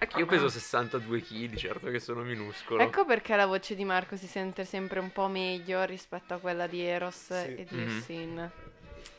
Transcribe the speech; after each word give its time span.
Anche 0.00 0.18
io 0.18 0.26
peso 0.26 0.48
62 0.48 1.22
kg, 1.22 1.56
certo 1.56 1.90
che 1.90 1.98
sono 1.98 2.22
minuscolo. 2.22 2.80
Ecco 2.82 3.04
perché 3.04 3.34
la 3.34 3.46
voce 3.46 3.74
di 3.74 3.84
Marco 3.84 4.16
si 4.16 4.26
sente 4.26 4.64
sempre 4.64 5.00
un 5.00 5.10
po' 5.10 5.26
meglio 5.28 5.82
rispetto 5.84 6.34
a 6.34 6.38
quella 6.38 6.66
di 6.68 6.80
Eros 6.82 7.16
Sì. 7.26 7.32
e 7.56 7.66
di 7.68 7.76
Mhm. 7.76 8.02
Sin. 8.02 8.50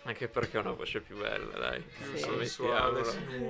Anche 0.04 0.28
perché 0.30 0.58
ho 0.58 0.62
una 0.62 0.72
voce 0.72 1.02
più 1.02 1.18
bella, 1.18 1.58
dai. 1.58 1.84
Sì. 2.14 2.20
sensuale. 2.20 3.02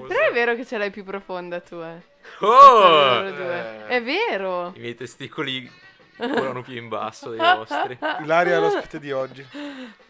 Però 0.08 0.28
è 0.28 0.32
vero 0.34 0.56
che 0.56 0.66
ce 0.66 0.78
l'hai 0.80 0.90
più 0.90 1.04
profonda 1.04 1.60
tu, 1.62 1.76
eh. 1.76 2.02
Oh! 2.40 3.24
Eh. 3.28 3.86
È 3.88 4.02
vero. 4.02 4.72
I 4.76 4.80
miei 4.80 4.96
testicoli 4.96 5.72
volano 6.18 6.64
più 6.64 6.76
in 6.76 6.88
basso 6.90 7.30
dei 7.30 7.40
vostri. 7.40 7.98
Ilaria 8.24 8.58
è 8.58 8.60
l'ospite 8.60 9.00
di 9.00 9.12
oggi. 9.12 9.46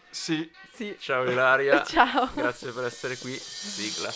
Sì, 0.08 0.50
Sì. 0.72 0.96
Ciao 0.98 1.30
Ilaria. 1.30 1.84
Ciao. 1.84 2.30
Grazie 2.34 2.72
per 2.72 2.84
essere 2.84 3.16
qui. 3.18 3.32
Sigla. 3.34 4.10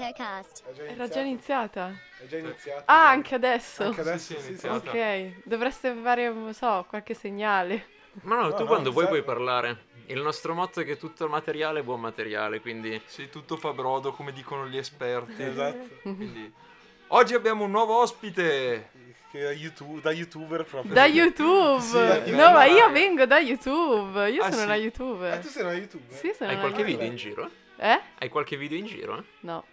Già 0.00 0.84
Era 0.86 1.08
già 1.08 1.20
iniziata. 1.20 1.92
È 2.18 2.26
già 2.26 2.38
iniziato. 2.38 2.82
Ah, 2.86 3.08
anche 3.10 3.34
adesso. 3.34 3.82
Anche 3.84 4.00
adesso 4.00 4.34
Sì, 4.34 4.40
sì, 4.40 4.40
sì, 4.40 4.52
è 4.52 4.58
sì. 4.58 4.66
iniziato. 4.66 4.88
Ok, 4.90 5.32
dovreste 5.44 5.94
fare, 6.02 6.32
non 6.32 6.54
so, 6.54 6.86
qualche 6.88 7.12
segnale. 7.12 7.86
Ma 8.22 8.36
no, 8.36 8.42
No, 8.48 8.54
tu 8.54 8.62
no, 8.62 8.66
quando 8.68 8.92
vuoi 8.92 9.04
serve. 9.04 9.20
puoi 9.22 9.34
parlare. 9.36 9.84
Il 10.06 10.22
nostro 10.22 10.54
motto 10.54 10.80
è 10.80 10.84
che 10.84 10.96
tutto 10.96 11.24
il 11.24 11.30
materiale 11.30 11.80
è 11.80 11.82
buon 11.82 12.00
materiale, 12.00 12.60
quindi 12.60 13.00
sì, 13.04 13.28
tutto 13.28 13.56
fa 13.58 13.72
brodo 13.72 14.12
come 14.12 14.32
dicono 14.32 14.66
gli 14.66 14.76
esperti. 14.78 15.42
Esatto. 15.42 15.88
Quindi, 16.02 16.50
oggi 17.08 17.34
abbiamo 17.34 17.64
un 17.64 17.70
nuovo 17.70 18.00
ospite. 18.00 18.90
Che 19.30 19.40
da, 19.40 19.52
YouTube, 19.52 20.00
da 20.00 20.10
youtuber 20.10 20.64
proprio. 20.64 20.92
Da 20.92 21.04
YouTube! 21.04 21.80
Sì, 21.80 21.92
da 21.92 22.18
no, 22.26 22.50
ma 22.52 22.64
io 22.64 22.90
vengo 22.90 23.26
da 23.26 23.38
YouTube. 23.38 24.28
Io 24.30 24.42
Ah, 24.42 24.46
sono 24.50 24.56
sì? 24.56 24.64
una 24.64 24.74
YouTuber. 24.74 25.38
tu 25.38 25.46
sei 25.48 25.62
una 25.62 25.74
youtuber? 25.74 26.16
Sì, 26.16 26.32
sono 26.36 26.50
hai 26.50 26.56
una 26.56 26.64
qualche 26.68 26.80
YouTuber. 26.80 26.86
video 26.86 27.06
in 27.06 27.16
giro? 27.16 27.50
Eh? 27.76 28.00
Hai 28.18 28.28
qualche 28.28 28.56
video 28.56 28.76
in 28.78 28.86
giro? 28.86 29.24
No. 29.40 29.64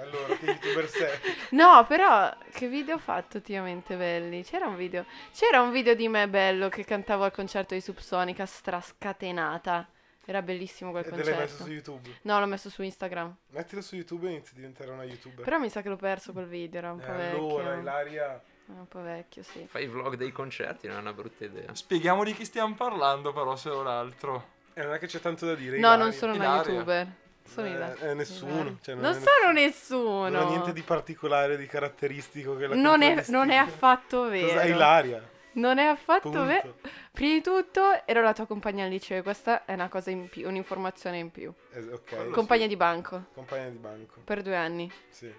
Allora, 0.00 0.34
che 0.36 0.44
youtuber 0.46 0.88
sei? 0.88 1.18
No, 1.50 1.84
però 1.86 2.34
che 2.52 2.68
video 2.68 2.96
ho 2.96 2.98
fatto 2.98 3.36
ultimamente 3.36 3.96
belli? 3.96 4.42
C'era 4.42 4.66
un 4.66 4.76
video. 4.76 5.04
C'era 5.32 5.60
un 5.60 5.70
video 5.70 5.94
di 5.94 6.08
me 6.08 6.28
bello 6.28 6.68
che 6.68 6.84
cantavo 6.84 7.24
al 7.24 7.32
concerto 7.32 7.74
di 7.74 7.80
Subsonica 7.80 8.44
strascatenata. 8.46 9.88
Era 10.26 10.40
bellissimo 10.42 10.90
quel 10.90 11.04
E 11.04 11.10
te 11.10 11.16
l'hai 11.16 11.18
messo 11.24 11.36
concerto. 11.36 11.64
su 11.64 11.70
YouTube. 11.70 12.08
No, 12.22 12.40
l'ho 12.40 12.46
messo 12.46 12.70
su 12.70 12.82
Instagram. 12.82 13.36
Mettilo 13.50 13.82
su 13.82 13.94
YouTube 13.94 14.26
e 14.26 14.30
inizi 14.30 14.52
a 14.52 14.56
diventare 14.56 14.90
una 14.90 15.04
youtuber. 15.04 15.44
Però 15.44 15.58
mi 15.58 15.68
sa 15.68 15.82
che 15.82 15.88
l'ho 15.90 15.96
perso 15.96 16.32
quel 16.32 16.46
video, 16.46 16.78
era 16.78 16.92
un 16.92 17.00
Eh, 17.00 17.04
po' 17.04 17.10
allora, 17.12 17.64
vecchio. 17.64 17.80
Ilaria... 17.80 18.24
Era 18.66 18.78
un 18.80 18.88
po' 18.88 19.02
vecchio, 19.02 19.42
sì. 19.42 19.66
Fai 19.68 19.82
i 19.84 19.86
vlog 19.86 20.14
dei 20.16 20.32
concerti, 20.32 20.86
non 20.88 20.96
è 20.96 21.00
una 21.00 21.12
brutta 21.12 21.44
idea. 21.44 21.74
Spieghiamo 21.74 22.24
di 22.24 22.32
chi 22.32 22.46
stiamo 22.46 22.74
parlando, 22.74 23.34
però, 23.34 23.54
se 23.56 23.68
non 23.68 23.86
altro. 23.86 24.52
Eh, 24.72 24.82
non 24.82 24.94
è 24.94 24.98
che 24.98 25.06
c'è 25.06 25.20
tanto 25.20 25.44
da 25.44 25.54
dire. 25.54 25.72
No, 25.72 25.88
Ilaria. 25.88 26.02
non 26.02 26.12
sono 26.14 26.32
una 26.32 26.44
Ilaria. 26.44 26.72
YouTuber. 26.72 27.12
Sono 27.46 27.66
Eh, 27.66 28.08
eh, 28.10 28.14
nessuno, 28.14 28.52
Ilaria. 28.52 28.76
cioè, 28.80 28.94
non 28.94 29.04
non 29.04 29.12
è 29.12 29.20
sono 29.20 29.52
nessuno. 29.52 30.28
Non 30.28 30.36
ha 30.42 30.48
niente 30.48 30.72
di 30.72 30.82
particolare, 30.82 31.56
di 31.56 31.66
caratteristico 31.66 32.56
che 32.56 32.66
la 32.66 32.74
non, 32.74 33.02
è, 33.02 33.24
non 33.28 33.50
è 33.50 33.56
affatto 33.56 34.28
vero. 34.28 34.48
Cos'è 34.48 34.64
Ilaria? 34.66 35.28
Non 35.52 35.78
è 35.78 35.84
affatto 35.84 36.44
vero. 36.44 36.76
Prima 37.12 37.34
di 37.34 37.40
tutto 37.42 38.04
ero 38.06 38.22
la 38.22 38.32
tua 38.32 38.46
compagna 38.46 38.84
al 38.84 38.90
liceo, 38.90 39.22
questa 39.22 39.64
è 39.66 39.74
una 39.74 39.88
cosa 39.88 40.10
in 40.10 40.28
più, 40.28 40.48
un'informazione 40.48 41.18
in 41.18 41.30
più. 41.30 41.52
Eh, 41.72 41.78
ok. 41.92 42.04
Quello 42.08 42.30
Compagna 42.30 42.66
di 42.66 42.76
banco, 42.76 43.26
Compagna 43.34 43.68
di 43.68 43.76
banco. 43.78 44.20
per 44.24 44.42
due 44.42 44.56
anni. 44.56 44.90
Sì. 45.10 45.32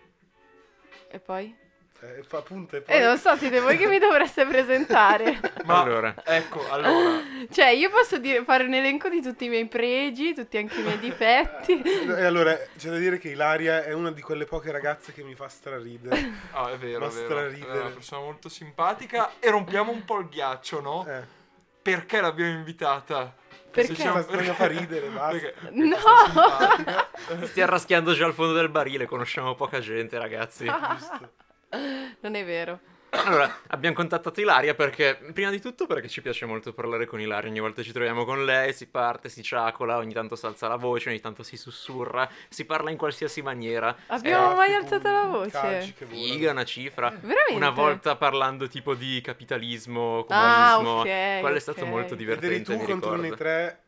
E 1.10 1.20
poi? 1.20 1.54
Eh, 2.02 2.24
fa 2.28 2.40
appunto 2.40 2.76
e 2.76 2.82
poi... 2.82 2.96
Eh, 2.96 3.00
non 3.00 3.18
so, 3.18 3.36
siete 3.38 3.60
voi 3.62 3.78
che 3.78 3.88
mi 3.88 3.98
dovreste 4.00 4.46
presentare. 4.46 5.40
Ma 5.64 5.82
Allora. 5.82 6.14
ecco, 6.26 6.70
allora, 6.70 7.22
cioè, 7.50 7.70
io 7.70 7.90
posso 7.90 8.18
dire, 8.18 8.44
fare 8.44 8.66
un 8.66 8.74
elenco 8.74 9.08
di 9.10 9.22
tutti 9.22 9.46
i 9.46 9.50
miei 9.50 9.66
pregi, 9.68 10.34
tutti 10.34 10.58
anche 10.58 10.80
i 10.80 10.84
miei 10.84 11.00
difetti. 11.00 11.82
E 11.82 12.24
allora, 12.24 12.54
c'è 12.78 12.90
da 12.90 12.98
dire 12.98 13.18
che 13.18 13.30
Ilaria 13.30 13.84
è 13.84 13.94
una 13.94 14.12
di 14.12 14.22
quelle 14.22 14.46
poche 14.46 14.72
ragazze 14.72 15.14
che 15.14 15.24
mi 15.24 15.36
fa 15.36 15.48
straridere. 15.48 16.32
ah, 16.52 16.70
è 16.72 16.78
vero, 16.78 17.00
Ma 17.00 17.08
è 17.08 17.10
vero. 17.10 17.26
straridere. 17.26 17.72
È 17.72 17.82
una 17.82 17.90
persona 17.90 18.22
molto 18.22 18.50
simpatica 18.50 19.32
e 19.40 19.50
rompiamo 19.50 19.92
un 19.92 20.04
po' 20.06 20.20
il 20.20 20.28
ghiaccio, 20.28 20.82
no? 20.82 21.06
Eh, 21.08 21.22
Perché 21.82 22.20
l'abbiamo 22.20 22.52
invitata? 22.52 23.34
Perché? 23.72 23.96
Sta- 23.96 24.22
sta- 24.22 24.54
fa 24.54 24.68
ridere, 24.68 25.08
basta. 25.08 25.38
Perché- 25.38 25.56
No! 25.72 25.98
simpatica. 26.26 27.10
Stai 27.48 27.64
arraschiando 27.64 28.14
già 28.14 28.26
al 28.26 28.34
fondo 28.34 28.54
del 28.54 28.70
barile, 28.70 29.06
conosciamo 29.06 29.56
poca 29.56 29.80
gente, 29.80 30.18
ragazzi. 30.18 30.66
giusto. 30.66 31.32
Non 32.22 32.36
è 32.36 32.46
vero. 32.46 32.80
Allora, 33.12 33.60
abbiamo 33.68 33.96
contattato 33.96 34.42
Ilaria 34.42 34.74
perché, 34.76 35.18
prima 35.32 35.50
di 35.50 35.62
tutto, 35.62 35.88
perché 35.88 36.10
ci 36.10 36.22
piace 36.22 36.46
molto 36.46 36.74
parlare 36.74 37.06
con 37.06 37.22
Ilaria. 37.22 37.50
Ogni 37.50 37.62
volta 37.62 37.82
ci 37.82 37.94
troviamo 37.94 38.26
con 38.26 38.44
lei, 38.44 38.74
si 38.74 38.88
parte, 38.88 39.30
si 39.30 39.42
ciacola, 39.42 39.96
ogni 39.96 40.12
tanto 40.12 40.36
si 40.36 40.46
alza 40.46 40.68
la 40.68 40.76
voce, 40.76 41.10
ogni 41.10 41.22
tanto 41.22 41.42
si 41.42 41.56
sussurra, 41.56 42.28
si 42.50 42.66
parla 42.66 42.90
in 42.92 42.98
qualsiasi 42.98 43.42
maniera. 43.42 43.96
Abbiamo 44.08 44.56
mai 44.56 44.72
Scatti, 44.72 44.84
alzato 44.84 45.12
la 45.12 45.24
voce? 45.28 45.94
Figa, 46.08 46.52
una 46.52 46.66
cifra. 46.66 47.10
Veramente? 47.10 47.54
Una 47.54 47.70
volta 47.70 48.18
parlando 48.18 48.68
tipo 48.68 48.94
di 48.96 49.22
capitalismo, 49.22 50.26
Ah, 50.28 50.74
comunismo. 50.76 51.00
ok, 51.00 51.40
Quello 51.40 51.56
è 51.56 51.60
stato 51.62 51.86
molto 51.86 52.16
Ed 52.16 52.20
eri 52.20 52.26
divertente, 52.26 52.64
tu 52.64 52.72
mi 52.72 52.86
contro 52.86 52.96
ricordo. 53.16 53.28
noi 53.28 53.38
tre. 53.38 53.80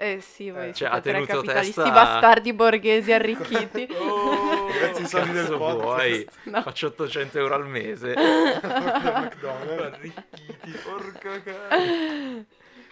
Eh 0.00 0.20
sì, 0.20 0.50
voi 0.50 0.68
Eh, 0.68 0.72
cioè, 0.74 0.88
ha 0.90 1.00
tre 1.00 1.12
tenuto 1.12 1.34
capitalisti 1.34 1.74
testa- 1.82 1.90
bastardi 1.90 2.52
borghesi 2.52 3.12
arricchiti. 3.12 3.88
Oh, 3.98 4.66
Grazie 4.68 5.02
ai 5.02 5.08
soldi 5.08 5.32
del 5.32 5.46
vuoi? 5.56 6.28
No. 6.44 6.62
Faccio 6.62 6.86
800 6.86 7.38
euro 7.38 7.54
al 7.54 7.66
mese. 7.66 8.14
McDonald's. 8.14 9.82
arricchiti, 9.82 10.78
porca 10.84 11.42
cazzo. 11.42 12.44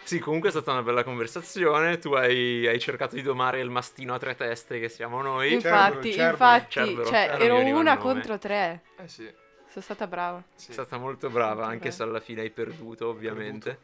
Sì, 0.03 0.19
comunque 0.19 0.49
è 0.49 0.51
stata 0.51 0.71
una 0.71 0.83
bella 0.83 1.03
conversazione. 1.03 1.97
Tu 1.99 2.13
hai, 2.13 2.67
hai 2.67 2.79
cercato 2.79 3.15
di 3.15 3.21
domare 3.21 3.59
il 3.61 3.69
mastino 3.69 4.13
a 4.13 4.17
tre 4.19 4.35
teste 4.35 4.79
che 4.79 4.89
siamo 4.89 5.21
noi. 5.21 5.53
Infatti, 5.53 6.11
Cerbero, 6.11 6.31
infatti, 6.31 6.71
Cerbero, 6.71 7.05
cioè, 7.05 7.25
Cerbero, 7.29 7.43
ero 7.43 7.77
una 7.77 7.97
contro 7.97 8.37
tre. 8.37 8.81
Eh 8.97 9.07
sì, 9.07 9.23
Sono 9.69 9.83
stata 9.83 10.07
brava. 10.07 10.43
sì. 10.55 10.69
È 10.71 10.73
stata 10.73 10.97
molto 10.97 11.29
brava, 11.29 11.53
Molto 11.53 11.69
anche 11.69 11.77
brava. 11.89 11.95
se 11.95 12.03
alla 12.03 12.19
fine 12.19 12.41
hai 12.41 12.49
perduto, 12.51 13.07
ovviamente. 13.07 13.79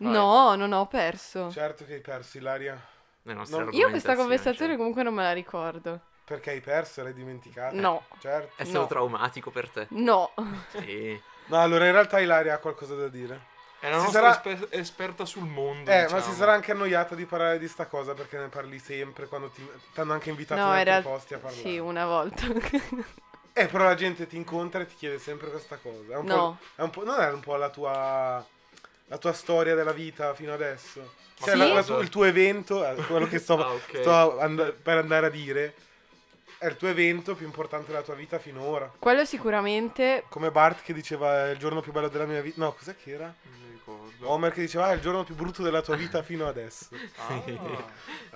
Vai. 0.00 0.12
No, 0.12 0.54
non 0.54 0.72
ho 0.72 0.86
perso. 0.86 1.50
Certo 1.50 1.84
che 1.84 1.94
hai 1.94 2.00
perso, 2.00 2.38
Ilaria. 2.38 2.78
Le 3.22 3.34
nostre 3.34 3.64
No. 3.64 3.70
Io 3.72 3.90
questa 3.90 4.16
conversazione 4.16 4.68
cioè. 4.70 4.76
comunque 4.78 5.02
non 5.02 5.12
me 5.14 5.22
la 5.22 5.32
ricordo. 5.32 6.00
Perché 6.24 6.50
hai 6.50 6.60
perso? 6.60 7.02
L'hai 7.02 7.12
dimenticata? 7.12 7.74
No. 7.74 8.04
Certo. 8.18 8.52
È 8.56 8.64
stato 8.64 8.80
No. 8.80 8.86
traumatico 8.86 9.50
per 9.50 9.68
te. 9.68 9.86
No. 9.90 10.32
Sì. 10.68 11.20
No, 11.50 11.60
allora 11.60 11.84
in 11.86 11.90
realtà 11.92 12.20
Ilaria 12.20 12.54
ha 12.54 12.58
qualcosa 12.58 12.94
da 12.94 13.08
dire. 13.08 13.40
è 13.80 13.90
la 13.90 13.96
Si 13.98 14.02
nostra 14.04 14.20
sarà- 14.34 14.52
esper- 14.52 14.68
esperta 14.78 15.24
sul 15.24 15.42
mondo. 15.46 15.90
Eh, 15.90 16.02
diciamo. 16.02 16.20
ma 16.20 16.24
si 16.24 16.32
sarà 16.32 16.52
anche 16.52 16.70
annoiata 16.70 17.16
di 17.16 17.24
parlare 17.26 17.58
di 17.58 17.66
sta 17.66 17.86
cosa 17.86 18.14
perché 18.14 18.38
ne 18.38 18.46
parli 18.46 18.78
sempre 18.78 19.26
quando 19.26 19.50
ti 19.50 19.68
hanno 19.96 20.12
anche 20.12 20.30
invitato 20.30 20.60
No, 20.60 20.80
in 20.80 20.88
altri 20.88 21.10
posti 21.10 21.34
a 21.34 21.38
parlare. 21.38 21.60
Sì, 21.62 21.78
una 21.78 22.06
volta. 22.06 22.46
Eh, 23.52 23.66
però 23.66 23.82
la 23.82 23.96
gente 23.96 24.28
ti 24.28 24.36
incontra 24.36 24.80
e 24.82 24.86
ti 24.86 24.94
chiede 24.94 25.18
sempre 25.18 25.50
questa 25.50 25.76
cosa. 25.76 26.14
È 26.14 26.16
un 26.16 26.24
No. 26.26 26.36
po', 26.36 26.56
è 26.76 26.82
un 26.84 26.90
po', 26.90 27.04
non 27.04 27.20
è 27.20 27.32
un 27.32 27.40
po' 27.40 27.56
la 27.56 27.68
tua 27.68 28.46
la 29.10 29.18
tua 29.18 29.32
storia 29.32 29.74
della 29.74 29.92
vita 29.92 30.34
fino 30.34 30.52
adesso? 30.54 31.14
Cioè, 31.34 31.52
Sì? 31.52 31.58
la- 31.58 31.72
la 31.86 31.98
il 32.00 32.08
tuo 32.08 32.24
evento, 32.24 32.86
eh, 32.86 32.94
quello 33.06 33.26
che 33.26 33.38
sto, 33.40 33.54
Ah, 33.64 33.72
ok. 33.72 34.00
sto 34.00 34.38
and- 34.38 34.72
per 34.74 34.98
andare 34.98 35.26
a 35.26 35.30
dire, 35.30 35.74
è 36.58 36.66
il 36.66 36.76
tuo 36.76 36.88
evento 36.88 37.34
più 37.34 37.44
importante 37.46 37.90
della 37.90 38.02
tua 38.02 38.14
vita 38.14 38.38
finora. 38.38 38.92
Quello 38.98 39.24
sicuramente. 39.24 40.24
Come 40.28 40.50
Bart 40.50 40.82
che 40.82 40.92
diceva 40.92 41.46
è 41.46 41.50
il 41.50 41.58
giorno 41.58 41.80
più 41.80 41.90
bello 41.92 42.08
della 42.08 42.26
mia 42.26 42.40
vita. 42.40 42.62
No, 42.62 42.72
cos'è 42.72 42.94
che 42.96 43.12
era? 43.12 43.24
Non 43.42 43.58
mi 43.62 43.72
ricordo. 43.72 44.28
Homer 44.30 44.52
che 44.52 44.60
diceva 44.60 44.86
"Ah, 44.86 44.90
è 44.92 44.94
il 44.94 45.00
giorno 45.00 45.24
più 45.24 45.34
brutto 45.34 45.62
della 45.62 45.80
tua 45.82 45.96
vita 45.96 46.22
fino 46.22 46.46
adesso. 46.46 46.88
Ah. 47.16 47.42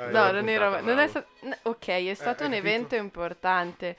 Eh, 0.07 0.11
No, 0.11 0.31
non 0.33 0.49
era. 0.49 0.81
Non 0.81 0.99
è 0.99 1.09
n- 1.43 1.57
Ok, 1.63 1.87
è 1.89 2.15
stato 2.15 2.43
hai 2.43 2.49
un 2.49 2.55
evento 2.55 2.95
importante. 2.97 3.97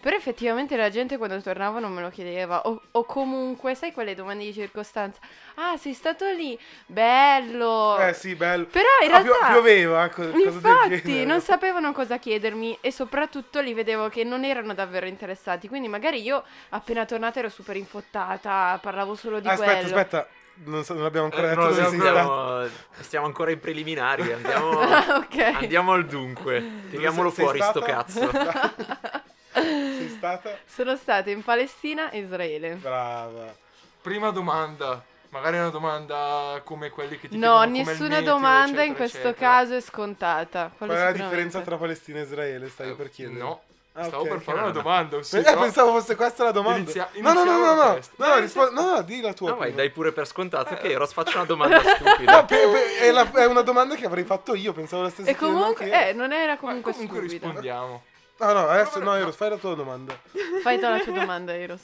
Però 0.00 0.14
effettivamente 0.14 0.76
la 0.76 0.90
gente 0.90 1.16
quando 1.18 1.40
tornava 1.42 1.80
non 1.80 1.92
me 1.92 2.00
lo 2.00 2.08
chiedeva. 2.08 2.62
O, 2.68 2.80
o 2.92 3.04
comunque, 3.04 3.74
sai 3.74 3.92
quelle 3.92 4.14
domande 4.14 4.44
di 4.44 4.52
circostanza? 4.52 5.18
Ah, 5.56 5.76
sei 5.76 5.92
stato 5.92 6.24
lì? 6.30 6.56
Bello. 6.86 7.98
Eh 7.98 8.14
sì, 8.14 8.34
bello. 8.36 8.66
Però 8.66 8.86
in 9.04 9.12
Ah, 9.12 9.20
pio- 9.22 9.32
realtà. 9.32 9.52
pioveva, 9.52 10.08
co- 10.08 10.24
del 10.24 10.40
Infatti, 10.40 11.24
non 11.26 11.40
sapevano 11.40 11.92
cosa 11.92 12.18
chiedermi 12.18 12.78
e 12.80 12.92
soprattutto 12.92 13.60
li 13.60 13.74
vedevo 13.74 14.08
che 14.08 14.22
non 14.22 14.44
erano 14.44 14.72
davvero 14.72 15.06
interessati. 15.06 15.66
Quindi 15.66 15.88
magari 15.88 16.22
io 16.22 16.44
appena 16.70 17.04
tornata 17.04 17.40
ero 17.40 17.48
super 17.48 17.74
infottata, 17.76 18.78
parlavo 18.80 19.16
solo 19.16 19.40
di 19.40 19.48
aspetta, 19.48 19.72
quello. 19.80 19.86
aspetta. 19.96 20.28
Non, 20.64 20.84
so- 20.84 20.94
non 20.94 21.04
abbiamo 21.04 21.26
ancora 21.26 21.46
Eh, 21.46 21.48
detto 21.50 21.60
dove 21.68 21.72
abbiamo 21.82 21.90
sei 21.90 22.08
ancora- 22.08 22.68
stato. 22.68 23.02
Stiamo, 23.02 23.26
ancora 23.26 23.50
in 23.50 23.58
preliminari. 23.60 24.32
Andiamo, 24.32 24.70
Ah, 24.80 25.16
ok. 25.16 25.38
andiamo 25.60 25.92
al 25.92 26.06
dunque. 26.06 26.64
Tiriamolo 26.90 27.30
fuori, 27.30 27.60
sto 27.60 27.80
stata? 27.80 27.86
cazzo. 27.86 28.30
stata? 30.18 30.58
Sono 30.66 30.96
stata 30.96 31.30
in 31.30 31.42
Palestina 31.42 32.10
e 32.10 32.18
Israele. 32.18 32.74
Brava. 32.74 33.54
Prima 34.02 34.30
domanda. 34.30 35.02
Magari 35.30 35.58
una 35.58 35.68
domanda 35.68 36.60
come 36.64 36.88
quelli 36.90 37.18
che 37.18 37.28
ti 37.28 37.36
No, 37.36 37.62
nessuna 37.64 38.08
meteo, 38.16 38.32
domanda 38.32 38.82
in 38.82 38.92
eccetera, 38.92 38.94
questo 38.96 39.18
eccetera. 39.28 39.50
caso 39.50 39.76
è 39.76 39.80
scontata. 39.80 40.70
Quello 40.76 40.92
Qual 40.94 41.04
è 41.04 41.10
la 41.12 41.12
differenza 41.24 41.60
tra 41.60 41.76
Palestina 41.76 42.18
e 42.20 42.22
Israele? 42.22 42.68
Stavi 42.70 42.90
Eh, 42.90 42.94
per 42.94 43.10
chiedere. 43.10 43.38
No. 43.38 43.60
Ah, 43.92 44.04
Stavo 44.04 44.22
ok. 44.22 44.28
per 44.28 44.40
fare 44.40 44.56
no, 44.58 44.62
una 44.64 44.72
no. 44.72 44.80
domanda. 44.80 45.16
Eh, 45.16 45.18
ossia, 45.18 45.54
no? 45.54 45.60
pensavo 45.60 45.90
fosse 45.98 46.14
questa 46.16 46.44
la 46.44 46.50
domanda. 46.52 46.78
Inizia- 46.78 47.10
no, 47.16 47.32
no, 47.34 47.44
no, 47.44 47.58
no, 47.58 47.74
no, 47.74 47.74
no, 47.74 48.26
no, 48.26 48.38
rispo- 48.38 48.70
no, 48.70 48.94
no, 48.94 49.02
di 49.02 49.20
la 49.20 49.32
tua. 49.34 49.50
No, 49.50 49.56
vai, 49.56 49.74
dai 49.74 49.90
pure 49.90 50.12
per 50.12 50.26
scontato 50.26 50.74
Eh. 50.74 50.76
che 50.78 50.92
Eros 50.92 51.12
faccia 51.12 51.36
una 51.38 51.46
domanda 51.46 51.76
No, 51.82 51.88
stupida. 51.88 52.44
pe- 52.44 52.68
pe- 52.68 52.98
è, 53.00 53.10
la- 53.10 53.30
è 53.32 53.44
una 53.44 53.62
domanda 53.62 53.96
che 53.96 54.06
avrei 54.06 54.24
fatto 54.24 54.54
io, 54.54 54.72
pensavo 54.72 55.02
la 55.02 55.10
stessa 55.10 55.28
E 55.28 55.34
comunque, 55.36 55.92
anche 55.92 56.08
eh, 56.08 56.12
non 56.14 56.32
era 56.32 56.52
Ma 56.52 56.58
comunque, 56.58 56.92
comunque 56.92 57.18
stupida. 57.28 57.44
rispondiamo. 57.46 58.02
Io. 58.38 58.46
No, 58.46 58.52
no, 58.52 58.68
adesso 58.68 58.98
no. 59.00 59.14
Eros, 59.14 59.36
fai 59.36 59.50
la 59.50 59.56
tua 59.56 59.74
domanda. 59.74 60.18
Fai 60.62 60.76
tu 60.78 60.82
la 60.88 61.00
tua 61.00 61.12
domanda, 61.12 61.54
Eros. 61.56 61.82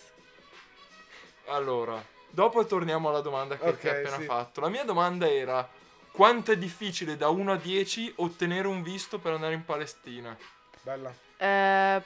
Allora, 1.46 2.02
dopo 2.30 2.64
torniamo 2.64 3.08
alla 3.08 3.20
domanda 3.20 3.56
che 3.56 3.78
ti 3.78 3.88
hai 3.88 3.98
appena 4.00 4.16
sì. 4.16 4.24
fatto. 4.24 4.60
La 4.60 4.68
mia 4.68 4.84
domanda 4.84 5.30
era: 5.30 5.68
quanto 6.12 6.52
è 6.52 6.56
difficile 6.56 7.16
da 7.16 7.28
1 7.28 7.52
a 7.52 7.56
10 7.56 8.14
ottenere 8.16 8.66
un 8.68 8.82
visto 8.82 9.18
per 9.18 9.32
andare 9.34 9.54
in 9.54 9.64
Palestina? 9.64 10.36
Bella. 10.82 11.12
Eh, 11.36 12.02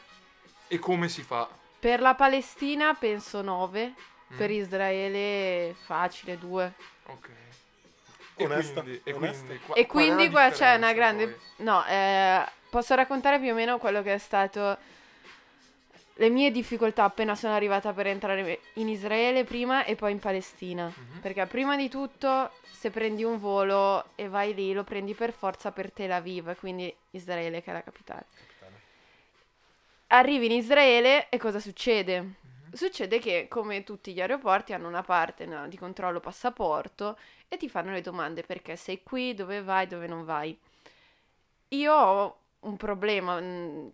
E 0.68 0.78
come 0.78 1.08
si 1.08 1.22
fa? 1.22 1.48
per 1.80 2.00
la 2.00 2.14
Palestina 2.14 2.94
penso 2.94 3.40
9, 3.42 3.94
Mm? 4.30 4.36
per 4.36 4.50
Israele 4.50 5.74
facile 5.86 6.36
2. 6.38 6.72
Ok. 7.06 7.28
E 8.36 8.44
Onesta, 8.44 8.82
quindi, 8.82 9.00
e 9.04 9.12
onesta. 9.14 9.44
quindi, 9.46 9.64
qua- 9.64 9.74
E 9.74 9.86
qual 9.86 10.04
è 10.04 10.08
la 10.08 10.14
quindi 10.14 10.30
qua 10.32 10.50
c'è 10.50 10.74
una 10.74 10.92
grande... 10.92 11.28
poi? 11.28 11.40
No, 11.64 11.84
eh, 11.86 12.44
posso 12.70 12.94
raccontare 12.94 13.38
più 13.38 13.50
o 13.50 13.54
meno 13.54 13.78
quello 13.78 14.02
che 14.02 14.14
è 14.14 14.18
stato 14.18 14.76
le 16.18 16.30
mie 16.30 16.50
difficoltà 16.50 17.04
appena 17.04 17.34
sono 17.36 17.54
arrivata 17.54 17.92
per 17.92 18.08
entrare 18.08 18.60
in 18.74 18.88
Israele 18.88 19.44
prima 19.44 19.84
e 19.84 19.94
poi 19.94 20.12
in 20.12 20.18
Palestina. 20.18 20.86
Mhm. 20.86 21.20
Perché 21.20 21.46
prima 21.46 21.76
di 21.76 21.88
tutto, 21.88 22.50
se 22.70 22.90
prendi 22.90 23.22
un 23.22 23.38
volo 23.38 24.10
e 24.16 24.28
vai 24.28 24.52
lì, 24.52 24.72
lo 24.72 24.82
prendi 24.82 25.14
per 25.14 25.32
forza 25.32 25.70
per 25.70 25.92
Tel 25.92 26.10
Aviv, 26.10 26.56
quindi 26.58 26.92
Israele 27.10 27.62
che 27.62 27.70
è 27.70 27.72
la 27.72 27.82
capitale. 27.82 28.26
Arrivi 30.08 30.46
in 30.46 30.52
Israele 30.52 31.28
e 31.28 31.38
cosa 31.38 31.60
succede? 31.60 32.20
Mhm. 32.20 32.36
Succede 32.72 33.20
che, 33.20 33.46
come 33.48 33.84
tutti 33.84 34.12
gli 34.12 34.20
aeroporti, 34.20 34.72
hanno 34.72 34.88
una 34.88 35.02
parte 35.02 35.46
no, 35.46 35.68
di 35.68 35.78
controllo 35.78 36.18
passaporto 36.18 37.16
e 37.46 37.56
ti 37.56 37.68
fanno 37.68 37.92
le 37.92 38.00
domande 38.00 38.42
perché 38.42 38.74
sei 38.74 39.02
qui, 39.04 39.34
dove 39.34 39.62
vai, 39.62 39.86
dove 39.86 40.08
non 40.08 40.24
vai. 40.24 40.58
Io 41.68 41.94
ho 41.94 42.38
un 42.60 42.76
problema, 42.76 43.40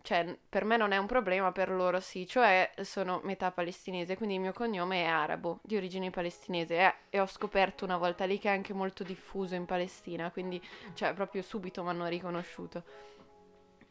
cioè 0.02 0.38
per 0.48 0.64
me 0.64 0.76
non 0.76 0.92
è 0.92 0.96
un 0.96 1.06
problema, 1.06 1.52
per 1.52 1.70
loro 1.70 2.00
sì, 2.00 2.26
cioè 2.26 2.70
sono 2.80 3.20
metà 3.22 3.50
palestinese, 3.50 4.16
quindi 4.16 4.36
il 4.36 4.40
mio 4.40 4.52
cognome 4.52 5.02
è 5.02 5.06
arabo, 5.06 5.58
di 5.62 5.76
origine 5.76 6.10
palestinese 6.10 6.78
eh, 6.78 6.94
e 7.10 7.20
ho 7.20 7.26
scoperto 7.26 7.84
una 7.84 7.98
volta 7.98 8.24
lì 8.24 8.38
che 8.38 8.48
è 8.48 8.52
anche 8.52 8.72
molto 8.72 9.02
diffuso 9.04 9.54
in 9.54 9.66
Palestina, 9.66 10.30
quindi 10.30 10.62
cioè 10.94 11.12
proprio 11.12 11.42
subito 11.42 11.82
mi 11.82 11.90
hanno 11.90 12.06
riconosciuto. 12.06 13.12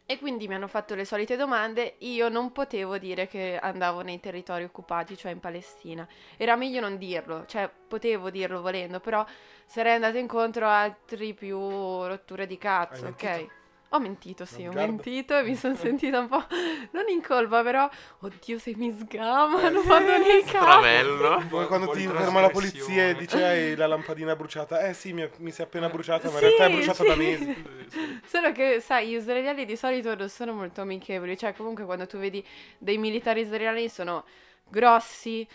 E 0.06 0.20
quindi 0.20 0.50
mi 0.50 0.56
hanno 0.56 0.68
fatto 0.68 0.96
le 0.96 1.06
solite 1.06 1.38
domande, 1.38 1.96
io 2.00 2.28
non 2.28 2.52
potevo 2.52 2.98
dire 2.98 3.26
che 3.28 3.58
andavo 3.58 4.02
nei 4.02 4.20
territori 4.20 4.66
occupati, 4.66 5.16
cioè 5.16 5.32
in 5.32 5.40
Palestina. 5.40 6.06
Era 6.36 6.58
meglio 6.58 6.82
non 6.82 6.98
dirlo, 6.98 7.46
cioè 7.46 7.72
potevo 7.88 8.30
dirlo 8.30 8.62
volendo, 8.62 9.00
però 9.00 9.26
sarei 9.66 9.94
andato 9.94 10.18
incontro 10.18 10.66
a 10.68 10.82
altri 10.82 11.34
più 11.34 11.58
rotture 11.58 12.46
di 12.48 12.58
cazzo, 12.58 13.08
ok? 13.08 13.62
Ho 13.94 14.00
mentito, 14.00 14.44
sì, 14.46 14.66
ho 14.66 14.72
Guarda. 14.72 14.92
mentito 14.92 15.38
e 15.38 15.44
mi 15.44 15.56
sono 15.56 15.76
sentita 15.78 16.20
un 16.20 16.28
po', 16.28 16.44
non 16.92 17.08
in 17.10 17.22
colpa, 17.22 17.62
però, 17.62 17.88
oddio 18.22 18.58
se 18.58 18.74
mi 18.76 18.92
sgamano, 18.92 19.84
vado 19.84 20.18
nei 20.18 20.44
cazzi. 20.44 21.48
Come 21.50 21.68
quando 21.68 21.88
di 21.88 22.08
ti 22.08 22.08
ferma 22.08 22.42
la 22.42 22.50
polizia 22.50 23.10
e 23.10 23.16
dice 23.16 23.44
hai 23.44 23.76
la 23.76 23.88
lampadina 23.88 24.36
bruciata. 24.36 24.80
Eh 24.82 24.94
sì, 24.94 25.14
mi, 25.14 25.30
mi 25.38 25.52
si 25.52 25.62
è 25.62 25.66
appena 25.66 25.90
bruciata, 25.90 26.30
ma 26.32 26.40
in 26.40 26.40
Sì, 26.40 26.46
realtà 26.46 26.66
è 26.66 26.70
bruciata 26.70 27.04
sì. 27.04 27.08
da 27.08 27.16
mesi. 27.16 27.54
Sì. 27.88 28.22
Solo 28.26 28.52
che, 28.52 28.80
sai, 28.82 29.10
gli 29.10 29.16
israeliani 29.16 29.66
di 29.66 29.76
solito 29.76 30.16
non 30.16 30.30
sono 30.30 30.54
molto 30.54 30.82
amichevoli, 30.82 31.38
cioè 31.38 31.54
comunque 31.54 31.86
quando 31.86 32.08
tu 32.08 32.18
vedi 32.18 32.44
dei 32.80 32.98
militari 32.98 33.42
israeliani 33.42 33.90
sono 33.90 34.26
grossi, 34.68 35.48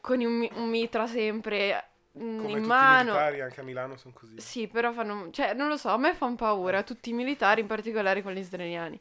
con 0.00 0.20
un, 0.20 0.48
un 0.54 0.68
mitra 0.68 1.06
sempre 1.06 1.90
Come 2.16 2.32
in 2.50 2.54
tutti 2.56 2.66
i 2.66 2.68
mano. 2.68 3.12
militari, 3.12 3.40
anche 3.40 3.60
a 3.60 3.62
Milano 3.64 3.96
sono 3.96 4.14
così. 4.16 4.34
Sì, 4.40 4.68
però 4.68 4.92
fanno, 4.92 5.30
cioè 5.32 5.52
non 5.54 5.68
lo 5.68 5.76
so, 5.76 5.88
a 5.88 5.96
me 5.96 6.14
fanno 6.14 6.36
paura, 6.36 6.82
tutti 6.84 7.10
i 7.10 7.12
militari, 7.12 7.60
in 7.62 7.66
particolare 7.66 8.22
quelli 8.22 8.40
israeliani. 8.40 9.00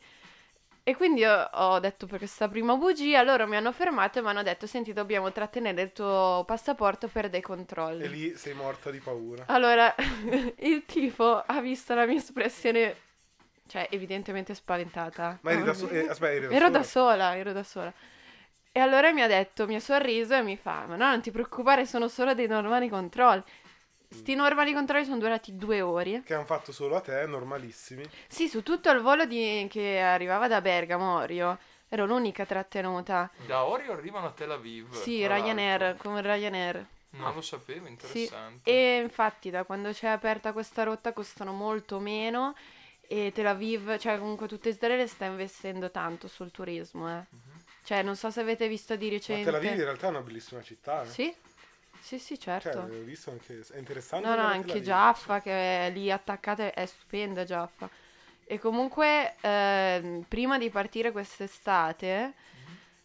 E 0.85 0.95
quindi 0.97 1.23
ho 1.23 1.79
detto 1.79 2.07
per 2.07 2.17
questa 2.17 2.49
prima 2.49 2.75
bugia, 2.75 3.21
loro 3.21 3.47
mi 3.47 3.55
hanno 3.55 3.71
fermato 3.71 4.19
e 4.19 4.21
mi 4.21 4.27
hanno 4.29 4.43
detto, 4.43 4.67
senti, 4.67 4.91
dobbiamo 4.91 5.31
trattenere 5.31 5.81
il 5.81 5.91
tuo 5.93 6.43
passaporto 6.45 7.07
per 7.07 7.29
dei 7.29 7.39
controlli. 7.41 8.03
E 8.03 8.07
lì 8.07 8.35
sei 8.35 8.53
morta 8.53 8.91
di 8.91 8.99
paura. 8.99 9.43
Allora, 9.47 9.93
il 10.59 10.83
tipo 10.85 11.41
ha 11.45 11.61
visto 11.61 11.93
la 11.93 12.05
mia 12.05 12.17
espressione, 12.17 12.95
cioè 13.67 13.87
evidentemente 13.91 14.53
spaventata. 14.55 15.37
Ma 15.41 15.51
eri 15.51 15.63
da 15.63 15.71
sola? 15.75 15.91
Eh, 15.91 16.07
aspetta, 16.09 16.33
eri 16.33 16.47
da 16.47 16.53
Ero 16.53 16.65
sola? 16.65 16.77
da 16.77 16.83
sola, 16.83 17.37
ero 17.37 17.53
da 17.53 17.63
sola. 17.63 17.93
E 18.75 18.79
allora 18.79 19.11
mi 19.13 19.21
ha 19.21 19.27
detto, 19.27 19.67
mi 19.67 19.75
ha 19.75 19.79
sorriso 19.79 20.33
e 20.33 20.41
mi 20.41 20.57
fa, 20.57 20.85
ma 20.87 20.95
no, 20.95 21.07
non 21.07 21.21
ti 21.21 21.29
preoccupare, 21.29 21.85
sono 21.85 22.07
solo 22.07 22.33
dei 22.33 22.47
normali 22.47 22.89
controlli. 22.89 23.43
Sti 24.09 24.33
normali 24.33 24.73
controlli 24.73 25.05
sono 25.05 25.19
durati 25.19 25.55
due 25.55 25.81
ore. 25.81 26.23
Che 26.23 26.33
hanno 26.33 26.45
fatto 26.45 26.71
solo 26.71 26.95
a 26.95 27.01
te, 27.01 27.23
normalissimi. 27.27 28.03
Sì, 28.27 28.47
su 28.47 28.63
tutto 28.63 28.89
il 28.89 29.01
volo 29.01 29.25
di- 29.25 29.67
che 29.69 29.99
arrivava 29.99 30.47
da 30.47 30.59
Bergamo, 30.59 31.17
Orio, 31.17 31.59
ero 31.87 32.05
l'unica 32.07 32.45
trattenuta. 32.47 33.29
Da 33.45 33.63
Orio 33.63 33.91
arrivano 33.93 34.25
a 34.27 34.31
Tel 34.31 34.49
Aviv. 34.49 34.91
Sì, 34.91 35.25
Ryanair, 35.27 35.79
l'altro. 35.81 36.09
come 36.09 36.21
Ryanair. 36.23 36.85
Non 37.11 37.35
lo 37.35 37.41
sapevo, 37.41 37.85
Sì, 37.85 37.91
interessante. 37.91 38.71
e 38.71 39.01
infatti 39.03 39.51
da 39.51 39.65
quando 39.65 39.91
c'è 39.91 40.07
aperta 40.07 40.51
questa 40.51 40.81
rotta 40.81 41.13
costano 41.13 41.51
molto 41.53 41.99
meno 41.99 42.55
e 43.01 43.31
Tel 43.35 43.45
Aviv, 43.45 43.97
cioè 43.99 44.17
comunque 44.17 44.47
tutta 44.47 44.69
Israele 44.69 45.05
sta 45.05 45.25
investendo 45.25 45.91
tanto 45.91 46.27
sul 46.27 46.49
turismo, 46.49 47.07
eh. 47.07 47.23
Mhm. 47.29 47.52
Cioè, 47.83 48.01
non 48.01 48.15
so 48.15 48.29
se 48.29 48.39
avete 48.39 48.67
visto 48.67 48.95
di 48.95 49.07
Ma 49.07 49.11
recente. 49.13 49.43
Tel 49.43 49.55
Aviv 49.55 49.71
in 49.71 49.83
realtà 49.83 50.07
è 50.07 50.09
una 50.09 50.21
bellissima 50.21 50.61
città. 50.61 51.03
Eh. 51.03 51.07
Sì? 51.07 51.35
Sì, 51.99 52.19
sì, 52.19 52.39
Cioè, 52.39 52.59
certo. 52.59 52.79
ho 52.79 53.03
visto 53.03 53.31
anche... 53.31 53.63
È 53.71 53.77
interessante. 53.77 54.27
No, 54.27 54.35
no, 54.35 54.43
anche. 54.43 54.81
Jaffa 54.81 55.41
che 55.41 55.87
è 55.87 55.91
lì 55.91 56.11
attaccata 56.11 56.73
è 56.73 56.85
stupenda 56.85 57.43
Jaffa. 57.43 57.89
E 58.45 58.59
comunque 58.59 59.35
ehm, 59.39 60.25
prima 60.27 60.57
di 60.57 60.69
partire 60.69 61.11
quest'estate 61.11 62.33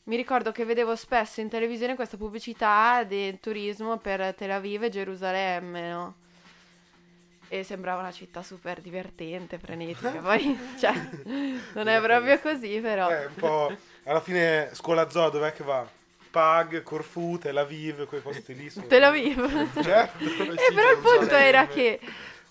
mi 0.04 0.16
ricordo 0.16 0.52
che 0.52 0.64
vedevo 0.64 0.96
spesso 0.96 1.40
in 1.40 1.48
televisione 1.48 1.94
questa 1.94 2.16
pubblicità 2.16 3.04
del 3.04 3.38
turismo 3.40 3.98
per 3.98 4.34
Tel 4.34 4.50
Aviv 4.52 4.84
e 4.84 4.88
Gerusalemme, 4.88 5.90
no? 5.90 6.14
E 7.48 7.62
sembrava 7.62 8.00
una 8.00 8.12
città 8.12 8.42
super 8.42 8.80
divertente, 8.80 9.58
frenetica. 9.58 10.12
Poi, 10.20 10.58
cioè, 10.78 10.92
non 11.74 11.88
è 11.88 12.00
proprio 12.00 12.38
così, 12.40 12.80
però. 12.80 13.10
Eh, 13.10 13.26
un 13.26 13.34
po'... 13.34 13.76
Alla 14.08 14.20
fine, 14.20 14.70
scuola 14.72 15.10
zoo, 15.10 15.28
dov'è 15.28 15.52
che 15.52 15.62
va? 15.64 15.86
Pag, 16.30 16.82
Corfù, 16.82 17.38
Tel 17.38 17.56
Aviv, 17.56 18.06
quei 18.06 18.20
posti 18.20 18.54
lì. 18.54 18.70
sono- 18.70 18.86
Tel 18.86 19.02
Aviv. 19.04 19.82
Certo. 19.82 20.24
E 20.24 20.72
però 20.74 20.90
il 20.92 20.98
punto 21.02 21.34
era 21.34 21.66
che 21.66 22.00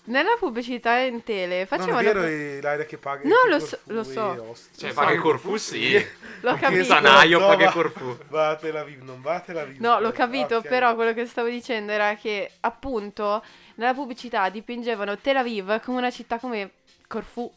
nella 0.04 0.36
pubblicità 0.38 0.98
in 0.98 1.22
tele 1.24 1.58
Non 1.58 1.66
facevano... 1.66 1.98
è 2.00 2.12
vero 2.12 2.22
è 2.22 2.60
l'area 2.60 2.84
che 2.84 2.96
paga. 2.96 3.22
No, 3.28 3.34
lo 3.48 3.58
so- 3.58 3.78
lo 3.86 4.04
so. 4.04 4.54
Cioè, 4.76 4.88
Lo 4.90 4.94
paga 4.94 5.10
il 5.12 5.20
Corfù, 5.20 5.52
che- 5.52 5.58
sì. 5.58 6.06
L'ho 6.40 6.54
capito. 6.56 6.84
Sanaio 6.84 7.40
paga 7.40 7.64
va- 7.66 7.72
Corfù. 7.72 8.16
Va 8.28 8.48
a 8.50 8.56
Tel 8.56 8.76
Aviv, 8.76 9.02
non 9.02 9.20
va 9.20 9.34
a 9.34 9.40
Tel 9.40 9.58
Aviv. 9.58 9.80
No, 9.80 9.98
l'ho 10.00 10.10
Eh, 10.10 10.12
capito, 10.12 10.60
però 10.62 10.94
quello 10.94 11.12
che 11.12 11.26
stavo 11.26 11.48
dicendo 11.48 11.90
era 11.92 12.14
che 12.14 12.52
appunto 12.60 13.42
nella 13.74 13.94
pubblicità 13.94 14.48
dipingevano 14.48 15.18
Tel 15.18 15.36
Aviv 15.38 15.80
come 15.82 15.98
una 15.98 16.10
città 16.10 16.38
come 16.38 16.70
Corfù, 17.08 17.50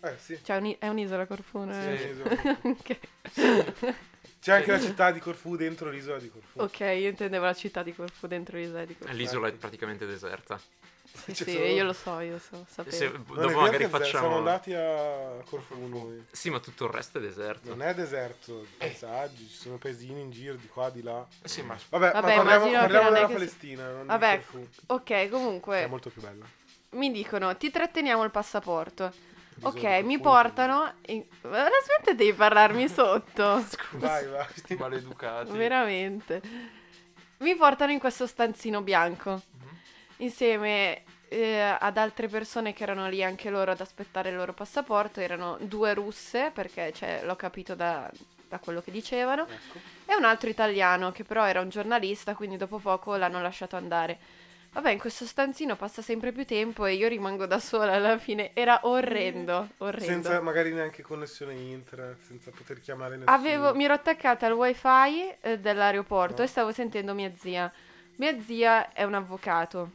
Eh 0.00 0.16
sì. 0.18 0.38
cioè 0.44 0.56
uni- 0.58 0.76
è 0.78 0.88
un'isola 0.88 1.26
Corfù, 1.26 1.58
non 1.58 1.70
è- 1.72 1.96
Sì. 1.98 2.20
ok. 2.68 2.98
C'è 4.40 4.52
anche 4.52 4.70
la 4.70 4.80
città 4.80 5.10
di 5.10 5.18
Corfù 5.18 5.56
dentro 5.56 5.90
l'isola 5.90 6.18
di 6.18 6.30
Corfù. 6.30 6.60
Ok, 6.60 6.80
io 6.80 7.08
intendevo 7.08 7.44
la 7.44 7.54
città 7.54 7.82
di 7.82 7.92
Corfù 7.94 8.26
dentro 8.28 8.56
l'isola 8.56 8.84
di 8.84 8.96
Corfù. 8.96 9.14
L'isola 9.14 9.48
è 9.48 9.52
praticamente 9.52 10.06
deserta. 10.06 10.60
Sì, 11.10 11.32
c'è 11.32 11.44
sì, 11.44 11.52
solo- 11.52 11.64
io 11.64 11.84
lo 11.84 11.92
so, 11.92 12.20
io 12.20 12.32
lo 12.32 12.38
so, 12.38 12.64
sapevo. 12.70 12.94
Se- 12.96 13.08
Non 13.08 13.14
è 13.14 13.24
dopo 13.24 13.34
vero 13.46 13.60
magari 13.60 13.76
che 13.78 13.88
Siamo 13.88 13.98
facciamo... 14.04 14.36
andati 14.36 14.74
a 14.74 15.42
Corfù 15.44 15.86
noi. 15.88 16.24
Sì, 16.30 16.50
ma 16.50 16.60
tutto 16.60 16.84
il 16.84 16.92
resto 16.92 17.18
è 17.18 17.20
deserto. 17.20 17.68
Non 17.70 17.82
è 17.82 17.92
deserto, 17.94 18.66
paesaggi, 18.76 19.48
ci 19.48 19.56
sono 19.56 19.78
paesini 19.78 20.20
in 20.20 20.30
giro 20.30 20.54
di 20.54 20.68
qua, 20.68 20.90
di 20.90 21.02
là. 21.02 21.26
Sì, 21.42 21.62
ma 21.62 21.76
Vabbè, 21.88 22.12
Vabbè, 22.12 22.14
ma 22.14 22.20
parliamo, 22.20 22.42
immagino 22.66 22.70
che 22.70 22.78
parliamo 22.78 23.04
non 23.08 23.14
è 23.14 23.16
della 23.16 23.26
che 23.26 23.32
si- 23.32 23.38
Palestina, 23.56 23.90
non 23.90 24.06
Vabbè, 24.06 24.38
di 24.38 24.44
Corfù, 24.44 24.68
Ok, 24.86 25.02
che 25.04 25.28
comunque 25.28 25.78
è 25.82 25.86
molto 25.88 26.10
più 26.10 26.22
bella. 26.22 26.44
mi 26.90 27.10
dicono 27.10 27.56
ti 27.56 27.70
tratteniamo 27.70 28.22
il 28.22 28.30
passaporto. 28.30 29.12
Ok, 29.62 29.82
mi 30.04 30.18
portano. 30.20 30.92
In... 31.06 31.24
Ma 31.42 31.66
smettete 31.84 32.14
di 32.24 32.32
parlarmi 32.32 32.88
sotto. 32.88 33.64
Vai, 33.92 34.26
vai. 34.26 34.46
sti 34.54 34.74
maleducati. 34.76 35.50
Veramente. 35.56 36.40
Mi 37.38 37.54
portano 37.56 37.92
in 37.92 37.98
questo 37.98 38.26
stanzino 38.26 38.82
bianco 38.82 39.30
Mhm. 39.58 39.68
insieme 40.18 41.02
eh, 41.28 41.60
ad 41.78 41.96
altre 41.98 42.26
persone 42.28 42.72
che 42.72 42.82
erano 42.84 43.06
lì 43.08 43.22
anche 43.22 43.50
loro 43.50 43.70
ad 43.72 43.80
aspettare 43.80 44.30
il 44.30 44.36
loro 44.36 44.52
passaporto. 44.54 45.20
Erano 45.20 45.56
due 45.60 45.92
russe, 45.94 46.50
perché 46.52 46.92
cioè, 46.94 47.20
l'ho 47.24 47.36
capito 47.36 47.74
da, 47.74 48.10
da 48.48 48.58
quello 48.58 48.80
che 48.80 48.90
dicevano, 48.90 49.42
Ecco. 49.42 49.78
e 50.06 50.14
un 50.16 50.24
altro 50.24 50.48
italiano 50.48 51.12
che 51.12 51.24
però 51.24 51.44
era 51.44 51.60
un 51.60 51.68
giornalista, 51.68 52.34
quindi 52.34 52.56
dopo 52.56 52.78
poco 52.78 53.14
l'hanno 53.16 53.42
lasciato 53.42 53.76
andare. 53.76 54.18
Vabbè, 54.78 54.92
in 54.92 55.00
questo 55.00 55.24
stanzino 55.24 55.74
passa 55.74 56.02
sempre 56.02 56.30
più 56.30 56.44
tempo 56.44 56.86
e 56.86 56.94
io 56.94 57.08
rimango 57.08 57.46
da 57.46 57.58
sola 57.58 57.94
alla 57.94 58.16
fine. 58.16 58.52
Era 58.54 58.78
orrendo, 58.84 59.70
orrendo. 59.78 60.04
Senza 60.04 60.40
magari 60.40 60.72
neanche 60.72 61.02
connessione 61.02 61.54
internet, 61.54 62.18
senza 62.20 62.52
poter 62.52 62.80
chiamare 62.80 63.16
nessuno. 63.16 63.34
Avevo, 63.36 63.74
mi 63.74 63.82
ero 63.86 63.94
attaccata 63.94 64.46
al 64.46 64.52
wifi 64.52 65.34
eh, 65.40 65.58
dell'aeroporto 65.58 66.36
No. 66.36 66.44
e 66.44 66.46
stavo 66.46 66.70
sentendo 66.70 67.12
mia 67.12 67.32
zia. 67.34 67.72
Mia 68.18 68.40
zia 68.40 68.92
è 68.92 69.02
un 69.02 69.14
avvocato. 69.14 69.90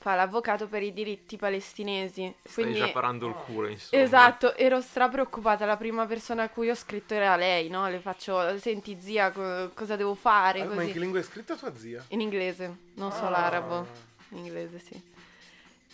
Fa 0.00 0.14
l'avvocato 0.14 0.66
per 0.66 0.82
i 0.82 0.94
diritti 0.94 1.36
palestinesi. 1.36 2.34
Stai 2.42 2.64
Quindi, 2.64 2.78
già 2.80 2.88
parando 2.88 3.26
il 3.26 3.34
culo, 3.34 3.68
insomma. 3.68 4.02
esatto, 4.02 4.56
ero 4.56 4.80
stra 4.80 5.10
preoccupata. 5.10 5.66
La 5.66 5.76
prima 5.76 6.06
persona 6.06 6.44
a 6.44 6.48
cui 6.48 6.70
ho 6.70 6.74
scritto 6.74 7.12
era 7.12 7.36
lei, 7.36 7.68
no? 7.68 7.86
Le 7.86 7.98
faccio, 7.98 8.58
senti 8.58 8.96
zia, 8.98 9.30
co- 9.30 9.70
cosa 9.74 9.96
devo 9.96 10.14
fare? 10.14 10.62
Ah, 10.62 10.64
ma 10.64 10.82
in 10.84 10.92
che 10.92 10.98
lingua 10.98 11.18
è 11.18 11.22
scritta 11.22 11.54
tua 11.54 11.76
zia? 11.76 12.02
In 12.08 12.22
inglese, 12.22 12.76
non 12.94 13.12
so 13.12 13.26
Ah. 13.26 13.28
l'arabo. 13.28 13.86
In 14.30 14.38
inglese, 14.38 14.78
sì. 14.78 15.02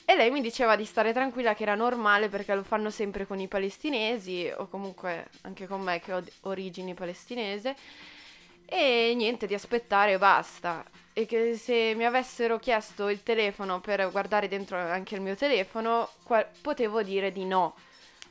E 0.05 0.15
lei 0.15 0.31
mi 0.31 0.41
diceva 0.41 0.77
di 0.77 0.85
stare 0.85 1.13
tranquilla 1.13 1.55
che 1.55 1.65
era 1.65 1.75
normale 1.75 2.29
perché 2.29 2.55
lo 2.55 2.63
fanno 2.63 2.91
sempre 2.91 3.27
con 3.27 3.41
i 3.41 3.49
palestinesi 3.49 4.49
o 4.57 4.69
comunque 4.69 5.27
anche 5.41 5.67
con 5.67 5.81
me 5.81 5.99
che 5.99 6.13
ho 6.13 6.23
origini 6.43 6.95
palestinese. 6.95 7.75
E 8.67 9.15
niente, 9.17 9.49
di 9.49 9.55
aspettare 9.55 10.13
e 10.13 10.19
basta. 10.19 10.85
E 11.19 11.25
che 11.25 11.57
se 11.57 11.95
mi 11.97 12.05
avessero 12.05 12.59
chiesto 12.59 13.09
il 13.09 13.23
telefono 13.23 13.81
per 13.81 14.11
guardare 14.11 14.49
dentro 14.49 14.77
anche 14.77 15.15
il 15.15 15.23
mio 15.23 15.35
telefono, 15.35 16.11
qua- 16.23 16.47
potevo 16.61 17.03
dire 17.03 17.33
di 17.33 17.47
no. 17.47 17.75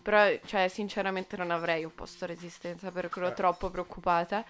Però, 0.04 0.32
cioè, 0.46 0.68
sinceramente 0.68 1.36
non 1.36 1.50
avrei 1.50 1.84
opposto 1.84 2.28
resistenza 2.28 2.92
perché 2.92 3.18
ero 3.18 3.30
Eh. 3.30 3.34
troppo 3.34 3.72
preoccupata. 3.72 4.46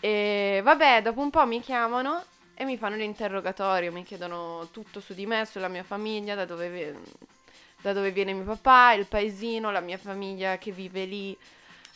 E 0.00 0.62
vabbè, 0.64 1.02
dopo 1.02 1.20
un 1.20 1.28
po' 1.28 1.46
mi 1.46 1.60
chiamano 1.60 2.24
e 2.54 2.64
mi 2.64 2.78
fanno 2.78 2.96
l'interrogatorio, 2.96 3.92
mi 3.92 4.02
chiedono 4.02 4.68
tutto 4.70 5.00
su 5.00 5.12
di 5.12 5.26
me, 5.26 5.44
sulla 5.44 5.68
mia 5.68 5.82
famiglia, 5.82 6.34
da 6.34 6.46
dove, 6.46 6.70
vi- 6.70 6.98
da 7.82 7.92
dove 7.92 8.12
viene 8.12 8.32
mio 8.32 8.44
papà, 8.44 8.94
il 8.94 9.04
paesino, 9.04 9.70
la 9.70 9.80
mia 9.80 9.98
famiglia 9.98 10.56
che 10.56 10.70
vive 10.72 11.04
lì, 11.04 11.36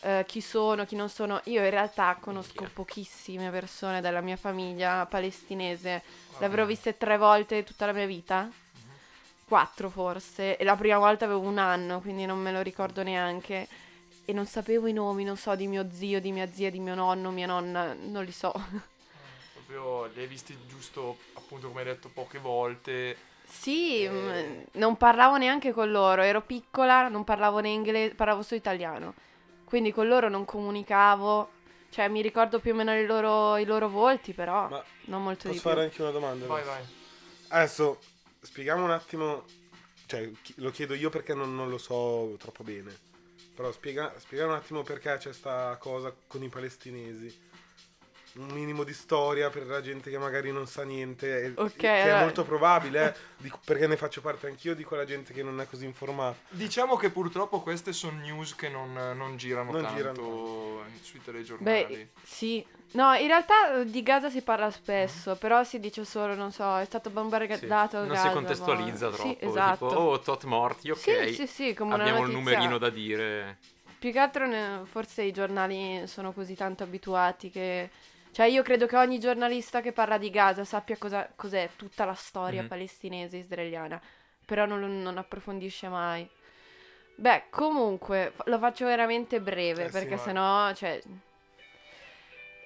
eh, 0.01 0.25
chi 0.27 0.41
sono, 0.41 0.85
chi 0.85 0.97
non 0.97 1.09
sono. 1.09 1.41
Io 1.45 1.63
in 1.63 1.71
realtà 1.71 2.17
conosco 2.21 2.69
pochissime 2.73 3.51
persone 3.51 4.01
della 4.01 4.21
mia 4.21 4.37
famiglia 4.37 5.07
palestinese, 5.07 6.03
le 6.39 6.45
avrò 6.47 6.65
viste 6.65 6.97
tre 6.97 7.17
volte 7.19 7.65
tutta 7.65 7.87
la 7.87 7.93
mia 7.93 8.07
vita. 8.07 8.51
Quattro 9.47 9.91
forse, 9.91 10.57
e 10.57 10.65
la 10.65 10.75
prima 10.75 10.99
volta 10.99 11.25
avevo 11.25 11.41
un 11.41 11.59
anno, 11.59 12.01
quindi 12.01 12.27
non 12.27 12.41
me 12.41 12.51
lo 12.51 12.63
ricordo 12.63 13.03
neanche. 13.03 13.69
E 14.25 14.33
non 14.33 14.45
sapevo 14.45 14.89
i 14.89 14.93
nomi, 14.93 15.23
non 15.23 15.37
so, 15.37 15.55
di 15.55 15.69
mio 15.69 15.87
zio, 15.93 16.21
di 16.21 16.33
mia 16.33 16.51
zia, 16.53 16.69
di 16.69 16.81
mio 16.81 16.97
nonno, 16.97 17.31
mia 17.31 17.47
nonna, 17.47 17.95
non 17.95 18.25
li 18.25 18.33
so. 18.33 18.53
Proprio 19.53 20.07
li 20.07 20.23
hai 20.23 20.27
visti 20.27 20.57
giusto, 20.67 21.19
appunto, 21.35 21.69
come 21.69 21.81
hai 21.81 21.87
detto, 21.87 22.09
poche 22.13 22.41
volte. 22.41 23.17
Sì, 23.49 24.03
Eh. 24.03 24.11
mm, 24.11 24.63
non 24.73 24.97
parlavo 24.97 25.37
neanche 25.37 25.73
con 25.73 25.93
loro, 25.93 26.23
ero 26.23 26.41
piccola, 26.41 27.07
non 27.07 27.23
parlavo 27.23 27.61
né 27.61 27.69
inglese, 27.69 28.17
parlavo 28.17 28.43
solo 28.43 28.59
italiano. 28.59 29.15
Quindi 29.67 29.93
con 29.93 30.07
loro 30.09 30.29
non 30.29 30.45
comunicavo, 30.45 31.51
cioè 31.91 32.09
mi 32.09 32.23
ricordo 32.23 32.61
più 32.61 32.73
o 32.73 32.75
meno 32.77 32.97
i 32.99 33.05
loro, 33.05 33.57
i 33.59 33.65
loro 33.65 33.89
volti, 33.89 34.33
però 34.33 34.69
Ma 34.69 34.85
non 35.07 35.23
molto 35.25 35.49
di 35.51 35.59
posso 35.59 35.69
più. 35.69 35.71
fare 35.71 35.83
anche 35.83 36.03
una 36.03 36.11
domanda? 36.13 36.47
Vai, 36.47 36.65
vai. 36.65 36.83
Adesso 37.49 38.01
spieghiamo 38.41 38.85
un 38.85 38.91
attimo, 38.91 39.45
cioè 40.07 40.31
lo 40.57 40.71
chiedo 40.71 40.95
io 40.95 41.11
perché 41.11 41.35
non, 41.35 41.55
non 41.55 41.69
lo 41.69 41.79
so 41.79 42.37
troppo 42.39 42.63
bene, 42.63 42.97
però 43.55 43.73
spiega, 43.73 44.15
spiegare 44.19 44.51
un 44.51 44.57
attimo 44.57 44.83
perché 44.83 45.17
c'è 45.19 45.33
sta 45.33 45.77
cosa 45.81 46.15
con 46.29 46.43
i 46.43 46.49
palestinesi. 46.49 47.45
Un 48.39 48.49
minimo 48.53 48.85
di 48.85 48.93
storia 48.93 49.49
per 49.49 49.67
la 49.67 49.81
gente 49.81 50.11
che 50.11 50.19
magari 50.19 50.53
non 50.53 50.67
sa 50.67 50.83
niente, 50.83 51.43
e- 51.43 51.53
Ok, 51.57 51.77
che 51.77 51.89
è 51.89 52.01
allora- 52.03 52.21
molto 52.21 52.45
probabile, 52.45 53.09
eh, 53.09 53.15
dico- 53.39 53.59
perché 53.65 53.87
ne 53.87 53.97
faccio 53.97 54.21
parte 54.21 54.47
anch'io 54.47 54.75
di 54.75 54.85
quella 54.85 55.05
gente 55.07 55.33
che 55.33 55.43
non 55.43 55.59
è 55.61 55.67
così 55.67 55.87
informata. 55.87 56.37
Diciamo 56.51 56.97
che 56.97 57.09
purtroppo 57.11 57.61
queste 57.61 57.93
sono 57.95 58.19
news 58.21 58.55
che 58.55 58.69
non, 58.69 58.93
non 58.93 59.37
girano 59.39 59.73
Non 59.73 59.81
tanto 59.83 59.97
girano. 59.97 60.83
sui 61.01 61.23
telegiornali. 61.23 61.87
Beh, 61.87 62.09
sì. 62.23 62.65
No, 62.93 63.15
in 63.15 63.27
realtà 63.27 63.81
eh, 63.81 63.85
di 63.87 64.03
Gaza 64.03 64.29
si 64.31 64.43
parla 64.43 64.71
spesso, 64.71 65.37
però 65.37 65.65
si 65.65 65.81
dice 65.81 66.05
solo, 66.05 66.35
non 66.35 66.53
so, 66.53 66.79
è 66.79 66.85
stato 66.85 67.09
Sì. 67.09 67.15
bombardato 67.15 67.99
Non 67.99 68.09
Gaza. 68.09 68.29
si 68.29 68.33
contestualizza 68.35 69.09
boh. 69.09 69.15
troppo. 69.17 69.29
Sì, 69.29 69.37
esatto. 69.41 69.89
Tipo, 69.89 70.01
oh, 70.01 70.21
tot 70.21 70.45
morti, 70.45 70.91
ok. 70.91 70.99
Sì, 70.99 71.35
sì, 71.35 71.47
sì, 71.47 71.75
come 71.75 71.95
Abbiamo 71.95 72.25
il 72.25 72.33
notizia- 72.33 72.39
numerino 72.39 72.79
da 72.79 72.91
dire. 72.91 73.59
Più 73.99 74.13
che 74.13 74.19
altro 74.19 74.47
ne- 74.47 74.83
forse 74.85 75.23
i 75.23 75.33
giornali 75.33 76.07
sono 76.07 76.33
così 76.33 76.55
tanto 76.55 76.83
abituati 76.83 77.51
che... 77.51 77.91
Cioè 78.37 78.45
io 78.49 78.63
credo 78.63 78.85
che 78.85 78.99
ogni 78.99 79.19
giornalista 79.19 79.81
che 79.81 79.93
parla 79.93 80.19
di 80.19 80.29
Gaza 80.29 80.63
sappia 80.63 80.99
cosa, 80.99 81.27
cos'è 81.35 81.71
tutta 81.75 82.05
la 82.05 82.13
storia 82.13 82.61
Mhm. 82.61 82.69
palestinese 82.69 83.39
israeliana, 83.39 83.99
però 84.45 84.67
non, 84.67 85.01
non 85.01 85.17
approfondisce 85.17 85.89
mai. 85.89 86.29
Beh, 87.15 87.45
comunque, 87.49 88.35
lo 88.45 88.59
faccio 88.59 88.85
veramente 88.85 89.41
breve, 89.41 89.85
Eh 89.85 89.87
sì, 89.87 89.93
perché 89.93 90.17
vai. 90.17 90.19
sennò, 90.19 90.75
cioè... 90.75 91.01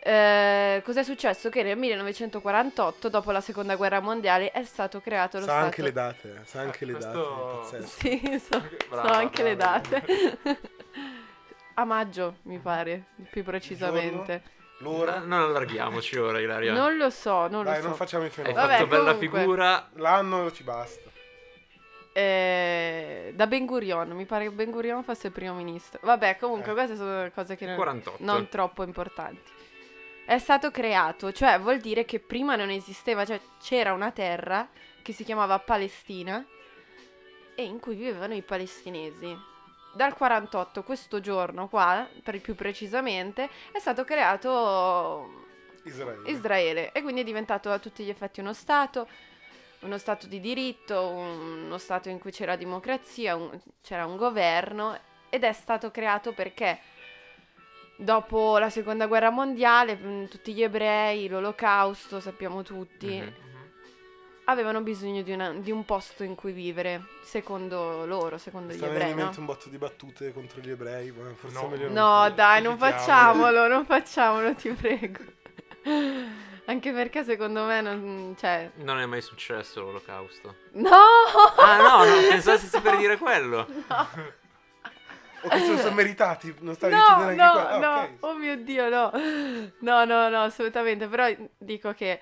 Eh, 0.03 0.83
cos'è 0.85 1.05
successo? 1.05 1.51
Che 1.51 1.63
nel 1.63 1.77
1948, 1.79 3.09
dopo 3.09 3.31
la 3.31 3.41
seconda 3.41 3.77
guerra 3.77 4.01
mondiale, 4.01 4.51
è 4.51 4.65
stato 4.65 5.01
creato 5.01 5.39
lo 5.39 5.45
Sa 5.45 5.51
Stato... 5.53 5.65
anche 5.67 5.83
le 5.83 5.93
date, 5.93 6.41
sa 6.47 6.61
anche 6.63 6.85
le 6.85 6.93
questo- 6.95 7.69
date. 7.71 7.87
Sì, 7.87 8.41
so, 8.41 8.61
Brava, 8.89 9.07
so 9.09 9.15
anche 9.15 9.43
le 9.45 9.55
brava. 9.55 9.79
date. 9.79 10.39
A 11.75 11.85
maggio, 11.85 12.39
mi 12.43 12.59
pare, 12.59 13.05
più 13.31 13.45
precisamente. 13.45 14.59
L'ora? 14.81 15.19
No, 15.19 15.27
non 15.27 15.41
allarghiamoci 15.49 16.17
ora, 16.19 16.41
Ilaria. 16.41 16.73
Non 16.73 16.97
lo 16.97 17.11
so, 17.11 17.47
non 17.49 17.65
Dai, 17.65 17.77
lo 17.77 17.81
so. 17.83 17.87
non 17.89 17.97
facciamo 17.97 18.23
i 18.25 18.27
Hai 18.27 18.33
fenomeni. 18.33 18.57
Vabbè, 18.61 18.75
fatto 18.77 18.87
bella 18.87 19.13
comunque. 19.15 19.39
figura. 19.41 19.89
L'anno 19.95 20.51
ci 20.53 20.63
basta. 20.63 21.09
Eh, 22.13 23.33
da 23.35 23.47
Ben 23.47 23.67
Gurion, 23.67 24.11
mi 24.11 24.25
pare 24.25 24.45
che 24.45 24.51
Ben 24.51 24.71
Gurion 24.71 25.05
fosse 25.05 25.29
il 25.29 25.33
primo 25.33 25.55
ministro. 25.55 26.01
Vabbè, 26.03 26.39
comunque 26.39 26.71
Eh. 26.73 26.75
queste 26.75 26.97
sono 26.97 27.31
cose 27.33 27.57
che 27.57 27.67
non, 27.67 27.77
48. 27.77 28.25
non 28.25 28.49
troppo 28.49 28.83
importanti. 28.83 29.51
È 30.27 30.39
stato 30.39 30.71
creato, 30.71 31.33
cioè 31.33 31.59
vuol 31.61 31.79
dire 31.79 32.05
che 32.05 32.19
prima 32.21 32.57
non 32.57 32.71
esisteva, 32.71 33.25
cioè 33.25 33.41
c'era 33.61 33.93
una 33.93 34.11
terra 34.13 34.69
che 35.03 35.13
si 35.13 35.25
chiamava 35.25 35.59
Palestina 35.59 36.45
e 37.55 37.63
in 37.65 37.79
cui 37.81 37.95
vivevano 37.97 38.35
i 38.35 38.43
palestinesi. 38.43 39.37
Dal 39.93 40.15
48, 40.15 40.83
questo 40.85 41.21
giorno 41.21 41.69
qua, 41.69 42.07
per 42.23 42.41
più 42.41 42.55
precisamente, 42.55 43.49
è 43.73 43.79
stato 43.81 44.05
creato 44.05 45.47
Israele. 45.83 46.31
Israele 46.31 46.93
e 46.93 47.03
quindi 47.03 47.23
è 47.23 47.25
diventato 47.25 47.71
a 47.71 47.79
tutti 47.79 48.05
gli 48.05 48.09
effetti 48.09 48.41
uno 48.41 48.53
Stato, 48.53 49.09
uno 49.81 49.99
Stato 49.99 50.27
di 50.27 50.39
diritto, 50.41 51.09
uno 51.09 51.77
Stato 51.79 52.09
in 52.09 52.19
cui 52.21 52.31
c'era 52.31 52.55
democrazia, 52.57 53.35
un- 53.35 53.59
c'era 53.83 54.07
un 54.07 54.17
governo 54.17 54.97
ed 55.29 55.43
è 55.43 55.53
stato 55.53 55.91
creato 55.91 56.33
perché 56.33 56.79
dopo 57.97 58.59
la 58.59 58.71
seconda 58.71 59.07
guerra 59.07 59.31
mondiale 59.31 60.29
tutti 60.29 60.53
gli 60.53 60.63
ebrei, 60.63 61.29
l'olocausto, 61.29 62.21
sappiamo 62.21 62.63
tutti, 62.63 63.07
Mhm. 63.21 63.50
Avevano 64.51 64.81
bisogno 64.81 65.23
di, 65.23 65.33
una- 65.33 65.53
di 65.53 65.71
un 65.71 65.85
posto 65.85 66.25
in 66.25 66.35
cui 66.35 66.53
vivere, 66.53 67.03
secondo 67.23 68.05
loro, 68.07 68.37
secondo 68.39 68.73
gli 68.73 68.77
stanno 68.77 68.93
ebrei. 68.93 69.11
in 69.11 69.17
No? 69.17 69.23
mente 69.25 69.39
un 69.41 69.47
botto 69.47 69.69
di 69.69 69.79
battute 69.79 70.33
contro 70.33 70.61
gli 70.61 70.71
ebrei, 70.71 71.13
ma 71.13 71.33
forse 71.35 71.61
No. 71.61 71.69
meglio 71.69 71.85
non 71.85 71.93
No, 71.95 72.03
farlo. 72.21 72.35
dai, 72.35 72.63
non 72.63 72.77
facciamolo, 72.79 73.67
non 73.69 73.85
facciamolo, 73.87 74.55
ti 74.55 74.71
prego. 74.71 75.23
Anche 76.67 76.93
perché 76.93 77.25
secondo 77.25 77.65
me 77.65 77.81
non... 77.81 78.35
cioè... 78.39 78.71
Non 78.77 78.99
è 79.01 79.07
mai 79.07 79.23
successo 79.23 79.81
l'olocausto. 79.83 80.55
No! 80.73 80.91
Ah 81.57 81.77
no, 81.79 82.05
no 82.05 82.13
pensavo 82.29 82.59
stessi 82.59 82.81
per 82.81 82.97
dire 82.97 83.17
quello. 83.19 83.67
O 85.43 85.49
che 85.49 85.59
se 85.61 85.71
lo 85.73 85.79
sono 85.79 85.95
meritati, 85.95 86.55
non 86.61 86.75
stavi 86.75 86.93
No, 86.93 87.01
dicendo 87.01 87.43
no, 87.43 87.51
qua. 87.53 87.71
Ah, 87.71 87.79
no, 87.79 88.01
ok. 88.03 88.11
oh 88.21 88.35
mio 88.35 88.57
Dio, 88.59 88.91
no. 88.91 89.11
No, 89.79 90.05
no, 90.05 90.29
no, 90.29 90.43
assolutamente. 90.43 91.07
Però 91.09 91.27
dico 91.57 91.95
che 91.95 92.21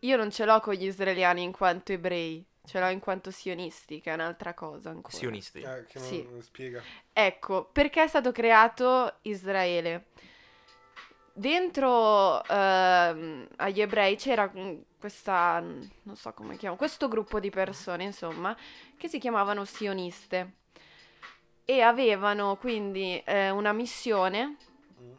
io 0.00 0.16
non 0.16 0.30
ce 0.30 0.44
l'ho 0.44 0.60
con 0.60 0.74
gli 0.74 0.84
israeliani 0.86 1.42
in 1.42 1.52
quanto 1.52 1.92
ebrei, 1.92 2.44
ce 2.64 2.80
l'ho 2.80 2.88
in 2.88 3.00
quanto 3.00 3.30
sionisti, 3.30 4.00
che 4.00 4.10
è 4.10 4.14
un'altra 4.14 4.54
cosa 4.54 4.90
ancora. 4.90 5.16
Sionisti. 5.16 5.60
Eh, 5.60 5.84
che 5.86 5.98
non 5.98 6.06
Sì. 6.08 6.26
non 6.30 6.42
spiega. 6.42 6.82
Ecco, 7.12 7.64
perché 7.72 8.02
è 8.04 8.08
stato 8.08 8.32
creato 8.32 9.18
Israele? 9.22 10.06
Dentro 11.32 12.44
ehm, 12.44 13.48
agli 13.56 13.80
ebrei 13.80 14.16
c'era 14.16 14.50
mm, 14.54 14.80
questa, 14.98 15.60
non 15.60 16.16
so 16.16 16.32
come 16.32 16.56
chiamo, 16.56 16.76
questo 16.76 17.08
gruppo 17.08 17.40
di 17.40 17.50
persone, 17.50 18.04
insomma, 18.04 18.54
che 18.96 19.08
si 19.08 19.18
chiamavano 19.18 19.64
sioniste 19.64 20.54
e 21.64 21.80
avevano 21.82 22.56
quindi 22.56 23.22
eh, 23.24 23.50
una 23.50 23.72
missione. 23.72 24.56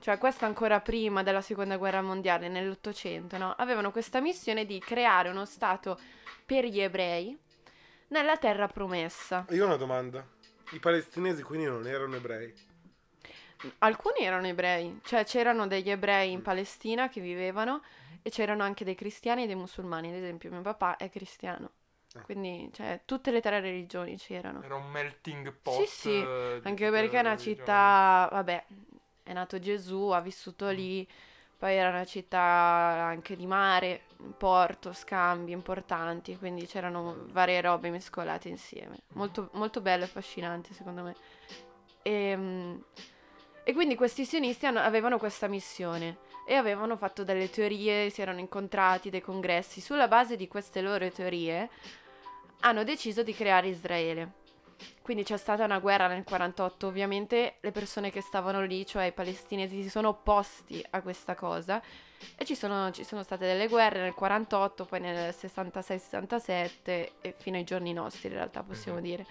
Cioè 0.01 0.17
questa 0.17 0.47
ancora 0.47 0.81
prima 0.81 1.21
della 1.23 1.41
seconda 1.41 1.77
guerra 1.77 2.01
mondiale, 2.01 2.49
nell'Ottocento, 2.49 3.37
no? 3.37 3.53
Avevano 3.55 3.91
questa 3.91 4.19
missione 4.19 4.65
di 4.65 4.79
creare 4.79 5.29
uno 5.29 5.45
stato 5.45 5.99
per 6.45 6.65
gli 6.65 6.81
ebrei 6.81 7.37
nella 8.07 8.35
terra 8.37 8.67
promessa. 8.67 9.45
Io 9.51 9.63
ho 9.63 9.67
una 9.67 9.77
domanda. 9.77 10.25
I 10.71 10.79
palestinesi 10.79 11.43
quindi 11.43 11.67
non 11.67 11.85
erano 11.85 12.15
ebrei? 12.15 12.53
Alcuni 13.79 14.25
erano 14.25 14.47
ebrei, 14.47 14.99
cioè 15.03 15.23
c'erano 15.23 15.67
degli 15.67 15.89
ebrei 15.91 16.31
in 16.31 16.41
Palestina 16.41 17.07
che 17.07 17.21
vivevano 17.21 17.83
e 18.23 18.31
c'erano 18.31 18.63
anche 18.63 18.83
dei 18.83 18.95
cristiani 18.95 19.43
e 19.43 19.45
dei 19.45 19.55
musulmani, 19.55 20.07
ad 20.07 20.15
esempio 20.15 20.49
mio 20.49 20.61
papà 20.61 20.97
è 20.97 21.09
cristiano. 21.09 21.71
Ah. 22.13 22.21
Quindi, 22.21 22.69
cioè, 22.73 23.01
tutte 23.05 23.31
le 23.31 23.39
tre 23.39 23.59
religioni 23.59 24.17
c'erano. 24.17 24.63
Era 24.63 24.75
un 24.75 24.89
melting 24.89 25.53
pot. 25.61 25.79
Sì, 25.81 25.85
sì, 25.85 26.21
eh, 26.21 26.59
Anche 26.63 26.89
perché 26.89 27.17
è 27.17 27.19
una 27.19 27.35
religioni. 27.35 27.55
città, 27.55 28.27
vabbè, 28.31 28.65
è 29.23 29.33
nato 29.33 29.59
Gesù, 29.59 30.09
ha 30.09 30.19
vissuto 30.19 30.69
lì, 30.69 31.07
poi 31.57 31.75
era 31.75 31.89
una 31.89 32.05
città 32.05 32.39
anche 32.39 33.35
di 33.35 33.45
mare, 33.45 34.01
porto, 34.35 34.93
scambi 34.93 35.51
importanti, 35.51 36.35
quindi 36.37 36.65
c'erano 36.65 37.25
varie 37.29 37.61
robe 37.61 37.91
mescolate 37.91 38.49
insieme. 38.49 39.01
Molto, 39.13 39.49
molto 39.53 39.79
bello 39.79 40.03
e 40.03 40.07
affascinante 40.07 40.73
secondo 40.73 41.03
me. 41.03 41.15
E, 42.01 42.79
e 43.63 43.73
quindi 43.73 43.95
questi 43.95 44.25
sionisti 44.25 44.65
hanno- 44.65 44.79
avevano 44.79 45.19
questa 45.19 45.47
missione 45.47 46.17
e 46.47 46.55
avevano 46.55 46.97
fatto 46.97 47.23
delle 47.23 47.49
teorie, 47.51 48.09
si 48.09 48.21
erano 48.21 48.39
incontrati, 48.39 49.11
dei 49.11 49.21
congressi. 49.21 49.81
Sulla 49.81 50.07
base 50.07 50.35
di 50.35 50.47
queste 50.47 50.81
loro 50.81 51.07
teorie 51.11 51.69
hanno 52.61 52.83
deciso 52.83 53.21
di 53.21 53.35
creare 53.35 53.67
Israele. 53.67 54.39
Quindi 55.01 55.23
c'è 55.23 55.37
stata 55.37 55.63
una 55.65 55.79
guerra 55.79 56.07
nel 56.07 56.23
48, 56.23 56.87
ovviamente 56.87 57.55
le 57.59 57.71
persone 57.71 58.11
che 58.11 58.21
stavano 58.21 58.61
lì, 58.63 58.85
cioè 58.85 59.05
i 59.05 59.11
palestinesi, 59.11 59.81
si 59.81 59.89
sono 59.89 60.09
opposti 60.09 60.83
a 60.91 61.01
questa 61.01 61.35
cosa 61.35 61.81
e 62.35 62.45
ci 62.45 62.55
sono, 62.55 62.91
ci 62.91 63.03
sono 63.03 63.23
state 63.23 63.45
delle 63.45 63.67
guerre 63.67 63.99
nel 64.01 64.13
48, 64.13 64.85
poi 64.85 64.99
nel 64.99 65.33
66-67 65.33 67.09
e 67.21 67.35
fino 67.37 67.57
ai 67.57 67.63
giorni 67.63 67.93
nostri 67.93 68.27
in 68.29 68.35
realtà 68.35 68.61
possiamo 68.63 68.97
Mhm. 68.97 69.03
dire. 69.03 69.25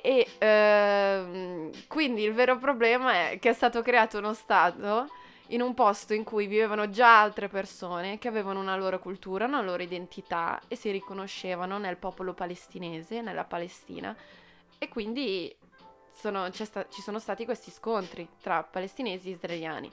E 0.00 0.26
ehm, 0.38 1.70
quindi 1.88 2.22
il 2.22 2.32
vero 2.32 2.56
problema 2.58 3.30
è 3.30 3.38
che 3.40 3.50
è 3.50 3.52
stato 3.52 3.82
creato 3.82 4.18
uno 4.18 4.32
Stato 4.32 5.08
in 5.48 5.60
un 5.62 5.74
posto 5.74 6.12
in 6.14 6.24
cui 6.24 6.46
vivevano 6.46 6.90
già 6.90 7.20
altre 7.20 7.48
persone 7.48 8.18
che 8.18 8.28
avevano 8.28 8.60
una 8.60 8.76
loro 8.76 8.98
cultura, 8.98 9.46
una 9.46 9.62
loro 9.62 9.82
identità 9.82 10.60
e 10.68 10.76
si 10.76 10.90
riconoscevano 10.90 11.78
nel 11.78 11.96
popolo 11.96 12.34
palestinese, 12.34 13.20
nella 13.22 13.44
Palestina. 13.44 14.14
E 14.78 14.88
quindi 14.88 15.54
sono- 16.12 16.50
sta- 16.52 16.86
ci 16.88 17.00
sono 17.00 17.18
stati 17.18 17.44
questi 17.44 17.70
scontri 17.70 18.28
tra 18.42 18.62
palestinesi 18.62 19.28
e 19.28 19.32
israeliani. 19.32 19.90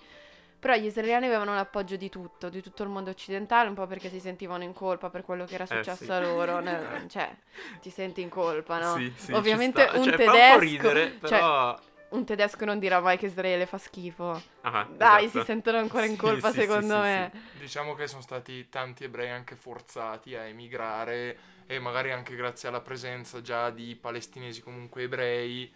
Però 0.60 0.76
gli 0.76 0.86
israeliani 0.86 1.28
avevano 1.28 1.54
l'appoggio 1.54 1.96
di 1.96 2.10
tutto, 2.10 2.50
di 2.50 2.62
tutto 2.62 2.82
il 2.84 2.90
mondo 2.90 3.12
occidentale, 3.12 3.70
un 3.70 3.76
po' 3.76 3.86
perché 3.86 4.10
si 4.10 4.20
sentivano 4.20 4.64
in 4.64 4.74
colpa 4.74 5.10
per 5.10 5.22
quello 5.24 5.46
che 5.46 5.54
era 5.54 5.64
Eh, 5.66 5.68
successo 5.68 6.06
sì. 6.06 6.12
a 6.12 6.20
loro. 6.20 6.60
ne- 6.60 7.06
cioè, 7.08 7.36
ti 7.82 7.90
senti 7.92 8.22
in 8.22 8.30
colpa, 8.30 8.80
no? 8.80 8.98
Sì, 8.98 9.14
sì, 9.16 9.32
Ovviamente 9.34 9.84
un 9.94 10.04
Cioè, 10.04 10.16
tedesco... 10.16 10.32
Fa 10.32 10.34
un 10.34 10.54
po' 10.54 10.60
ridere, 10.60 11.06
cioè, 11.12 11.20
però... 11.20 11.80
un 12.16 12.26
tedesco 12.26 12.66
non 12.66 12.80
dirà 12.80 13.00
mai 13.00 13.18
che 13.18 13.28
Israele 13.28 13.66
fa 13.66 13.78
schifo. 13.78 14.44
Ah, 14.62 14.90
Dai, 14.98 15.30
esatto. 15.30 15.30
si 15.30 15.42
sentono 15.42 15.78
ancora 15.78 16.06
in 16.06 16.16
Sì, 16.18 16.18
colpa 16.18 16.42
sì, 16.42 16.62
sì, 16.62 16.62
secondo 16.62 17.00
sì, 17.02 17.02
me. 17.02 17.32
Diciamo 17.52 17.94
che 17.94 18.08
sono 18.08 18.22
stati 18.22 18.68
tanti 18.70 19.04
ebrei 19.06 19.30
anche 19.30 19.56
forzati 19.56 20.36
a 20.36 20.44
emigrare 20.46 21.38
e 21.68 21.80
magari 21.80 22.12
anche 22.12 22.36
grazie 22.36 22.68
alla 22.68 22.82
presenza 22.82 23.42
già 23.42 23.70
di 23.70 23.96
palestinesi 23.96 24.62
comunque 24.62 25.04
ebrei, 25.04 25.72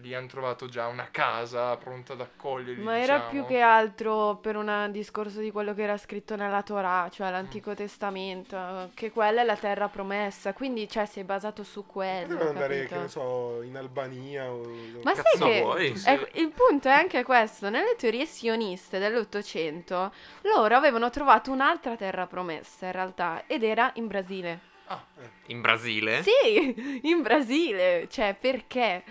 lì 0.00 0.14
hanno 0.14 0.26
trovato 0.26 0.68
già 0.68 0.86
una 0.86 1.08
casa 1.10 1.76
pronta 1.76 2.12
ad 2.14 2.20
accoglierli. 2.20 2.82
Ma 2.82 2.98
era 2.98 3.14
diciamo. 3.14 3.30
più 3.30 3.46
che 3.46 3.60
altro 3.60 4.36
per 4.36 4.56
un 4.56 4.88
discorso 4.90 5.40
di 5.40 5.50
quello 5.50 5.74
che 5.74 5.82
era 5.82 5.96
scritto 5.96 6.36
nella 6.36 6.62
Torah, 6.62 7.08
cioè 7.10 7.30
l'Antico 7.30 7.74
Testamento, 7.74 8.90
che 8.94 9.10
quella 9.10 9.42
è 9.42 9.44
la 9.44 9.56
terra 9.56 9.88
promessa, 9.88 10.52
quindi 10.52 10.88
cioè 10.88 11.06
si 11.06 11.20
è 11.20 11.24
basato 11.24 11.62
su 11.62 11.86
quello, 11.86 12.26
Potevano 12.28 12.48
andare, 12.50 12.86
che 12.86 12.96
ne 12.96 13.08
so, 13.08 13.62
in 13.62 13.76
Albania 13.76 14.50
o... 14.50 14.62
Ma 15.02 15.12
Cazzo 15.12 15.36
sai 15.38 15.50
che 15.52 15.60
vuoi? 15.60 15.96
Sì. 15.96 16.08
è- 16.08 16.28
il 16.34 16.52
punto 16.52 16.88
è 16.88 16.92
anche 16.92 17.22
questo, 17.24 17.68
nelle 17.70 17.94
teorie 17.96 18.26
sioniste 18.26 18.98
dell'Ottocento, 18.98 20.12
loro 20.42 20.76
avevano 20.76 21.10
trovato 21.10 21.50
un'altra 21.50 21.96
terra 21.96 22.26
promessa 22.26 22.86
in 22.86 22.92
realtà, 22.92 23.44
ed 23.46 23.62
era 23.62 23.90
in 23.94 24.06
Brasile. 24.06 24.60
Ah, 24.90 25.04
In 25.48 25.60
Brasile? 25.60 26.22
Sì, 26.22 27.00
in 27.06 27.20
Brasile, 27.20 28.06
cioè 28.10 28.34
perché? 28.38 29.04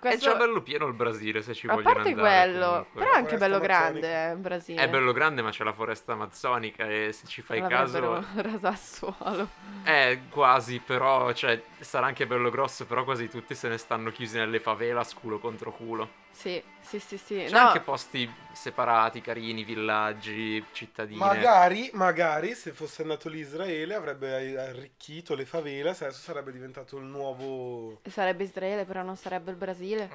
È 0.00 0.10
Questo- 0.10 0.30
già 0.30 0.36
bello 0.36 0.62
pieno 0.62 0.86
il 0.86 0.92
Brasile 0.94 1.42
se 1.42 1.54
ci 1.54 1.66
A 1.66 1.74
vogliono 1.74 1.92
parte 1.94 2.10
andare. 2.10 2.28
quello, 2.50 2.66
comunque. 2.68 3.00
però 3.02 3.12
è 3.12 3.16
anche 3.16 3.36
bello 3.36 3.58
grande 3.58 4.26
eh, 4.28 4.32
in 4.32 4.40
Brasile. 4.42 4.82
È 4.82 4.88
bello 4.88 5.12
grande, 5.12 5.42
ma 5.42 5.50
c'è 5.50 5.64
la 5.64 5.72
foresta 5.72 6.12
amazzonica 6.12 6.86
e 6.88 7.10
se 7.12 7.26
ci 7.26 7.42
fai 7.42 7.60
caso 7.66 8.22
al 8.62 8.78
suolo. 8.78 9.48
è 9.82 10.20
quasi, 10.30 10.78
però, 10.78 11.32
cioè, 11.32 11.60
sarà 11.80 12.06
anche 12.06 12.28
bello 12.28 12.48
grosso, 12.48 12.86
però 12.86 13.02
quasi 13.02 13.28
tutti 13.28 13.56
se 13.56 13.66
ne 13.66 13.76
stanno 13.76 14.12
chiusi 14.12 14.38
nelle 14.38 14.60
favelas 14.60 15.14
culo 15.14 15.40
contro 15.40 15.72
culo. 15.72 16.08
Sì, 16.38 16.62
sì, 16.82 17.00
sì, 17.00 17.18
sì. 17.18 17.34
C'è 17.44 17.50
No, 17.50 17.58
anche 17.58 17.80
posti 17.80 18.30
separati, 18.52 19.20
carini, 19.20 19.64
villaggi, 19.64 20.64
cittadine. 20.72 21.18
Magari, 21.18 21.90
magari 21.94 22.54
se 22.54 22.72
fosse 22.72 23.02
andato 23.02 23.28
lì 23.28 23.40
Israele 23.40 23.94
avrebbe 23.94 24.56
arricchito 24.58 25.34
le 25.34 25.44
favelas, 25.46 26.02
adesso 26.02 26.20
sarebbe 26.20 26.52
diventato 26.52 26.96
il 26.96 27.04
nuovo... 27.04 28.00
sarebbe 28.08 28.44
Israele, 28.44 28.84
però 28.84 29.02
non 29.02 29.16
sarebbe 29.16 29.50
il 29.50 29.56
Brasile. 29.56 30.10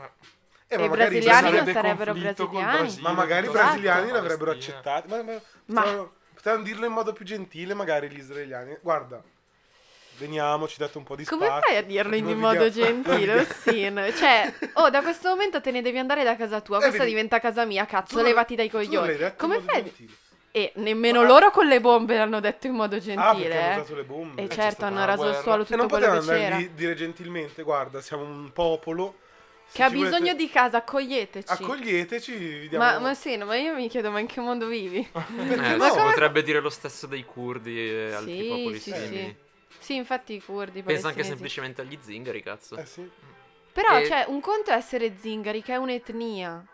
Eh, 0.70 0.76
E 0.76 0.78
ma 0.78 0.86
i 0.86 0.90
brasiliani 0.90 1.52
non 1.52 1.66
sarebbe 1.66 1.74
sarebbero 1.74 2.14
brasiliani. 2.14 3.02
Ma 3.02 3.12
magari 3.12 3.46
i 3.46 3.50
che 3.50 3.56
brasiliani 3.56 4.08
la 4.10 4.14
l'avrebbero 4.16 4.52
accettato. 4.52 5.08
Ma, 5.10 5.22
ma, 5.24 5.42
Ma- 5.66 6.10
potevano 6.34 6.64
dirlo 6.64 6.86
in 6.86 6.94
modo 6.94 7.14
più 7.14 7.26
gentile, 7.26 7.74
magari 7.74 8.10
gli 8.10 8.18
israeliani. 8.18 8.78
Guarda, 8.82 9.22
veniamo, 10.18 10.68
ci 10.68 10.78
date 10.78 10.98
un 10.98 11.04
po' 11.04 11.16
di 11.16 11.26
Come 11.26 11.46
spazio. 11.46 11.68
fai 11.68 11.78
a 11.78 11.82
dirlo 11.84 12.16
in 12.16 12.26
modo 12.38 12.70
gentile, 12.72 13.42
Ossin? 13.42 14.14
Cioè, 14.16 14.54
oh, 14.74 14.90
da 14.90 15.02
questo 15.02 15.30
momento 15.30 15.62
te 15.62 15.72
ne 15.72 15.82
devi 15.82 15.98
andare 15.98 16.24
da 16.24 16.36
casa 16.36 16.62
tua. 16.62 16.78
Eh, 16.78 16.82
Questa 16.82 17.00
vedi, 17.00 17.10
diventa 17.12 17.40
casa 17.40 17.66
mia, 17.66 17.86
cazzo, 17.86 18.10
tu 18.10 18.16
non- 18.18 18.26
levati 18.26 18.56
dai 18.56 18.70
non 18.72 18.82
coglioni. 18.82 19.08
l'hai 19.08 19.18
detto 19.18 19.32
in 19.32 19.38
Come 19.38 19.56
modo 19.60 19.72
fai? 19.72 19.84
gentile. 19.84 20.12
E 20.56 20.72
nemmeno 20.76 21.22
Ma- 21.22 21.28
loro 21.28 21.50
con 21.50 21.66
le 21.66 21.82
bombe 21.82 22.16
l'hanno 22.16 22.40
detto 22.40 22.68
in 22.68 22.74
modo 22.74 22.96
Ah, 22.96 23.00
gentile. 23.00 23.48
perché 23.48 23.58
hanno 23.58 23.72
eh. 23.72 23.80
usato 23.80 23.96
le 23.96 24.04
bombe. 24.04 24.42
E 24.42 24.46
Eh, 24.46 24.50
certo, 24.50 24.72
stata 24.72 24.86
hanno 24.86 24.96
una 24.98 25.06
raso 25.06 25.22
guerra. 25.24 25.42
suolo 25.42 25.62
E 25.64 25.66
tutto 25.66 25.78
non 25.78 25.88
quello 25.88 26.06
potevano 26.06 26.26
che 26.28 26.32
andare 26.34 26.50
c'era. 26.50 26.58
lì 26.70 26.74
dire 26.76 26.96
gentilmente, 26.96 27.64
guarda, 27.64 28.02
siamo 28.02 28.24
un 28.24 28.52
popolo. 28.54 29.16
se 29.66 29.78
Che 29.80 29.84
ha 29.84 29.90
ci 29.90 29.96
volete- 29.96 30.16
bisogno 30.20 30.34
di 30.36 30.50
casa, 30.52 30.78
accoglieteci. 30.78 31.52
Accoglieteci. 31.52 32.70
Ma, 32.74 33.00
ma 33.00 33.14
sì, 33.16 33.36
no, 33.38 33.46
ma 33.46 33.56
io 33.56 33.74
mi 33.74 33.90
chiedo, 33.90 34.12
ma 34.12 34.20
in 34.20 34.28
che 34.28 34.40
mondo 34.42 34.68
vivi? 34.68 35.00
Eh, 35.14 35.76
no? 35.76 35.84
si 35.86 35.90
come- 35.90 36.04
potrebbe 36.04 36.44
dire 36.44 36.60
lo 36.60 36.70
stesso 36.70 37.08
dei 37.08 37.24
curdi 37.26 37.80
e 37.80 38.14
altri 38.14 38.38
Sì, 38.42 38.48
popoli 38.48 38.80
sì, 38.80 38.92
simili. 38.92 39.08
sì. 39.18 39.36
Sì, 39.84 39.96
infatti 39.96 40.34
i 40.36 40.42
curdi, 40.42 40.82
Pensa 40.82 41.10
anche 41.10 41.24
semplicemente 41.26 41.82
agli 41.82 41.98
zingari, 42.02 42.42
cazzo. 42.42 42.78
Eh 42.78 42.86
sì. 42.86 43.10
Però, 43.74 43.98
E- 43.98 44.06
cioè, 44.06 44.26
un 44.30 44.40
conto 44.40 44.72
è 44.72 44.76
essere 44.76 45.18
zingari, 45.18 45.62
che 45.62 45.74
è 45.74 45.76
un'etnia. 45.76 46.66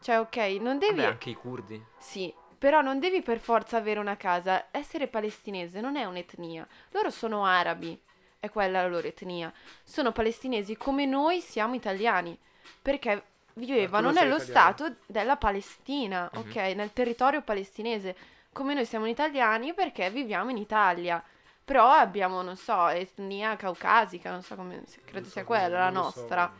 Cioè, 0.00 0.18
ok, 0.20 0.36
non 0.60 0.78
devi... 0.78 0.96
Vabbè, 0.96 1.08
anche 1.08 1.30
i 1.30 1.34
curdi. 1.34 1.84
Sì, 1.98 2.32
però 2.56 2.80
non 2.80 3.00
devi 3.00 3.20
per 3.20 3.38
forza 3.38 3.76
avere 3.76 4.00
una 4.00 4.16
casa. 4.16 4.68
Essere 4.70 5.08
palestinese 5.08 5.80
non 5.82 5.96
è 5.96 6.04
un'etnia. 6.04 6.66
Loro 6.92 7.10
sono 7.10 7.44
arabi, 7.44 8.00
è 8.40 8.48
quella 8.48 8.80
la 8.80 8.88
loro 8.88 9.06
etnia. 9.06 9.52
Sono 9.84 10.12
palestinesi 10.12 10.76
come 10.76 11.04
noi 11.04 11.40
siamo 11.40 11.74
italiani, 11.74 12.38
perché 12.80 13.24
vivevano 13.54 14.10
nello 14.10 14.36
italiano. 14.36 14.72
stato 14.76 14.94
della 15.04 15.36
Palestina, 15.36 16.30
Mhm. 16.32 16.38
ok? 16.40 16.54
Nel 16.74 16.92
territorio 16.94 17.42
palestinese. 17.42 18.16
Come 18.52 18.72
noi 18.72 18.86
siamo 18.86 19.06
italiani 19.06 19.74
perché 19.74 20.08
viviamo 20.10 20.50
in 20.50 20.56
Italia. 20.56 21.22
Però 21.68 21.90
abbiamo, 21.90 22.40
non 22.40 22.56
so, 22.56 22.88
etnia 22.88 23.54
caucasica, 23.56 24.30
non 24.30 24.42
so 24.42 24.54
come, 24.54 24.82
credo 25.04 25.18
Non 25.20 25.24
so 25.24 25.30
sia 25.30 25.44
quella 25.44 25.68
la 25.68 25.90
lo 25.90 25.92
so. 25.92 26.00
nostra. 26.00 26.52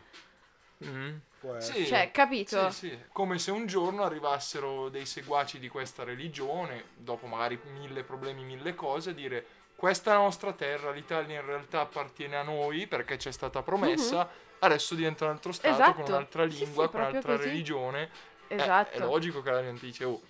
Mm. 0.85 1.15
Essere. 1.57 1.77
Sì. 1.79 1.85
Cioè, 1.87 2.11
capito? 2.11 2.69
Sì, 2.69 2.89
sì, 2.89 2.99
come 3.11 3.39
se 3.39 3.49
un 3.49 3.65
giorno 3.65 4.03
arrivassero 4.03 4.89
dei 4.89 5.07
seguaci 5.07 5.57
di 5.57 5.67
questa 5.67 6.03
religione, 6.03 6.89
dopo 6.95 7.25
magari 7.25 7.59
mille 7.73 8.03
problemi, 8.03 8.43
mille 8.43 8.75
cose, 8.75 9.09
a 9.09 9.13
dire 9.13 9.45
questa 9.75 10.11
è 10.11 10.13
la 10.13 10.19
nostra 10.21 10.53
terra, 10.53 10.91
l'Italia 10.91 11.39
in 11.39 11.45
realtà 11.45 11.79
appartiene 11.81 12.35
a 12.35 12.43
noi 12.43 12.85
perché 12.85 13.17
c'è 13.17 13.31
stata 13.31 13.63
promessa, 13.63 14.29
adesso 14.59 14.93
diventa 14.93 15.25
un 15.25 15.31
altro 15.31 15.51
Stato 15.53 15.75
con. 15.93 16.03
Esatto. 16.03 16.11
un'altra 16.11 16.49
Sì, 16.49 16.57
lingua, 16.59 16.85
sì, 16.85 16.91
con 16.91 16.99
un'altra 17.01 17.35
così. 17.35 17.47
religione. 17.49 18.09
Eh, 18.47 18.55
Esatto. 18.55 18.91
è 18.95 18.99
logico 18.99 19.41
che 19.41 19.51
la 19.51 19.61
gente 19.61 19.85
dice, 19.85 20.03
oh, 20.03 20.21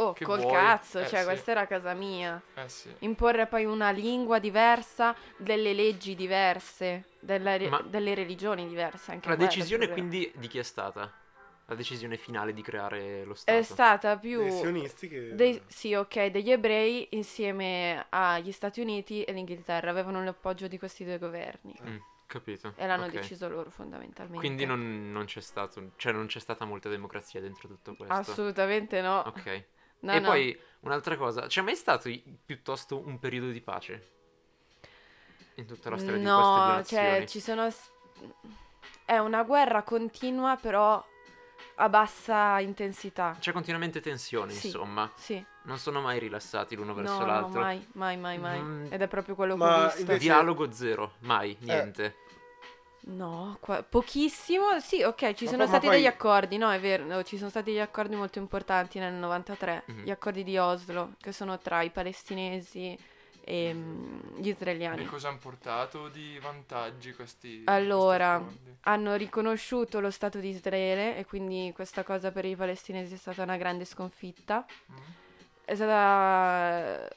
Oh, 0.00 0.12
che 0.14 0.24
col 0.24 0.38
vuoi? 0.40 0.52
cazzo, 0.52 0.98
Eh, 1.00 1.06
cioè 1.06 1.20
sì. 1.20 1.24
questa 1.26 1.50
era 1.50 1.66
casa 1.66 1.94
mia. 1.94 2.40
eh 2.54 2.68
sì. 2.68 2.94
Imporre 3.00 3.46
poi 3.46 3.64
una 3.64 3.90
lingua 3.90 4.38
diversa, 4.38 5.14
delle 5.36 5.72
leggi 5.72 6.14
diverse, 6.14 7.04
della 7.20 7.56
re- 7.56 7.68
Ma- 7.68 7.82
delle 7.82 8.14
religioni 8.14 8.66
diverse. 8.68 9.12
Anche 9.12 9.28
La 9.28 9.36
decisione 9.36 9.90
quindi 9.90 10.30
di 10.36 10.48
chi 10.48 10.58
è 10.58 10.62
stata? 10.62 11.10
La 11.66 11.74
decisione 11.74 12.16
finale 12.16 12.52
di 12.52 12.62
creare 12.62 13.24
lo 13.24 13.34
Stato? 13.34 13.58
è 13.58 13.62
stata 13.62 14.18
più 14.18 14.40
Dei 14.42 14.50
sionisti 14.50 15.08
che... 15.08 15.34
dei- 15.34 15.62
sì, 15.68 15.94
ok, 15.94 16.26
degli 16.26 16.50
ebrei 16.50 17.06
insieme 17.12 18.06
agli 18.08 18.52
Stati 18.52 18.80
Uniti 18.80 19.22
e 19.22 19.32
l'Inghilterra 19.32 19.90
avevano 19.90 20.22
l'appoggio 20.24 20.66
di 20.66 20.78
questi 20.78 21.04
due 21.04 21.18
governi 21.18 21.74
Mm, 21.88 21.96
capito. 22.26 22.72
e 22.76 22.86
l'hanno 22.86 23.04
ok. 23.04 23.12
deciso 23.12 23.48
loro 23.48 23.70
fondamentalmente. 23.70 24.40
Quindi 24.40 24.64
non, 24.64 25.12
non 25.12 25.26
c'è 25.26 25.40
stato, 25.40 25.90
cioè 25.96 26.12
non 26.12 26.26
c'è 26.26 26.40
stata 26.40 26.64
molta 26.64 26.88
democrazia 26.88 27.40
dentro 27.40 27.68
tutto 27.68 27.94
questo. 27.94 28.14
Assolutamente 28.14 29.00
no. 29.00 29.20
Ok. 29.26 29.64
No, 30.00 30.12
e 30.12 30.18
no. 30.20 30.28
poi 30.28 30.58
un'altra 30.80 31.16
cosa, 31.16 31.46
c'è 31.46 31.60
mai 31.62 31.76
stato 31.76 32.10
piuttosto 32.44 32.98
un 32.98 33.18
periodo 33.18 33.50
di 33.50 33.60
pace? 33.60 34.08
In 35.56 35.66
tutta 35.66 35.90
la 35.90 35.96
storia 35.98 36.16
di 36.18 36.24
queste 36.24 36.40
due 36.40 36.50
No, 36.50 36.66
nazioni? 36.66 37.04
cioè 37.18 37.24
ci 37.26 37.40
sono... 37.40 37.68
È 39.04 39.18
una 39.18 39.42
guerra 39.42 39.82
continua, 39.82 40.56
però 40.56 41.04
a 41.76 41.88
bassa 41.88 42.60
intensità. 42.60 43.36
C'è 43.38 43.52
continuamente 43.52 44.00
tensione, 44.00 44.52
Sì. 44.52 44.66
insomma. 44.66 45.10
Sì. 45.16 45.44
Non 45.64 45.78
sono 45.78 46.00
mai 46.00 46.18
rilassati 46.18 46.74
l'uno 46.76 46.94
verso 46.94 47.12
No, 47.14 47.18
no, 47.20 47.26
l'altro. 47.26 47.60
mai, 47.60 47.86
mai, 47.92 48.16
mai, 48.16 48.38
mai. 48.38 48.60
Mm. 48.60 48.92
Ed 48.92 49.02
è 49.02 49.08
proprio 49.08 49.34
quello 49.34 49.56
che 49.56 49.62
ho 49.62 49.84
visto. 49.84 50.00
invece- 50.00 50.18
Dialogo 50.20 50.72
zero, 50.72 51.12
mai, 51.20 51.56
niente. 51.60 52.16
No, 53.02 53.56
qua- 53.60 53.82
pochissimo. 53.82 54.78
Sì, 54.80 55.02
ok, 55.02 55.32
ci 55.34 55.44
Ma 55.44 55.50
sono 55.50 55.56
poi- 55.56 55.56
ma 55.58 55.66
stati 55.66 55.86
poi- 55.86 55.96
degli 55.96 56.06
accordi, 56.06 56.56
no, 56.58 56.70
è 56.70 56.78
vero, 56.80 57.04
no, 57.04 57.22
ci 57.22 57.36
sono 57.38 57.48
stati 57.50 57.70
degli 57.70 57.80
accordi 57.80 58.14
molto 58.14 58.38
importanti 58.38 58.98
nel 58.98 59.14
93, 59.14 59.84
Mhm. 59.86 60.02
gli 60.04 60.10
accordi 60.10 60.44
di 60.44 60.58
Oslo, 60.58 61.14
che 61.18 61.32
sono 61.32 61.58
tra 61.58 61.82
i 61.82 61.90
palestinesi 61.90 62.96
e 63.42 63.72
mm, 63.72 64.20
gli 64.36 64.48
E 64.48 64.50
israeliani. 64.50 65.06
cosa 65.06 65.28
hanno 65.28 65.38
portato 65.38 66.08
di 66.08 66.38
vantaggi 66.40 67.12
questi 67.14 67.62
Allora, 67.66 68.38
questi 68.38 68.58
accordi? 68.58 68.78
Hanno 68.82 69.14
riconosciuto 69.16 69.98
lo 70.00 70.10
Stato 70.10 70.38
di 70.38 70.48
Israele 70.50 71.16
e 71.16 71.24
quindi 71.24 71.72
questa 71.74 72.02
cosa 72.04 72.30
per 72.30 72.44
i 72.44 72.54
palestinesi 72.54 73.14
è 73.14 73.16
stata 73.18 73.42
una 73.42 73.56
grande 73.56 73.84
sconfitta. 73.86 74.64
Mm? 74.92 74.96
È 75.64 75.74
stata... 75.74 77.08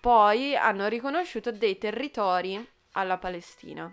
Poi 0.00 0.54
hanno 0.56 0.86
riconosciuto 0.88 1.50
dei 1.50 1.76
territori 1.78 2.64
alla 2.92 3.16
Palestina. 3.18 3.92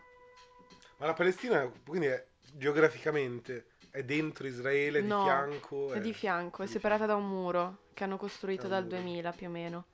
Ma 1.02 1.08
la 1.08 1.14
Palestina, 1.14 1.68
quindi 1.84 2.06
è, 2.06 2.24
geograficamente, 2.54 3.70
è 3.90 4.04
dentro 4.04 4.46
Israele, 4.46 5.00
è 5.00 5.02
No, 5.02 5.24
di 5.24 5.30
fianco? 5.30 5.94
È 5.94 6.00
di 6.00 6.14
fianco, 6.14 6.62
è 6.62 6.68
di 6.68 6.72
separata 6.72 7.08
da 7.08 7.16
un 7.16 7.28
muro 7.28 7.86
che 7.96 8.04
hanno 8.04 8.18
costruito 8.18 8.68
dal 8.68 8.84
muro. 8.84 8.98
2000 8.98 9.32
più 9.32 9.48
o 9.48 9.50
meno. 9.50 9.86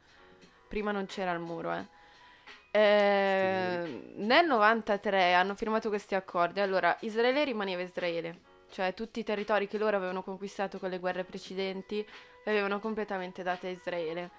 Prima 0.68 0.92
non 0.92 1.06
c'era 1.06 1.32
il 1.32 1.40
muro, 1.40 1.72
eh. 1.72 1.86
Eh, 2.72 4.12
nel 4.18 4.46
93 4.46 5.34
hanno 5.34 5.56
firmato 5.56 5.88
questi 5.88 6.14
accordi. 6.14 6.60
Allora, 6.60 6.98
Israele 7.00 7.46
rimaneva 7.46 7.82
Israele, 7.82 8.42
cioè 8.70 8.94
tutti 8.94 9.22
i 9.22 9.24
territori 9.24 9.70
che 9.70 9.78
loro 9.78 9.96
avevano 9.96 10.22
conquistato 10.24 10.78
con 10.78 10.90
le 10.90 11.00
guerre 11.00 11.24
precedenti 11.24 11.96
li 11.96 12.52
avevano 12.52 12.82
completamente 12.82 13.44
dati 13.44 13.68
a 13.68 13.70
Israele. 13.70 14.30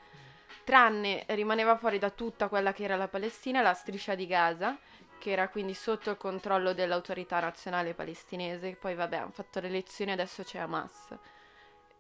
Tranne 0.65 1.25
rimaneva 1.29 1.79
fuori 1.79 1.99
da 1.99 2.11
tutta 2.11 2.49
quella 2.49 2.75
che 2.75 2.85
era 2.85 2.97
la 2.97 3.09
Palestina, 3.09 3.63
la 3.63 3.73
striscia 3.73 4.15
di 4.15 4.27
Gaza, 4.27 4.79
che 5.19 5.31
era 5.31 5.49
quindi 5.49 5.75
sotto 5.75 6.11
il 6.11 6.17
controllo 6.17 6.73
dell'autorità 6.73 7.41
nazionale 7.41 7.95
palestinese. 7.95 8.77
Poi 8.77 8.95
vabbè, 8.95 9.17
hanno 9.17 9.31
fatto 9.31 9.61
le 9.61 9.69
elezioni, 9.69 10.13
adesso 10.13 10.43
c'è 10.43 10.59
Hamas. 10.59 11.17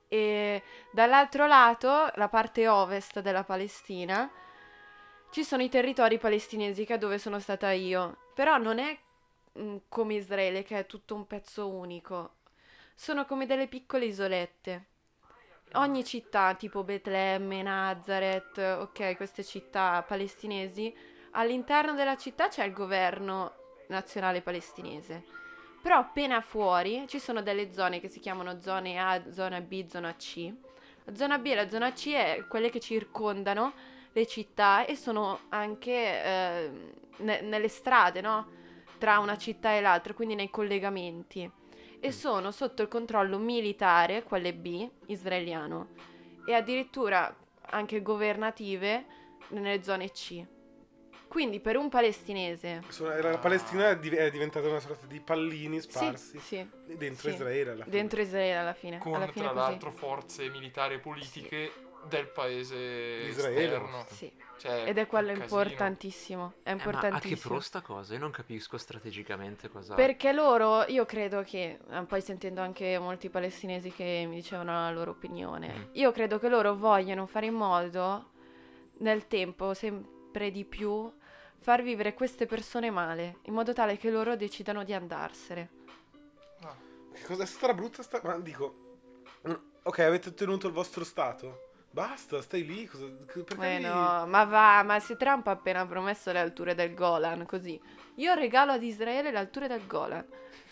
E 0.08 0.62
dall'altro 0.90 1.46
lato, 1.46 2.10
la 2.14 2.28
parte 2.28 2.66
ovest 2.66 3.20
della 3.20 3.44
Palestina, 3.44 4.30
ci 5.30 5.44
sono 5.44 5.62
i 5.62 5.68
territori 5.68 6.18
palestinesi 6.18 6.86
che 6.86 6.94
è 6.94 6.98
dove 6.98 7.18
sono 7.18 7.38
stata 7.38 7.70
io. 7.72 8.16
Però 8.34 8.56
non 8.56 8.78
è 8.78 8.98
mm, 9.58 9.76
come 9.88 10.14
Israele 10.14 10.62
che 10.62 10.78
è 10.78 10.86
tutto 10.86 11.14
un 11.14 11.26
pezzo 11.26 11.68
unico. 11.68 12.36
Sono 12.94 13.26
come 13.26 13.46
delle 13.46 13.68
piccole 13.68 14.06
isolette. 14.06 14.86
Ogni 15.72 16.02
città, 16.02 16.54
tipo 16.54 16.82
Betlemme, 16.82 17.62
Nazareth, 17.62 18.56
ok, 18.56 19.16
queste 19.16 19.44
città 19.44 20.02
palestinesi, 20.02 20.94
all'interno 21.32 21.94
della 21.94 22.16
città 22.16 22.48
c'è 22.48 22.64
il 22.64 22.72
governo 22.72 23.54
nazionale 23.88 24.42
palestinese. 24.42 25.24
Però 25.80 25.96
appena 25.96 26.40
fuori 26.40 27.04
ci 27.06 27.18
sono 27.18 27.40
delle 27.40 27.72
zone 27.72 28.00
che 28.00 28.08
si 28.08 28.20
chiamano 28.20 28.60
zone 28.60 28.98
A, 28.98 29.30
zona 29.30 29.60
B, 29.60 29.86
zona 29.86 30.14
C. 30.16 30.52
La 31.04 31.14
zona 31.14 31.38
B 31.38 31.46
e 31.46 31.54
la 31.54 31.68
zona 31.68 31.92
C 31.92 32.12
è 32.12 32.44
quelle 32.48 32.68
che 32.68 32.80
circondano 32.80 33.72
le 34.12 34.26
città 34.26 34.84
e 34.84 34.96
sono 34.96 35.40
anche 35.50 35.92
eh, 35.92 36.70
ne- 37.18 37.40
nelle 37.40 37.68
strade, 37.68 38.20
no? 38.20 38.56
Tra 38.98 39.18
una 39.20 39.38
città 39.38 39.74
e 39.74 39.80
l'altra, 39.80 40.12
quindi 40.12 40.34
nei 40.34 40.50
collegamenti. 40.50 41.50
E 42.00 42.12
sono 42.12 42.50
sotto 42.50 42.82
il 42.82 42.88
controllo 42.88 43.38
militare, 43.38 44.24
quelle 44.24 44.52
B, 44.52 44.88
israeliano, 45.06 45.88
e 46.44 46.54
addirittura 46.54 47.34
anche 47.70 48.02
governative 48.02 49.04
nelle 49.48 49.82
zone 49.82 50.10
C. 50.10 50.44
Quindi 51.28 51.60
per 51.60 51.76
un 51.76 51.88
palestinese... 51.90 52.82
La 52.98 53.38
Palestina 53.38 53.90
è, 53.90 53.98
div- 53.98 54.14
è 54.16 54.30
diventata 54.30 54.66
una 54.66 54.80
sorta 54.80 55.06
di 55.06 55.20
pallini 55.20 55.80
Sì, 55.80 55.90
sparsi 55.90 56.38
sì, 56.38 56.68
dentro 56.86 57.28
sì. 57.28 57.34
Israele 57.34 57.70
alla 57.72 57.84
fine. 57.84 57.96
dentro 57.96 58.20
Israele 58.20 58.56
alla 58.56 58.72
fine. 58.72 58.98
con 58.98 59.14
alla 59.14 59.26
fine 59.26 59.44
tra 59.44 59.52
così. 59.54 59.60
l'altro 59.70 59.90
forze 59.92 60.48
militari 60.48 60.94
e 60.94 60.98
politiche 60.98 61.72
del 62.08 62.28
paese 62.28 62.76
Israele. 63.28 63.62
esterno. 63.64 64.06
Sì. 64.08 64.32
Cioè, 64.58 64.84
Ed 64.88 64.98
è 64.98 65.06
quello 65.06 65.30
importantissimo. 65.32 66.54
È 66.62 66.70
Eh, 66.70 66.74
ma 66.74 66.80
a 66.80 66.84
che 66.84 66.88
importantissimo. 66.88 67.52
pro 67.54 67.60
sta 67.60 67.80
cosa? 67.82 68.14
Io 68.14 68.18
non 68.20 68.30
capisco 68.30 68.78
strategicamente 68.78 69.68
cosa... 69.68 69.94
Perché 69.94 70.32
loro, 70.32 70.84
io 70.86 71.04
credo 71.04 71.42
che, 71.42 71.78
eh, 71.90 72.02
poi 72.04 72.20
sentendo 72.22 72.60
anche 72.60 72.98
molti 72.98 73.28
palestinesi 73.28 73.92
che 73.92 74.24
mi 74.26 74.36
dicevano 74.36 74.72
la 74.72 74.90
loro 74.90 75.10
opinione, 75.12 75.68
Mm. 75.68 75.82
io 75.92 76.10
credo 76.10 76.38
che 76.38 76.48
loro 76.48 76.74
vogliano 76.74 77.26
fare 77.26 77.46
in 77.46 77.54
modo, 77.54 78.30
nel 78.98 79.26
tempo, 79.28 79.74
sempre 79.74 80.50
di 80.50 80.64
più, 80.64 81.08
far 81.60 81.82
vivere 81.82 82.14
queste 82.14 82.46
persone 82.46 82.90
male, 82.90 83.38
in 83.42 83.54
modo 83.54 83.72
tale 83.72 83.96
che 83.96 84.10
loro 84.10 84.36
decidano 84.36 84.84
di 84.84 84.92
andarsene. 84.92 85.70
Che 87.12 87.24
cosa 87.24 87.42
è 87.42 87.46
stata 87.46 87.74
brutta 87.74 88.02
sta... 88.02 88.20
Ma 88.22 88.38
dico... 88.38 88.98
mm, 89.48 89.54
Ok, 89.82 89.98
avete 90.00 90.28
ottenuto 90.28 90.66
il 90.66 90.72
vostro 90.72 91.02
stato? 91.04 91.66
Basta, 91.90 92.40
stai 92.42 92.64
lì. 92.64 92.86
Cosa... 92.86 93.06
Perché 93.06 93.54
Eh 93.66 93.78
lì- 93.78 93.84
no, 93.84 94.26
ma 94.26 94.44
va, 94.44 94.82
ma 94.84 95.00
se 95.00 95.16
Trump 95.16 95.46
ha 95.48 95.52
appena 95.52 95.84
promesso 95.86 96.30
le 96.30 96.38
alture 96.38 96.74
del 96.74 96.94
Golan, 96.94 97.44
così, 97.46 97.80
io 98.16 98.34
regalo 98.34 98.72
ad 98.72 98.82
Israele 98.82 99.30
le 99.30 99.38
alture 99.38 99.66
del 99.66 99.86
Golan, 99.86 100.24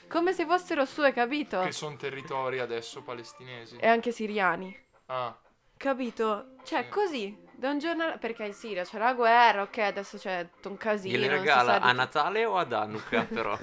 come 0.09 0.33
se 0.33 0.45
fossero 0.47 0.85
sue, 0.85 1.13
capito? 1.13 1.61
Che 1.63 1.73
sono 1.73 1.97
territori 1.97 2.61
adesso 2.61 3.03
palestinesi. 3.03 3.77
E 3.77 3.89
anche 3.89 4.13
siriani. 4.13 4.85
Ah, 5.07 5.37
Capito? 5.77 6.57
Cioè, 6.63 6.85
Sì. 6.85 6.89
così, 6.89 7.39
da 7.57 7.71
un 7.71 7.79
giorno 7.79 8.17
Perché 8.19 8.45
in 8.45 8.53
Siria 8.55 8.85
c'è 8.85 8.99
la 8.99 9.15
guerra, 9.15 9.63
ok, 9.63 9.79
adesso 9.79 10.19
c'è 10.19 10.49
tutto 10.53 10.69
un 10.69 10.77
casino. 10.77 11.17
Gliele 11.17 11.29
non 11.29 11.37
si 11.39 11.43
regala 11.45 11.73
sa 11.73 11.79
di 11.79 11.89
a 11.89 11.93
Natale 11.93 12.45
o 12.45 12.57
ad 12.57 12.73
Hanukkah, 12.73 13.25
però? 13.33 13.59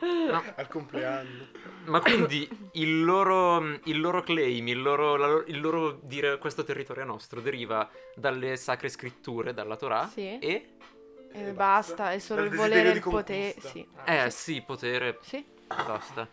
No. 0.00 0.42
Al 0.56 0.68
compleanno. 0.68 1.46
Ma 1.86 2.00
quindi 2.00 2.48
il 2.72 3.04
loro, 3.04 3.62
il 3.84 4.00
loro 4.00 4.22
claim, 4.22 4.68
il 4.68 4.80
loro, 4.82 5.16
la 5.16 5.26
loro- 5.26 5.44
il 5.46 5.60
loro 5.60 5.98
dire 6.02 6.38
questo 6.38 6.64
territorio 6.64 7.02
è 7.02 7.06
nostro 7.06 7.40
deriva 7.40 7.88
dalle 8.14 8.56
sacre 8.56 8.88
scritture, 8.88 9.52
dalla 9.54 9.76
Torah 9.76 10.06
Sì. 10.08 10.38
e... 10.38 10.38
E 10.38 10.68
E 11.34 11.52
basta, 11.52 11.94
basta. 11.94 12.12
è 12.12 12.18
solo 12.18 12.42
Dal 12.42 12.50
il 12.50 12.56
volere 12.58 12.88
e 12.90 12.92
il 12.92 13.00
potere. 13.00 13.54
conquista. 13.54 13.68
Sì. 13.68 13.86
Eh 14.04 14.30
sì, 14.30 14.62
potere, 14.62 15.18
Sì. 15.22 15.44
basta. 15.66 16.22
è 16.22 16.28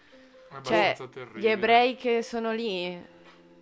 Cioè, 0.49 0.55
abbastanza 0.57 1.07
terribile. 1.07 1.39
Gli 1.39 1.47
ebrei 1.47 1.95
che 1.95 2.21
sono 2.21 2.51
lì 2.51 3.01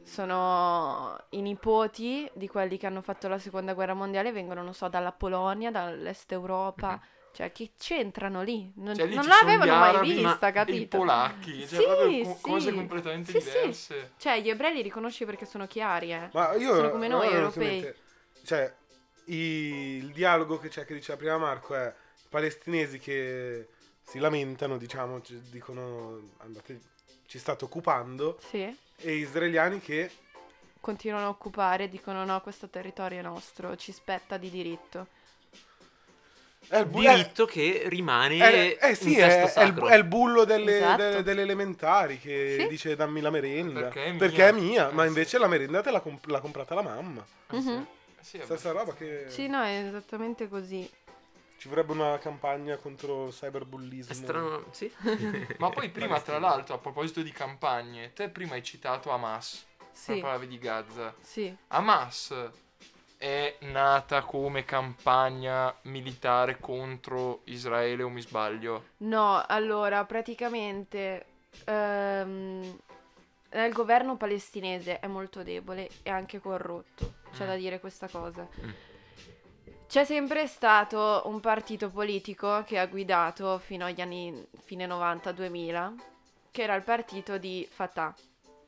sono 0.08 1.18
i 1.32 1.42
nipoti 1.42 2.30
di 2.34 2.48
quelli 2.48 2.78
che 2.78 2.86
hanno 2.88 3.02
fatto 3.02 3.28
la 3.28 3.38
seconda 3.40 3.74
guerra 3.74 3.94
mondiale, 3.94 4.32
vengono, 4.32 4.64
non 4.64 4.74
so, 4.74 4.88
dalla 4.88 5.12
Polonia, 5.12 5.72
dall'est 5.72 6.32
Europa. 6.32 7.00
Cioè, 7.34 7.52
che 7.52 7.74
c'entrano 7.78 8.42
lì? 8.42 8.72
Non, 8.78 8.96
Cioè, 8.96 9.06
lì 9.06 9.16
non 9.16 9.26
l'avevano 9.28 9.74
gli 9.74 9.76
mai 9.76 9.90
arabi, 9.90 10.14
vista, 10.14 10.48
ma- 10.48 10.52
capito? 10.52 10.96
I 10.96 11.00
polacchi, 11.00 11.68
cioè 11.68 11.68
Sì, 11.68 11.84
proprio 11.84 12.18
co- 12.18 12.36
sì. 12.36 12.42
cose 12.42 12.74
completamente 12.74 13.32
Sì, 13.32 13.40
sì. 13.42 13.48
diverse. 13.50 14.12
Cioè, 14.18 14.42
gli 14.42 14.50
ebrei 14.50 14.74
li 14.74 14.82
riconosci 14.82 15.26
perché 15.26 15.46
sono 15.46 15.68
chiari, 15.68 16.14
eh. 16.14 16.30
Ma 16.34 16.56
io 16.56 16.74
Sono 16.74 16.90
come 16.90 17.08
noi, 17.08 17.28
no, 17.28 17.36
europei. 17.36 17.94
Cioè, 18.44 18.74
i- 19.26 19.36
il 20.02 20.12
dialogo 20.14 20.58
che 20.58 20.70
c'è, 20.70 20.86
che 20.86 20.94
diceva 20.94 21.18
prima 21.18 21.38
Marco, 21.38 21.76
è 21.76 21.94
palestinesi 22.30 22.98
che 22.98 23.68
si 24.02 24.20
lamentano, 24.20 24.78
diciamo, 24.78 25.22
ci- 25.22 25.42
dicono 25.50 26.32
andate, 26.38 26.80
ci 27.28 27.38
state 27.40 27.64
occupando, 27.66 28.40
Sì. 28.50 28.76
e 28.98 29.12
israeliani 29.14 29.80
che 29.80 30.10
continuano 30.82 31.26
a 31.26 31.30
occupare, 31.30 31.90
dicono 31.90 32.24
no, 32.26 32.42
questo 32.42 32.68
territorio 32.70 33.20
è 33.20 33.22
nostro, 33.22 33.76
ci 33.76 33.92
spetta 33.92 34.38
di 34.38 34.50
diritto. 34.50 35.08
è 36.70 36.80
il, 36.80 36.86
bu- 36.86 37.00
Diritto 37.00 37.46
che 37.46 37.84
rimane 37.86 38.38
è- 38.78 38.78
eh 38.90 38.96
sì, 38.96 39.16
è, 39.18 39.54
è 39.54 39.64
il, 39.64 39.74
è 39.76 39.96
il 39.96 40.04
bullo 40.04 40.44
delle, 40.44 40.78
Esatto. 40.78 41.02
delle- 41.02 41.24
delle 41.24 41.42
elementari 41.44 42.20
che 42.20 42.58
Sì. 42.60 42.68
dice 42.68 42.96
dammi 42.96 43.22
la 43.22 43.30
merenda. 43.30 43.82
Perché 43.84 44.04
è 44.06 44.10
mia. 44.10 44.18
Perché 44.20 44.48
è 44.50 44.52
mia, 44.52 44.90
Eh, 44.90 44.94
ma 44.94 45.04
sì. 45.04 45.08
invece 45.08 45.38
la 45.38 45.48
merenda 45.48 45.82
te 45.82 45.92
l'ha, 45.92 46.02
comp- 46.02 46.26
l'ha 46.26 46.42
comprata 46.42 46.76
la 46.76 46.82
mamma. 46.82 47.26
Eh 47.52 47.62
sì. 47.62 47.86
Sì, 48.20 48.38
è 48.40 48.44
Stessa 48.44 48.72
roba 48.72 48.94
che 48.94 49.26
Sì, 49.30 49.48
no, 49.48 49.62
è 49.64 49.86
esattamente 49.88 50.50
così. 50.50 50.90
Ci 51.58 51.68
vorrebbe 51.68 51.92
una 51.92 52.18
campagna 52.20 52.78
contro 52.78 53.28
il 53.28 53.34
cyberbullismo. 53.34 54.12
È 54.12 54.16
strano, 54.16 54.66
sì. 54.72 54.92
Ma 55.58 55.70
poi 55.70 55.90
prima, 55.90 56.20
tra 56.22 56.40
l'altro, 56.40 56.76
a 56.76 56.78
proposito 56.78 57.22
di 57.22 57.32
campagne, 57.32 58.14
te 58.14 58.30
prima 58.30 58.54
hai 58.54 58.64
citato 58.64 59.12
Hamas, 59.12 59.66
Sì, 59.92 60.14
parlavi 60.20 60.48
di 60.48 60.58
Gaza. 60.60 61.14
sì. 61.22 61.56
Hamas 61.68 62.34
è 63.18 63.58
nata 63.62 64.22
come 64.22 64.64
campagna 64.64 65.76
militare 65.84 66.60
contro 66.60 67.42
Israele 67.46 68.04
o 68.04 68.10
mi 68.10 68.22
sbaglio? 68.22 68.90
No, 68.98 69.44
allora, 69.48 70.06
praticamente 70.06 71.26
ehm, 71.66 72.78
il 73.54 73.74
governo 73.74 74.18
palestinese 74.18 75.00
è 75.00 75.08
molto 75.08 75.42
debole 75.42 75.90
e 76.04 76.12
anche 76.12 76.40
corrotto, 76.40 77.14
c'è 77.32 77.46
Mm. 77.46 77.48
da 77.48 77.56
dire 77.56 77.80
questa 77.80 78.08
cosa. 78.08 78.48
Mm. 78.64 78.70
C'è 79.88 80.04
sempre 80.04 80.48
stato 80.48 81.24
un 81.26 81.40
partito 81.40 81.90
politico 81.90 82.64
che 82.66 82.78
ha 82.78 82.86
guidato 82.88 83.58
fino 83.58 83.86
agli 83.86 84.02
anni 84.02 84.46
fine 84.66 84.86
90-2000, 84.86 85.94
che 86.52 86.62
era 86.64 86.76
il 86.76 86.84
partito 86.84 87.38
di 87.38 87.66
Fatah, 87.70 88.14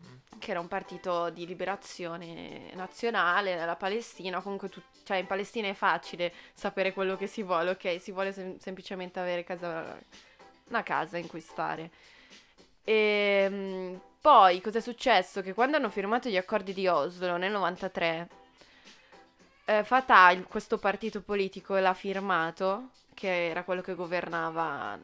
Mm. 0.02 0.40
che 0.40 0.52
era 0.52 0.62
un 0.62 0.70
partito 0.70 1.30
di 1.30 1.46
liberazione 1.46 2.72
nazionale 2.74 3.58
della 3.58 3.76
Palestina. 3.76 4.40
Comunque, 4.42 4.70
tu- 4.70 4.82
cioè, 5.04 5.18
in 5.18 5.28
Palestina 5.28 5.68
è 5.68 5.74
facile 5.74 6.32
sapere 6.54 6.94
quello 6.94 7.18
che 7.18 7.28
si 7.28 7.44
vuole, 7.44 7.72
ok? 7.72 8.00
Si 8.00 8.12
vuole 8.14 8.32
sem- 8.32 8.58
semplicemente 8.58 9.20
avere 9.20 9.44
casa, 9.44 10.00
una 10.70 10.84
casa 10.84 11.18
in 11.18 11.28
cui 11.28 11.42
stare. 11.42 11.92
E 12.86 13.48
mm, 13.50 13.96
poi 14.22 14.62
cosa 14.62 14.78
è 14.78 14.82
successo? 14.82 15.42
Che 15.42 15.54
quando 15.54 15.76
hanno 15.78 15.90
firmato 15.90 16.30
gli 16.30 16.38
accordi 16.38 16.74
di 16.74 16.88
Oslo 16.88 17.36
nel 17.38 17.52
93, 17.52 18.30
eh, 19.70 19.84
Fatah, 19.84 20.36
questo 20.48 20.80
partito 20.80 21.22
politico, 21.22 21.76
l'ha 21.78 21.94
firmato, 21.94 22.90
che 23.14 23.50
era 23.50 23.64
quello 23.64 23.82
che 23.82 23.94
governava 23.94 24.98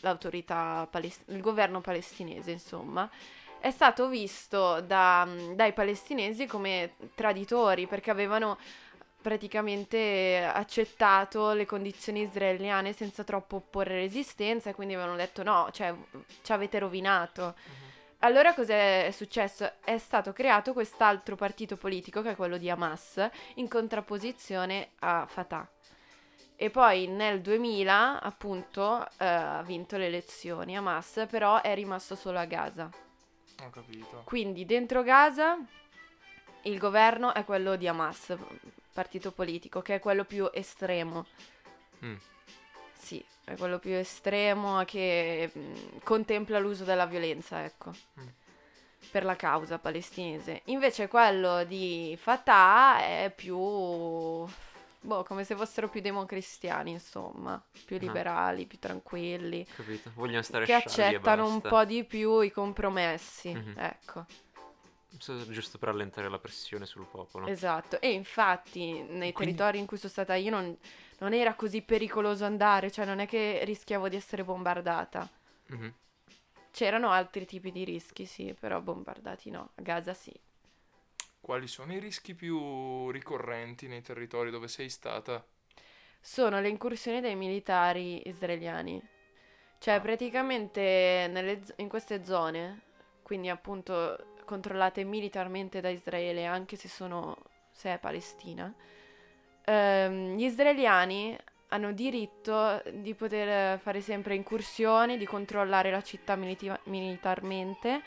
l'autorità, 0.00 0.86
palest- 0.88 1.28
il 1.30 1.40
governo 1.40 1.80
palestinese, 1.80 2.52
insomma, 2.52 3.10
è 3.58 3.70
stato 3.70 4.08
visto 4.08 4.80
da- 4.80 5.26
dai 5.54 5.72
palestinesi 5.72 6.46
come 6.46 6.94
traditori 7.14 7.86
perché 7.86 8.10
avevano 8.10 8.58
praticamente 9.20 10.44
accettato 10.52 11.52
le 11.52 11.66
condizioni 11.66 12.22
israeliane 12.22 12.92
senza 12.92 13.22
troppo 13.24 13.56
opporre 13.56 13.94
resistenza 13.94 14.70
e 14.70 14.74
quindi 14.74 14.94
avevano 14.94 15.16
detto 15.16 15.42
no, 15.42 15.68
cioè 15.72 15.94
ci 16.42 16.52
avete 16.52 16.78
rovinato. 16.78 17.54
Mhm. 17.56 17.91
Allora 18.24 18.54
cos'è 18.54 19.10
successo? 19.12 19.72
È 19.82 19.98
stato 19.98 20.32
creato 20.32 20.72
quest'altro 20.72 21.34
partito 21.34 21.76
politico 21.76 22.22
che 22.22 22.30
è 22.30 22.36
quello 22.36 22.56
di 22.56 22.70
Hamas 22.70 23.28
in 23.54 23.68
contrapposizione 23.68 24.90
a 25.00 25.26
Fatah. 25.26 25.68
E 26.54 26.70
poi 26.70 27.08
nel 27.08 27.40
2000 27.40 28.20
appunto 28.20 29.04
eh, 29.18 29.24
ha 29.24 29.62
vinto 29.62 29.96
le 29.96 30.06
elezioni 30.06 30.76
Hamas, 30.76 31.26
però 31.28 31.60
è 31.60 31.74
rimasto 31.74 32.14
solo 32.14 32.38
a 32.38 32.44
Gaza. 32.44 32.88
Ho 33.60 33.70
capito. 33.70 34.22
Quindi 34.24 34.64
dentro 34.64 35.02
Gaza 35.02 35.58
il 36.62 36.78
governo 36.78 37.34
è 37.34 37.44
quello 37.44 37.74
di 37.74 37.88
Hamas, 37.88 38.36
partito 38.92 39.32
politico, 39.32 39.82
che 39.82 39.96
è 39.96 39.98
quello 39.98 40.24
più 40.24 40.48
estremo. 40.52 41.26
Mm. 42.04 42.16
Sì, 42.92 43.24
è 43.44 43.56
quello 43.56 43.78
più 43.78 43.92
estremo 43.92 44.84
che 44.84 45.50
mm, 45.56 45.74
contempla 46.04 46.58
l'uso 46.58 46.84
della 46.84 47.06
violenza, 47.06 47.64
ecco, 47.64 47.90
Mm. 48.20 48.26
per 49.10 49.24
la 49.24 49.36
causa 49.36 49.78
palestinese. 49.78 50.62
Invece 50.66 51.08
quello 51.08 51.64
di 51.64 52.16
Fatah 52.20 52.98
è 53.00 53.32
più, 53.34 53.56
boh, 53.56 55.24
come 55.24 55.44
se 55.44 55.56
fossero 55.56 55.88
più 55.88 56.00
democristiani, 56.00 56.92
insomma, 56.92 57.60
più 57.84 57.96
Ah. 57.96 58.00
liberali, 58.00 58.66
più 58.66 58.78
tranquilli, 58.78 59.66
Capito? 59.74 60.10
Vogliono 60.14 60.42
stare 60.42 60.64
che 60.64 60.74
accettano 60.74 61.46
un 61.48 61.60
po' 61.60 61.84
di 61.84 62.04
più 62.04 62.40
i 62.40 62.50
compromessi, 62.52 63.52
Mhm. 63.52 63.74
ecco. 63.76 64.24
Giusto 65.14 65.78
per 65.78 65.90
allentare 65.90 66.28
la 66.30 66.38
pressione 66.38 66.86
sul 66.86 67.04
popolo. 67.04 67.46
Esatto, 67.46 68.00
e 68.00 68.12
infatti 68.12 68.92
nei 69.02 69.32
Quindi- 69.32 69.54
territori 69.54 69.78
in 69.78 69.86
cui 69.86 69.98
sono 69.98 70.10
stata 70.10 70.34
io 70.36 70.50
non, 70.50 70.74
non 71.22 71.34
era 71.34 71.54
così 71.54 71.82
pericoloso 71.82 72.44
andare, 72.44 72.90
cioè 72.90 73.04
non 73.04 73.20
è 73.20 73.26
che 73.28 73.62
rischiavo 73.64 74.08
di 74.08 74.16
essere 74.16 74.42
bombardata. 74.42 75.30
Mhm. 75.68 75.94
C'erano 76.72 77.10
altri 77.10 77.46
tipi 77.46 77.70
di 77.70 77.84
rischi, 77.84 78.26
sì, 78.26 78.54
però 78.58 78.80
bombardati 78.80 79.50
no, 79.50 79.70
a 79.76 79.82
Gaza 79.82 80.14
sì. 80.14 80.32
Quali 81.40 81.68
sono 81.68 81.92
i 81.92 82.00
rischi 82.00 82.34
più 82.34 83.10
ricorrenti 83.10 83.86
nei 83.86 84.02
territori 84.02 84.50
dove 84.50 84.66
sei 84.66 84.88
stata? 84.88 85.44
Sono 86.20 86.60
le 86.60 86.68
incursioni 86.68 87.20
dei 87.20 87.36
militari 87.36 88.26
israeliani. 88.28 89.00
Cioè 89.78 89.94
Ah. 89.94 90.00
praticamente 90.00 91.28
nelle 91.30 91.62
in 91.76 91.88
queste 91.88 92.24
zone, 92.24 92.82
quindi 93.22 93.48
appunto 93.48 94.34
controllate 94.44 95.04
militarmente 95.04 95.80
da 95.80 95.88
Israele, 95.88 96.46
anche 96.46 96.76
se 96.76 96.88
sono 96.88 97.36
se 97.70 97.94
è 97.94 97.98
Palestina, 97.98 98.72
ehm, 99.64 100.36
gli 100.36 100.44
israeliani 100.44 101.36
hanno 101.68 101.92
diritto 101.92 102.82
di 102.92 103.14
poter 103.14 103.78
fare 103.78 104.00
sempre 104.00 104.34
incursioni, 104.34 105.16
di 105.16 105.24
controllare 105.24 105.90
la 105.90 106.02
città 106.02 106.36
militi- 106.36 106.70
militarmente. 106.84 108.02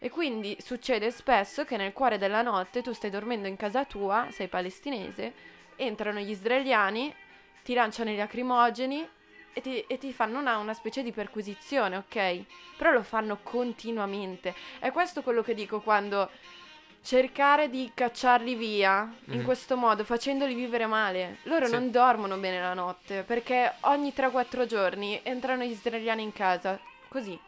E 0.00 0.10
quindi 0.10 0.56
succede 0.60 1.10
spesso 1.10 1.64
che 1.64 1.76
nel 1.76 1.92
cuore 1.92 2.18
della 2.18 2.42
notte 2.42 2.82
tu 2.82 2.92
stai 2.92 3.10
dormendo 3.10 3.48
in 3.48 3.56
casa 3.56 3.84
tua, 3.84 4.28
sei 4.30 4.48
palestinese, 4.48 5.32
entrano 5.76 6.20
gli 6.20 6.30
israeliani, 6.30 7.12
ti 7.62 7.74
lanciano 7.74 8.10
i 8.10 8.16
lacrimogeni 8.16 9.08
e 9.52 9.60
ti, 9.60 9.80
e 9.80 9.98
ti 9.98 10.12
fanno 10.12 10.38
una, 10.38 10.58
una 10.58 10.74
specie 10.74 11.02
di 11.02 11.12
perquisizione, 11.12 11.96
ok? 11.96 12.44
Però 12.76 12.92
lo 12.92 13.02
fanno 13.02 13.38
continuamente. 13.42 14.54
È 14.78 14.92
questo 14.92 15.22
quello 15.22 15.42
che 15.42 15.54
dico 15.54 15.80
quando 15.80 16.30
cercare 17.02 17.70
di 17.70 17.90
cacciarli 17.94 18.54
via 18.54 19.10
in 19.26 19.38
Mhm. 19.38 19.44
questo 19.44 19.76
modo, 19.76 20.04
facendoli 20.04 20.54
vivere 20.54 20.86
male. 20.86 21.38
Loro 21.44 21.66
Sì. 21.66 21.72
non 21.72 21.90
dormono 21.90 22.36
bene 22.36 22.60
la 22.60 22.74
notte 22.74 23.22
perché 23.22 23.74
ogni 23.82 24.12
3-4 24.12 24.66
giorni 24.66 25.20
entrano 25.22 25.62
gli 25.64 25.70
israeliani 25.70 26.22
in 26.22 26.32
casa, 26.32 26.78
così. 27.08 27.38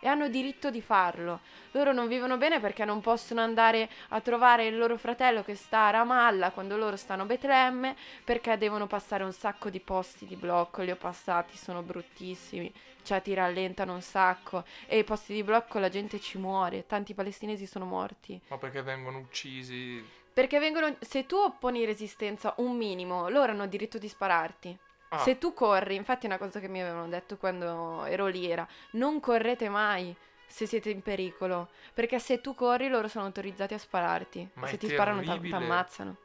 E 0.00 0.06
hanno 0.06 0.28
diritto 0.28 0.70
di 0.70 0.80
farlo. 0.80 1.40
Loro 1.72 1.92
non 1.92 2.06
vivono 2.06 2.36
bene 2.36 2.60
perché 2.60 2.84
non 2.84 3.00
possono 3.00 3.40
andare 3.40 3.90
a 4.10 4.20
trovare 4.20 4.66
il 4.66 4.78
loro 4.78 4.96
fratello 4.96 5.42
che 5.42 5.56
sta 5.56 5.86
a 5.88 5.90
Ramallah 5.90 6.52
quando 6.52 6.76
loro 6.76 6.94
stanno 6.94 7.22
a 7.22 7.26
Betlemme 7.26 7.96
perché 8.22 8.56
devono 8.56 8.86
passare 8.86 9.24
un 9.24 9.32
sacco 9.32 9.70
di 9.70 9.80
posti 9.80 10.24
di 10.24 10.36
blocco. 10.36 10.82
Li 10.82 10.92
ho 10.92 10.96
passati, 10.96 11.56
sono 11.56 11.82
bruttissimi. 11.82 12.72
Cioè 13.08 13.22
ti 13.22 13.32
rallentano 13.32 13.94
un 13.94 14.02
sacco. 14.02 14.64
E 14.86 14.98
i 14.98 15.04
posti 15.04 15.32
di 15.32 15.42
blocco 15.42 15.78
la 15.78 15.88
gente 15.88 16.20
ci 16.20 16.36
muore. 16.36 16.84
Tanti 16.86 17.14
palestinesi 17.14 17.64
sono 17.64 17.86
morti. 17.86 18.38
Ma 18.48 18.58
perché 18.58 18.82
vengono 18.82 19.16
uccisi? 19.16 20.04
Perché 20.30 20.58
vengono. 20.58 20.94
Se 21.00 21.24
tu 21.24 21.36
opponi 21.36 21.86
resistenza 21.86 22.52
un 22.58 22.76
minimo, 22.76 23.30
loro 23.30 23.52
hanno 23.52 23.66
diritto 23.66 23.96
di 23.96 24.08
spararti. 24.08 24.78
Ah, 25.08 25.18
Se 25.20 25.38
tu 25.38 25.54
corri, 25.54 25.94
infatti 25.94 26.26
è 26.26 26.28
una 26.28 26.36
cosa 26.36 26.60
che 26.60 26.68
mi 26.68 26.82
avevano 26.82 27.08
detto 27.08 27.38
quando 27.38 28.04
ero 28.04 28.26
lì 28.26 28.44
era 28.50 28.68
non 28.90 29.20
correte 29.20 29.70
mai 29.70 30.14
se 30.46 30.66
siete 30.66 30.90
in 30.90 31.00
pericolo, 31.00 31.68
perché 31.94 32.18
se 32.18 32.42
tu 32.42 32.54
corri 32.54 32.88
loro 32.90 33.08
sono 33.08 33.24
autorizzati 33.24 33.72
a 33.72 33.78
spararti. 33.78 34.50
Ma 34.54 34.66
se 34.66 34.76
ti 34.76 34.86
sparano 34.86 35.20
ti 35.20 35.26
terribile. 35.28 35.56
ammazzano. 35.56 36.16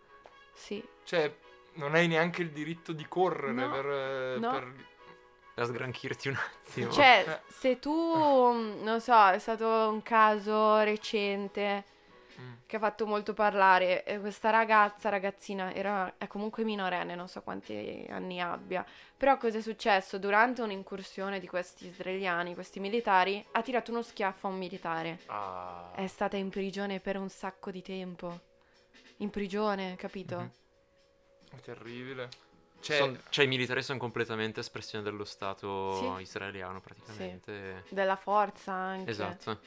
Sì. 0.53 0.83
cioè, 1.05 1.33
non 1.75 1.95
hai 1.95 2.07
neanche 2.09 2.41
il 2.41 2.51
diritto 2.51 2.91
di 2.91 3.05
correre 3.07 3.53
No, 3.53 3.71
per, 3.71 4.39
no. 4.39 4.51
per- 4.51 4.73
Per 5.53 5.65
sgranchirti 5.65 6.29
un 6.29 6.35
attimo. 6.35 6.91
Cioè, 6.91 7.25
Eh. 7.27 7.51
se 7.51 7.79
tu, 7.79 7.91
mm, 7.91 8.81
non 8.83 8.99
so, 9.01 9.27
è 9.29 9.37
stato 9.39 9.65
un 9.89 10.01
caso 10.01 10.79
recente 10.79 11.85
Mm. 12.39 12.53
che 12.65 12.77
ha 12.77 12.79
fatto 12.79 13.05
molto 13.05 13.33
parlare. 13.33 14.03
Questa 14.19 14.49
ragazza, 14.49 15.09
ragazzina, 15.09 15.71
era, 15.71 16.15
è 16.17 16.25
comunque 16.25 16.63
minorenne, 16.63 17.13
non 17.13 17.27
so 17.27 17.43
quanti 17.43 18.07
anni 18.09 18.41
abbia. 18.41 18.83
Però 19.15 19.37
cosa 19.37 19.59
è 19.59 19.61
successo? 19.61 20.17
Durante 20.17 20.63
un'incursione 20.63 21.39
di 21.39 21.45
questi 21.47 21.85
israeliani, 21.85 22.55
questi 22.55 22.79
militari, 22.79 23.45
ha 23.51 23.61
tirato 23.61 23.91
uno 23.91 24.01
schiaffo 24.01 24.47
a 24.47 24.49
un 24.49 24.57
militare. 24.57 25.19
Ah. 25.27 25.91
È 25.93 26.07
stata 26.07 26.35
in 26.35 26.49
prigione 26.49 26.99
per 26.99 27.17
un 27.17 27.29
sacco 27.29 27.69
di 27.69 27.83
tempo. 27.83 28.39
In 29.17 29.29
prigione, 29.29 29.95
capito? 29.95 30.37
Mhm. 30.39 30.51
È 31.51 31.59
terribile. 31.61 32.29
Cioè, 32.83 32.97
Son- 32.97 33.21
cioè, 33.29 33.45
i 33.45 33.47
militari 33.47 33.81
sono 33.81 33.97
completamente 33.97 34.59
espressione 34.59 35.05
dello 35.05 35.23
Stato 35.23 35.95
Sì. 36.17 36.21
israeliano, 36.21 36.81
praticamente. 36.81 37.85
Della 37.87 38.17
forza 38.17 38.73
anche. 38.73 39.09
Esatto. 39.09 39.59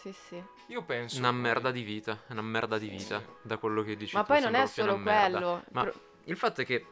Sì, 0.00 0.12
sì. 0.12 0.42
io 0.66 0.82
penso... 0.82 1.18
Una 1.18 1.30
merda 1.30 1.70
di 1.70 1.82
vita. 1.82 2.20
Una 2.28 2.42
merda 2.42 2.76
di 2.76 2.88
vita. 2.88 3.20
Sì. 3.20 3.26
Da 3.42 3.56
quello 3.58 3.82
che 3.82 3.96
dici 3.96 4.16
Ma 4.16 4.22
tu, 4.22 4.32
poi 4.32 4.40
non 4.40 4.54
è 4.56 4.66
solo 4.66 5.00
quello. 5.00 5.62
Ma 5.70 5.82
Pro- 5.82 5.94
il 6.24 6.36
fatto 6.36 6.62
è 6.62 6.64
che 6.64 6.84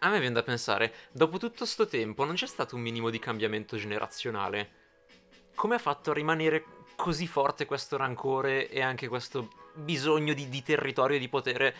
a 0.00 0.08
me 0.10 0.18
viene 0.18 0.34
da 0.34 0.42
pensare, 0.42 0.92
dopo 1.12 1.38
tutto 1.38 1.64
sto 1.64 1.86
tempo 1.86 2.24
non 2.24 2.34
c'è 2.34 2.46
stato 2.46 2.74
un 2.74 2.82
minimo 2.82 3.10
di 3.10 3.20
cambiamento 3.20 3.76
generazionale. 3.76 4.82
Come 5.54 5.76
ha 5.76 5.78
fatto 5.78 6.10
a 6.10 6.14
rimanere 6.14 6.64
così 6.96 7.28
forte 7.28 7.64
questo 7.64 7.96
rancore 7.96 8.68
e 8.68 8.82
anche 8.82 9.06
questo 9.06 9.50
bisogno 9.74 10.34
di, 10.34 10.48
di 10.48 10.62
territorio 10.62 11.16
e 11.16 11.20
di 11.20 11.28
potere? 11.28 11.74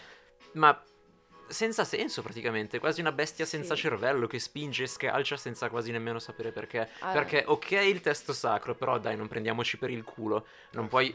Ma 0.52 0.80
senza 1.48 1.85
senso 1.85 2.22
praticamente, 2.22 2.78
quasi 2.78 3.00
una 3.00 3.12
bestia 3.12 3.44
senza 3.44 3.74
Sì. 3.74 3.83
cervello 3.83 4.26
che 4.26 4.38
spinge 4.38 4.85
e 4.85 4.87
scalcia 4.87 5.37
senza 5.37 5.68
quasi 5.68 5.90
nemmeno 5.92 6.18
sapere 6.18 6.52
perché. 6.52 6.88
Ah, 7.00 7.12
Perché 7.12 7.44
ok 7.46 7.70
il 7.72 8.00
testo 8.00 8.33
sacro, 8.33 8.74
però 8.74 8.98
dai 8.98 9.16
non 9.16 9.28
prendiamoci 9.28 9.76
per 9.78 9.90
il 9.90 10.02
culo, 10.04 10.46
non 10.72 10.88
puoi... 10.88 11.14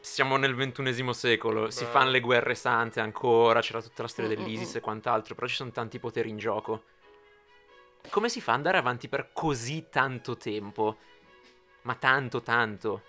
Siamo 0.00 0.36
nel 0.36 0.54
ventunesimo 0.54 1.12
secolo, 1.12 1.68
si 1.70 1.82
Beh. 1.84 1.90
fanno 1.90 2.10
le 2.10 2.20
guerre 2.20 2.54
sante 2.54 3.00
ancora, 3.00 3.60
c'era 3.60 3.82
tutta 3.82 4.02
la 4.02 4.08
storia 4.08 4.30
Mm, 4.30 4.34
mm, 4.34 4.44
dell'ISIS 4.44 4.74
mm. 4.74 4.76
e 4.76 4.80
quant'altro, 4.80 5.34
però 5.34 5.46
ci 5.48 5.56
sono 5.56 5.70
tanti 5.72 5.98
poteri 5.98 6.28
in 6.28 6.38
gioco. 6.38 6.84
Come 8.10 8.28
si 8.28 8.40
fa 8.40 8.52
ad 8.52 8.58
andare 8.58 8.78
avanti 8.78 9.08
per 9.08 9.30
così 9.32 9.86
tanto 9.90 10.36
tempo? 10.36 10.96
Ma 11.82 11.94
tanto, 11.96 12.40
tanto. 12.40 13.02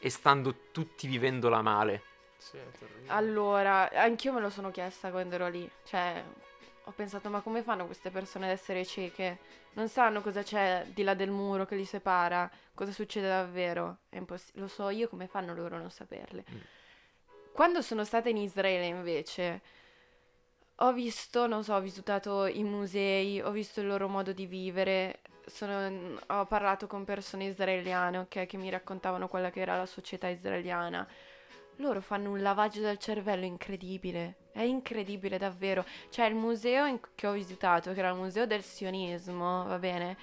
E 0.00 0.10
stando 0.10 0.56
tutti 0.72 1.06
vivendola 1.06 1.62
male. 1.62 2.02
Sì, 2.44 2.58
è 2.58 2.70
terribile. 2.78 3.10
Allora, 3.10 3.90
anch'io 3.90 4.30
me 4.34 4.40
lo 4.40 4.50
sono 4.50 4.70
chiesta 4.70 5.10
quando 5.10 5.36
ero 5.36 5.48
lì. 5.48 5.68
Cioè, 5.84 6.22
ho 6.84 6.92
pensato, 6.92 7.30
ma 7.30 7.40
come 7.40 7.62
fanno 7.62 7.86
queste 7.86 8.10
persone 8.10 8.44
ad 8.44 8.52
essere 8.52 8.84
cieche? 8.84 9.38
Non 9.72 9.88
sanno 9.88 10.20
cosa 10.20 10.42
c'è 10.42 10.84
di 10.92 11.02
là 11.02 11.14
del 11.14 11.30
muro 11.30 11.64
che 11.64 11.74
li 11.74 11.86
separa, 11.86 12.50
cosa 12.74 12.92
succede 12.92 13.28
davvero. 13.28 14.00
È 14.10 14.18
imposs- 14.18 14.52
lo 14.56 14.68
so 14.68 14.90
io, 14.90 15.08
come 15.08 15.26
fanno 15.26 15.54
loro 15.54 15.76
a 15.76 15.78
non 15.78 15.90
saperle? 15.90 16.44
Mm. 16.52 16.58
Quando 17.52 17.80
sono 17.80 18.04
stata 18.04 18.28
in 18.28 18.36
Israele, 18.36 18.84
invece, 18.84 19.62
ho 20.76 20.92
visto, 20.92 21.46
non 21.46 21.64
so, 21.64 21.74
ho 21.74 21.80
visitato 21.80 22.44
i 22.44 22.62
musei, 22.62 23.40
ho 23.40 23.52
visto 23.52 23.80
il 23.80 23.86
loro 23.86 24.06
modo 24.06 24.34
di 24.34 24.44
vivere, 24.44 25.20
sono- 25.46 26.18
ho 26.26 26.44
parlato 26.44 26.86
con 26.86 27.04
persone 27.04 27.46
israeliane, 27.46 28.18
ok, 28.18 28.44
che 28.44 28.56
mi 28.58 28.68
raccontavano 28.68 29.28
quella 29.28 29.50
che 29.50 29.60
era 29.60 29.78
la 29.78 29.86
società 29.86 30.28
israeliana. 30.28 31.08
Loro 31.78 32.00
fanno 32.00 32.30
un 32.30 32.40
lavaggio 32.40 32.80
del 32.80 32.98
cervello 32.98 33.44
incredibile, 33.44 34.36
è 34.52 34.62
incredibile 34.62 35.38
davvero. 35.38 35.84
Cioè 36.08 36.26
il 36.26 36.36
museo 36.36 36.86
in- 36.86 37.00
che 37.14 37.26
ho 37.26 37.32
visitato, 37.32 37.92
che 37.92 37.98
era 37.98 38.10
il 38.10 38.16
museo 38.16 38.46
del 38.46 38.62
sionismo, 38.62 39.64
va 39.64 39.78
bene? 39.78 40.16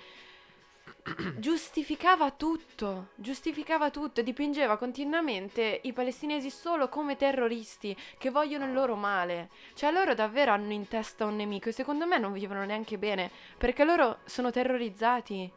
Giustificava 1.38 2.32
tutto, 2.32 3.10
giustificava 3.16 3.90
tutto, 3.90 4.22
dipingeva 4.22 4.78
continuamente 4.78 5.82
i 5.84 5.92
palestinesi 5.92 6.50
solo 6.50 6.88
come 6.88 7.18
terroristi 7.18 7.96
che 8.18 8.30
vogliono 8.30 8.66
il 8.66 8.74
loro 8.74 8.96
male. 8.96 9.50
Cioè 9.74 9.92
loro 9.92 10.14
davvero 10.14 10.52
hanno 10.54 10.72
in 10.72 10.88
testa 10.88 11.26
un 11.26 11.36
nemico 11.36 11.68
e 11.70 11.74
secondo 11.74 12.06
me 12.06 12.18
non 12.18 12.32
vivono 12.32 12.64
neanche 12.64 12.98
bene, 12.98 13.30
perché 13.58 13.84
loro 13.84 14.20
sono 14.24 14.52
terrorizzati. 14.52 15.52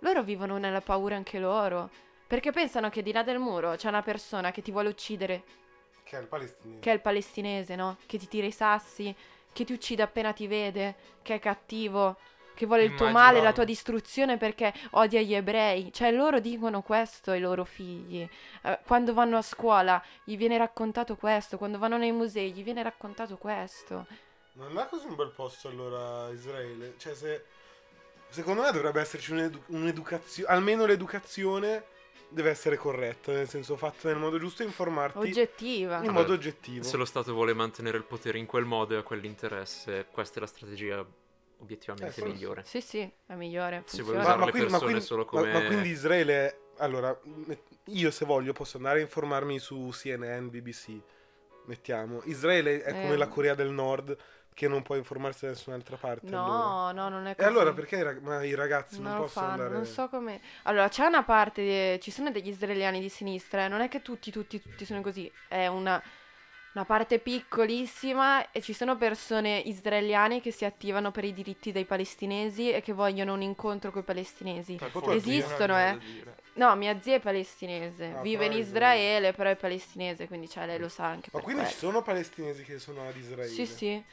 Loro 0.00 0.22
vivono 0.22 0.58
nella 0.58 0.80
paura 0.80 1.16
anche 1.16 1.38
loro, 1.38 1.90
perché 2.30 2.52
pensano 2.52 2.90
che 2.90 3.02
di 3.02 3.10
là 3.10 3.24
del 3.24 3.40
muro 3.40 3.74
c'è 3.74 3.88
una 3.88 4.02
persona 4.02 4.52
che 4.52 4.62
ti 4.62 4.70
vuole 4.70 4.88
uccidere, 4.88 5.42
Che 6.04 6.16
è 6.16 6.20
il 6.20 6.28
palestinese. 6.28 6.78
che 6.78 6.90
è 6.92 6.94
il 6.94 7.00
palestinese, 7.00 7.74
no? 7.74 7.96
Che 8.06 8.18
ti 8.18 8.28
tira 8.28 8.46
i 8.46 8.52
sassi, 8.52 9.12
che 9.52 9.64
ti 9.64 9.72
uccide 9.72 10.04
appena 10.04 10.32
ti 10.32 10.46
vede, 10.46 10.94
che 11.22 11.34
è 11.34 11.38
cattivo, 11.40 12.18
che 12.54 12.66
vuole 12.66 12.84
il 12.84 12.94
tuo 12.94 13.10
male, 13.10 13.40
la 13.40 13.52
tua 13.52 13.64
distruzione 13.64 14.36
perché 14.36 14.72
odia 14.90 15.20
gli 15.22 15.34
ebrei. 15.34 15.92
Cioè 15.92 16.12
loro 16.12 16.38
dicono 16.38 16.82
questo 16.82 17.32
ai 17.32 17.40
loro 17.40 17.64
figli. 17.64 18.24
Eh, 18.62 18.78
quando 18.86 19.12
vanno 19.12 19.36
a 19.36 19.42
scuola 19.42 20.00
gli 20.22 20.36
viene 20.36 20.56
raccontato 20.56 21.16
questo, 21.16 21.58
quando 21.58 21.78
vanno 21.78 21.96
nei 21.96 22.12
musei 22.12 22.52
gli 22.52 22.62
viene 22.62 22.84
raccontato 22.84 23.38
questo. 23.38 24.06
Non 24.52 24.78
è 24.78 24.86
così 24.86 25.06
un 25.06 25.16
bel 25.16 25.32
posto 25.34 25.66
allora 25.66 26.30
Israele. 26.30 26.94
Cioè 26.96 27.12
se... 27.12 27.44
Secondo 28.28 28.62
me 28.62 28.70
dovrebbe 28.70 29.00
esserci 29.00 29.32
un'edu- 29.32 29.64
un'educazione... 29.66 30.48
Almeno 30.48 30.86
l'educazione 30.86 31.98
deve 32.30 32.50
essere 32.50 32.76
corretta, 32.76 33.32
nel 33.32 33.48
senso 33.48 33.76
fatta 33.76 34.08
nel 34.08 34.16
modo 34.18 34.38
giusto 34.38 34.62
e 34.62 34.66
informarti 34.66 35.18
Oggettiva. 35.18 35.96
in 35.98 36.04
Vabbè, 36.06 36.10
modo 36.12 36.32
oggettivo. 36.32 36.82
Se 36.84 36.96
lo 36.96 37.04
Stato 37.04 37.32
vuole 37.32 37.52
mantenere 37.54 37.96
il 37.96 38.04
potere 38.04 38.38
in 38.38 38.46
quel 38.46 38.64
modo 38.64 38.94
e 38.94 38.98
a 38.98 39.02
quell'interesse, 39.02 40.06
questa 40.10 40.38
è 40.38 40.40
la 40.40 40.46
strategia 40.46 41.04
obiettivamente 41.58 42.20
Eh, 42.20 42.24
migliore. 42.24 42.62
Sì, 42.64 42.80
sì, 42.80 43.10
è 43.26 43.34
migliore. 43.34 43.82
Si 43.86 44.00
vuole 44.02 44.18
usare 44.20 44.44
le 44.44 44.50
persone 44.52 45.00
solo 45.00 45.24
ma- 45.24 45.28
come- 45.28 45.52
ma 45.52 45.64
quindi 45.66 45.88
Israele... 45.90 46.60
Allora, 46.78 47.14
io 47.86 48.10
se 48.10 48.24
voglio 48.24 48.54
posso 48.54 48.78
andare 48.78 49.00
a 49.00 49.02
informarmi 49.02 49.58
su 49.58 49.90
CNN, 49.92 50.48
BBC, 50.48 50.98
mettiamo. 51.66 52.22
Israele 52.24 52.82
è 52.82 52.92
come 52.92 53.12
Eh. 53.12 53.16
la 53.18 53.28
Corea 53.28 53.54
del 53.54 53.68
Nord 53.70 54.16
che 54.54 54.68
non 54.68 54.82
può 54.82 54.96
informarsi 54.96 55.44
da 55.46 55.52
nessun'altra 55.52 55.96
parte. 55.96 56.34
allora. 56.34 56.58
No, 56.58 56.92
no, 56.92 57.08
non 57.08 57.26
è 57.26 57.30
E 57.30 57.34
così. 57.36 57.48
allora 57.48 57.72
perché 57.72 57.96
i, 57.96 58.02
rag- 58.02 58.20
ma 58.20 58.42
i 58.44 58.54
ragazzi 58.54 59.00
non, 59.00 59.10
Non 59.10 59.20
possono 59.22 59.50
fanno, 59.50 59.62
andare... 59.62 59.74
non 59.76 59.86
so 59.86 60.08
come. 60.08 60.40
Allora, 60.64 60.88
c'è 60.88 61.06
una 61.06 61.22
parte, 61.22 61.62
de- 61.64 61.98
ci 62.02 62.10
sono 62.10 62.30
degli 62.30 62.48
israeliani 62.48 63.00
di 63.00 63.08
sinistra, 63.08 63.64
eh, 63.64 63.68
non 63.68 63.80
è 63.80 63.88
che 63.88 64.02
tutti, 64.02 64.30
tutti, 64.30 64.60
tutti 64.60 64.84
sono 64.84 65.00
così, 65.00 65.30
è 65.48 65.66
una, 65.66 66.02
una 66.72 66.84
parte 66.84 67.18
piccolissima 67.18 68.50
e 68.50 68.60
ci 68.60 68.74
sono 68.74 68.96
persone 68.96 69.58
israeliane 69.64 70.40
che 70.40 70.50
si 70.50 70.64
attivano 70.66 71.10
per 71.10 71.24
i 71.24 71.32
diritti 71.32 71.72
dei 71.72 71.86
palestinesi 71.86 72.70
e 72.70 72.82
che 72.82 72.92
vogliono 72.92 73.32
un 73.32 73.42
incontro 73.42 73.90
con 73.90 74.02
i 74.02 74.04
palestinesi. 74.04 74.78
Fortuna, 74.78 75.14
esistono, 75.14 75.78
eh. 75.78 75.96
No, 76.54 76.74
mia 76.76 77.00
zia 77.00 77.14
è 77.14 77.20
palestinese, 77.20 78.12
Ah, 78.16 78.22
vive 78.22 78.44
in 78.44 78.52
Israele, 78.52 79.32
però 79.32 79.50
è 79.50 79.56
palestinese, 79.56 80.26
quindi 80.26 80.48
cioè, 80.48 80.66
lei 80.66 80.78
lo 80.78 80.88
sa 80.88 81.06
anche 81.06 81.30
Ma 81.32 81.38
per 81.38 81.44
quindi 81.44 81.66
ci 81.66 81.76
sono 81.78 82.02
palestinesi 82.02 82.62
che 82.64 82.78
sono 82.78 83.08
ad 83.08 83.16
Israele? 83.16 83.54
Sì, 83.54 83.66
sì. 83.66 84.04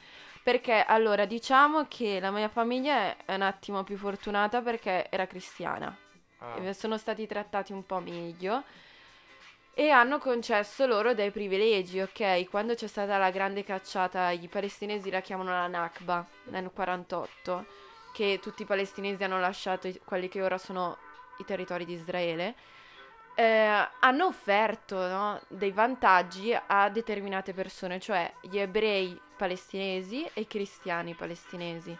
Perché 0.48 0.82
allora 0.82 1.26
diciamo 1.26 1.84
che 1.88 2.20
la 2.20 2.30
mia 2.30 2.48
famiglia 2.48 3.18
è 3.26 3.34
un 3.34 3.42
attimo 3.42 3.84
più 3.84 3.98
fortunata 3.98 4.62
perché 4.62 5.06
era 5.10 5.26
cristiana. 5.26 5.94
Ah. 6.38 6.56
e 6.56 6.72
sono 6.72 6.96
stati 6.96 7.26
trattati 7.26 7.72
un 7.72 7.84
po' 7.84 7.98
meglio 7.98 8.62
e 9.74 9.90
hanno 9.90 10.16
concesso 10.18 10.86
loro 10.86 11.12
dei 11.12 11.30
privilegi, 11.32 12.00
ok? 12.00 12.48
Quando 12.48 12.72
c'è 12.72 12.86
stata 12.86 13.18
la 13.18 13.30
grande 13.30 13.62
cacciata, 13.62 14.30
i 14.30 14.48
palestinesi 14.48 15.10
la 15.10 15.20
chiamano 15.20 15.50
la 15.50 15.66
Nakba 15.66 16.26
nel 16.44 16.70
48, 16.72 17.66
che 18.14 18.38
tutti 18.40 18.62
i 18.62 18.64
palestinesi 18.64 19.22
hanno 19.22 19.40
lasciato 19.40 19.92
quelli 20.04 20.28
che 20.28 20.40
ora 20.40 20.56
sono 20.56 20.96
i 21.40 21.44
territori 21.44 21.84
di 21.84 21.92
Israele. 21.92 22.54
Eh, 23.38 23.88
hanno 24.00 24.26
offerto 24.26 24.96
no, 24.96 25.40
dei 25.46 25.70
vantaggi 25.70 26.52
a 26.66 26.88
determinate 26.88 27.52
persone, 27.52 28.00
cioè 28.00 28.32
gli 28.40 28.58
ebrei 28.58 29.18
palestinesi 29.36 30.28
e 30.34 30.40
i 30.40 30.46
cristiani 30.48 31.14
palestinesi. 31.14 31.96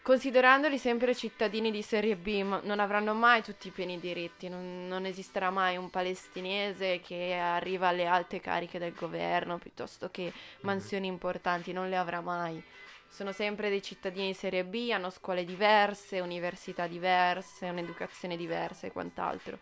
Considerandoli 0.00 0.78
sempre 0.78 1.14
cittadini 1.14 1.70
di 1.70 1.82
serie 1.82 2.16
B, 2.16 2.42
non 2.62 2.80
avranno 2.80 3.12
mai 3.12 3.42
tutti 3.42 3.68
i 3.68 3.72
pieni 3.72 4.00
diritti, 4.00 4.48
non, 4.48 4.88
non 4.88 5.04
esisterà 5.04 5.50
mai 5.50 5.76
un 5.76 5.90
palestinese 5.90 7.00
che 7.00 7.34
arriva 7.34 7.88
alle 7.88 8.06
alte 8.06 8.40
cariche 8.40 8.78
del 8.78 8.94
governo 8.94 9.58
piuttosto 9.58 10.08
che 10.10 10.32
mansioni 10.62 11.08
importanti, 11.08 11.74
non 11.74 11.90
le 11.90 11.98
avrà 11.98 12.22
mai. 12.22 12.60
Sono 13.06 13.32
sempre 13.32 13.68
dei 13.68 13.82
cittadini 13.82 14.28
di 14.28 14.34
serie 14.34 14.64
B, 14.64 14.88
hanno 14.94 15.10
scuole 15.10 15.44
diverse, 15.44 16.20
università 16.20 16.86
diverse, 16.86 17.68
un'educazione 17.68 18.38
diversa 18.38 18.86
e 18.86 18.92
quant'altro. 18.92 19.58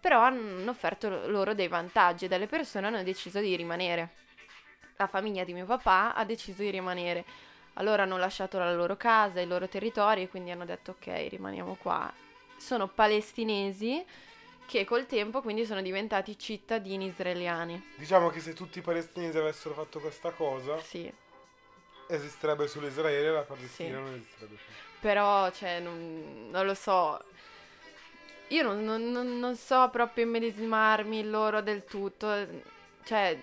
Però 0.00 0.20
hanno 0.20 0.70
offerto 0.70 1.26
loro 1.28 1.52
dei 1.54 1.68
vantaggi 1.68 2.24
e 2.24 2.28
delle 2.28 2.46
persone 2.46 2.86
hanno 2.86 3.02
deciso 3.02 3.38
di 3.40 3.54
rimanere. 3.54 4.08
La 4.96 5.06
famiglia 5.06 5.44
di 5.44 5.52
mio 5.52 5.66
papà 5.66 6.14
ha 6.14 6.24
deciso 6.24 6.62
di 6.62 6.70
rimanere. 6.70 7.24
Allora 7.74 8.02
hanno 8.02 8.16
lasciato 8.16 8.58
la 8.58 8.72
loro 8.74 8.96
casa, 8.96 9.40
i 9.40 9.46
loro 9.46 9.68
territori 9.68 10.22
e 10.22 10.28
quindi 10.28 10.50
hanno 10.50 10.64
detto 10.64 10.92
ok, 10.92 11.26
rimaniamo 11.28 11.74
qua. 11.80 12.12
Sono 12.56 12.88
palestinesi 12.88 14.04
che 14.66 14.84
col 14.84 15.06
tempo 15.06 15.40
quindi 15.42 15.64
sono 15.66 15.82
diventati 15.82 16.38
cittadini 16.38 17.06
israeliani. 17.06 17.92
Diciamo 17.96 18.28
che 18.30 18.40
se 18.40 18.52
tutti 18.52 18.78
i 18.78 18.82
palestinesi 18.82 19.36
avessero 19.38 19.74
fatto 19.74 19.98
questa 20.00 20.30
cosa, 20.30 20.78
Sì, 20.80 21.10
esisterebbe 22.08 22.66
solo 22.68 22.86
Israele 22.86 23.28
e 23.28 23.30
la 23.32 23.42
Palestina 23.42 23.96
Sì. 23.96 24.02
non 24.02 24.14
esisterebbe 24.14 24.54
più. 24.54 24.72
però 25.00 25.50
cioè 25.50 25.80
non, 25.80 26.48
non 26.50 26.66
lo 26.66 26.74
so. 26.74 27.22
Io 28.50 28.62
non, 28.62 28.84
non- 28.84 29.38
non- 29.38 29.56
so 29.56 29.88
proprio 29.90 30.24
immedesimarmi 30.24 31.24
loro 31.24 31.60
del 31.62 31.84
tutto. 31.84 32.46
Cioè, 33.04 33.38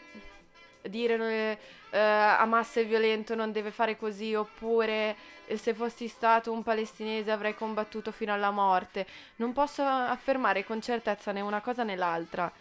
dire 0.82 1.60
eh, 1.90 2.00
Hamas 2.00 2.76
è 2.76 2.86
violento, 2.86 3.36
non 3.36 3.52
deve 3.52 3.72
fare 3.72 3.98
così, 3.98 4.34
oppure 4.36 5.16
eh, 5.48 5.58
se 5.58 5.74
fossi 5.74 6.08
stato 6.08 6.52
un 6.52 6.64
palestinese 6.64 7.32
avrei 7.32 7.56
combattuto 7.56 8.12
fino 8.12 8.34
alla 8.34 8.52
morte. 8.52 9.06
Non 9.38 9.54
posso 9.54 9.82
affermare 9.84 10.64
con 10.66 10.82
certezza 10.82 11.32
né 11.32 11.42
una 11.42 11.62
cosa 11.62 11.84
né 11.84 11.96
l'altra, 11.96 12.52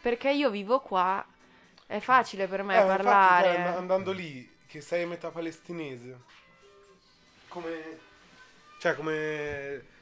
perché 0.00 0.30
io 0.30 0.50
vivo 0.50 0.80
qua, 0.80 1.24
è 1.86 2.00
facile 2.00 2.46
per 2.46 2.62
me 2.62 2.76
Eh, 2.76 2.84
ma 2.84 2.94
infatti, 2.94 2.96
parlare. 3.02 3.46
cioè, 3.54 3.56
and- 3.66 3.76
andando 3.76 4.12
lì, 4.12 4.50
che 4.66 4.80
sei 4.80 5.06
metà 5.06 5.30
palestinese, 5.30 6.18
come... 7.48 7.98
Cioè, 8.78 8.94
come... 8.94 9.92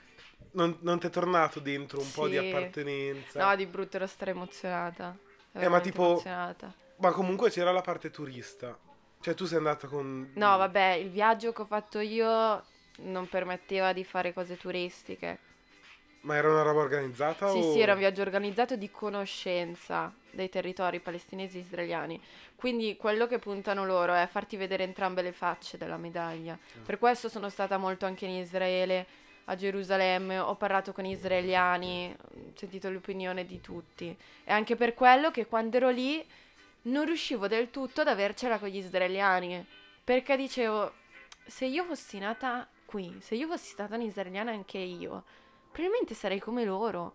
Non, 0.52 0.76
non 0.80 0.98
ti 0.98 1.06
è 1.06 1.10
tornato 1.10 1.60
dentro 1.60 2.00
un 2.00 2.10
po' 2.10 2.28
di 2.28 2.38
Sì. 2.38 2.48
appartenenza? 2.48 3.44
No, 3.46 3.56
di 3.56 3.66
brutto 3.66 3.96
ero 3.96 4.06
stremozionata. 4.06 5.04
ma 5.52 5.60
veramente 5.60 5.90
tipo- 5.90 6.06
emozionata. 6.10 6.72
Ma 6.96 7.10
comunque 7.10 7.50
c'era 7.50 7.72
la 7.72 7.80
parte 7.80 8.10
turista. 8.10 8.76
Cioè, 9.20 9.34
tu 9.34 9.44
sei 9.44 9.58
andata 9.58 9.86
con... 9.86 10.30
No, 10.34 10.56
vabbè, 10.56 10.92
il 10.94 11.10
viaggio 11.10 11.52
che 11.52 11.62
ho 11.62 11.66
fatto 11.66 11.98
io 12.00 12.62
non 12.98 13.28
permetteva 13.28 13.92
di 13.92 14.04
fare 14.04 14.32
cose 14.32 14.56
turistiche. 14.56 15.38
Ma 16.22 16.36
era 16.36 16.48
una 16.50 16.62
roba 16.62 16.80
organizzata 16.80 17.48
Sì, 17.50 17.58
o... 17.58 17.72
sì, 17.72 17.80
era 17.80 17.92
un 17.92 17.98
viaggio 17.98 18.22
organizzato 18.22 18.76
di 18.76 18.90
conoscenza 18.90 20.12
dei 20.30 20.48
territori 20.48 21.00
palestinesi 21.00 21.58
e 21.58 21.60
israeliani. 21.62 22.20
Quindi 22.54 22.96
quello 22.96 23.26
che 23.26 23.38
puntano 23.38 23.84
loro 23.84 24.14
è 24.14 24.26
farti 24.30 24.56
vedere 24.56 24.84
entrambe 24.84 25.22
le 25.22 25.32
facce 25.32 25.76
della 25.78 25.96
medaglia. 25.96 26.56
Per 26.84 26.98
questo 26.98 27.28
sono 27.28 27.48
stata 27.48 27.76
molto 27.76 28.06
anche 28.06 28.26
in 28.26 28.32
Israele, 28.40 29.06
a 29.46 29.56
Gerusalemme, 29.56 30.38
ho 30.38 30.54
parlato 30.54 30.92
con 30.92 31.04
israeliani, 31.04 32.14
ho 32.16 32.52
sentito 32.54 32.90
l'opinione 32.90 33.44
di 33.44 33.60
tutti. 33.60 34.16
E 34.44 34.52
anche 34.52 34.76
per 34.76 34.94
quello 34.94 35.30
che 35.30 35.46
quando 35.46 35.76
ero 35.76 35.90
lì 35.90 36.24
non 36.82 37.04
riuscivo 37.04 37.48
del 37.48 37.70
tutto 37.70 38.00
ad 38.00 38.08
avercela 38.08 38.58
con 38.58 38.68
gli 38.68 38.78
israeliani. 38.78 39.64
Perché 40.04 40.36
dicevo, 40.36 40.92
se 41.46 41.66
io 41.66 41.84
fossi 41.84 42.18
nata 42.18 42.68
qui, 42.84 43.16
se 43.20 43.34
io 43.34 43.46
fossi 43.46 43.70
stata 43.70 43.94
un'israeliana 43.94 44.50
anche 44.50 44.78
io, 44.78 45.24
probabilmente 45.70 46.14
sarei 46.14 46.38
come 46.38 46.64
loro. 46.64 47.14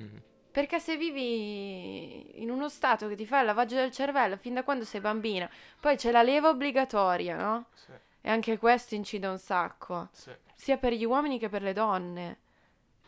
Mm. 0.00 0.16
Perché 0.50 0.78
se 0.78 0.96
vivi 0.96 2.40
in 2.40 2.50
uno 2.50 2.68
stato 2.68 3.08
che 3.08 3.16
ti 3.16 3.26
fa 3.26 3.40
il 3.40 3.46
lavaggio 3.46 3.74
del 3.74 3.90
cervello 3.90 4.36
fin 4.36 4.54
da 4.54 4.62
quando 4.62 4.84
sei 4.84 5.00
bambina, 5.00 5.50
poi 5.80 5.96
c'è 5.96 6.12
la 6.12 6.22
leva 6.22 6.48
obbligatoria, 6.48 7.36
no? 7.36 7.66
Sì. 7.74 7.90
E 8.20 8.30
anche 8.30 8.56
questo 8.56 8.94
incide 8.94 9.26
un 9.26 9.38
sacco, 9.38 10.08
Sì. 10.12 10.30
Sia 10.54 10.76
per 10.76 10.92
gli 10.92 11.04
uomini 11.04 11.38
che 11.38 11.48
per 11.48 11.62
le 11.62 11.72
donne. 11.72 12.38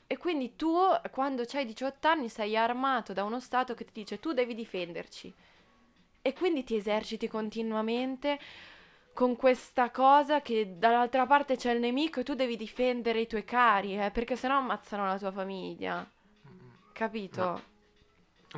E 0.07 0.17
quindi 0.19 0.55
tu, 0.55 0.77
quando 1.11 1.45
hai 1.53 1.67
18 1.67 2.07
anni, 2.09 2.29
sei 2.29 2.57
armato 2.57 3.13
da 3.13 3.25
uno 3.25 3.41
Stato 3.41 3.75
che 3.75 3.85
ti 3.85 3.93
dice 3.93 4.21
tu 4.21 4.33
devi 4.33 4.55
difenderci. 4.55 5.33
E 6.23 6.33
quindi 6.33 6.65
ti 6.65 6.77
eserciti 6.77 7.29
continuamente 7.29 8.39
con 9.13 9.35
questa 9.35 9.91
cosa 9.91 10.43
che 10.43 10.75
dall'altra 10.79 11.27
parte 11.27 11.57
c'è 11.57 11.73
il 11.73 11.81
nemico 11.81 12.21
e 12.21 12.23
tu 12.23 12.35
devi 12.35 12.57
difendere 12.57 13.21
i 13.21 13.27
tuoi 13.27 13.45
cari, 13.45 13.99
eh, 13.99 14.11
perché 14.11 14.37
sennò 14.37 14.59
ammazzano 14.59 15.07
la 15.07 15.19
tua 15.19 15.33
famiglia. 15.33 15.99
Mm. 16.01 16.69
Capito? 16.93 17.41
Ma- 17.41 17.63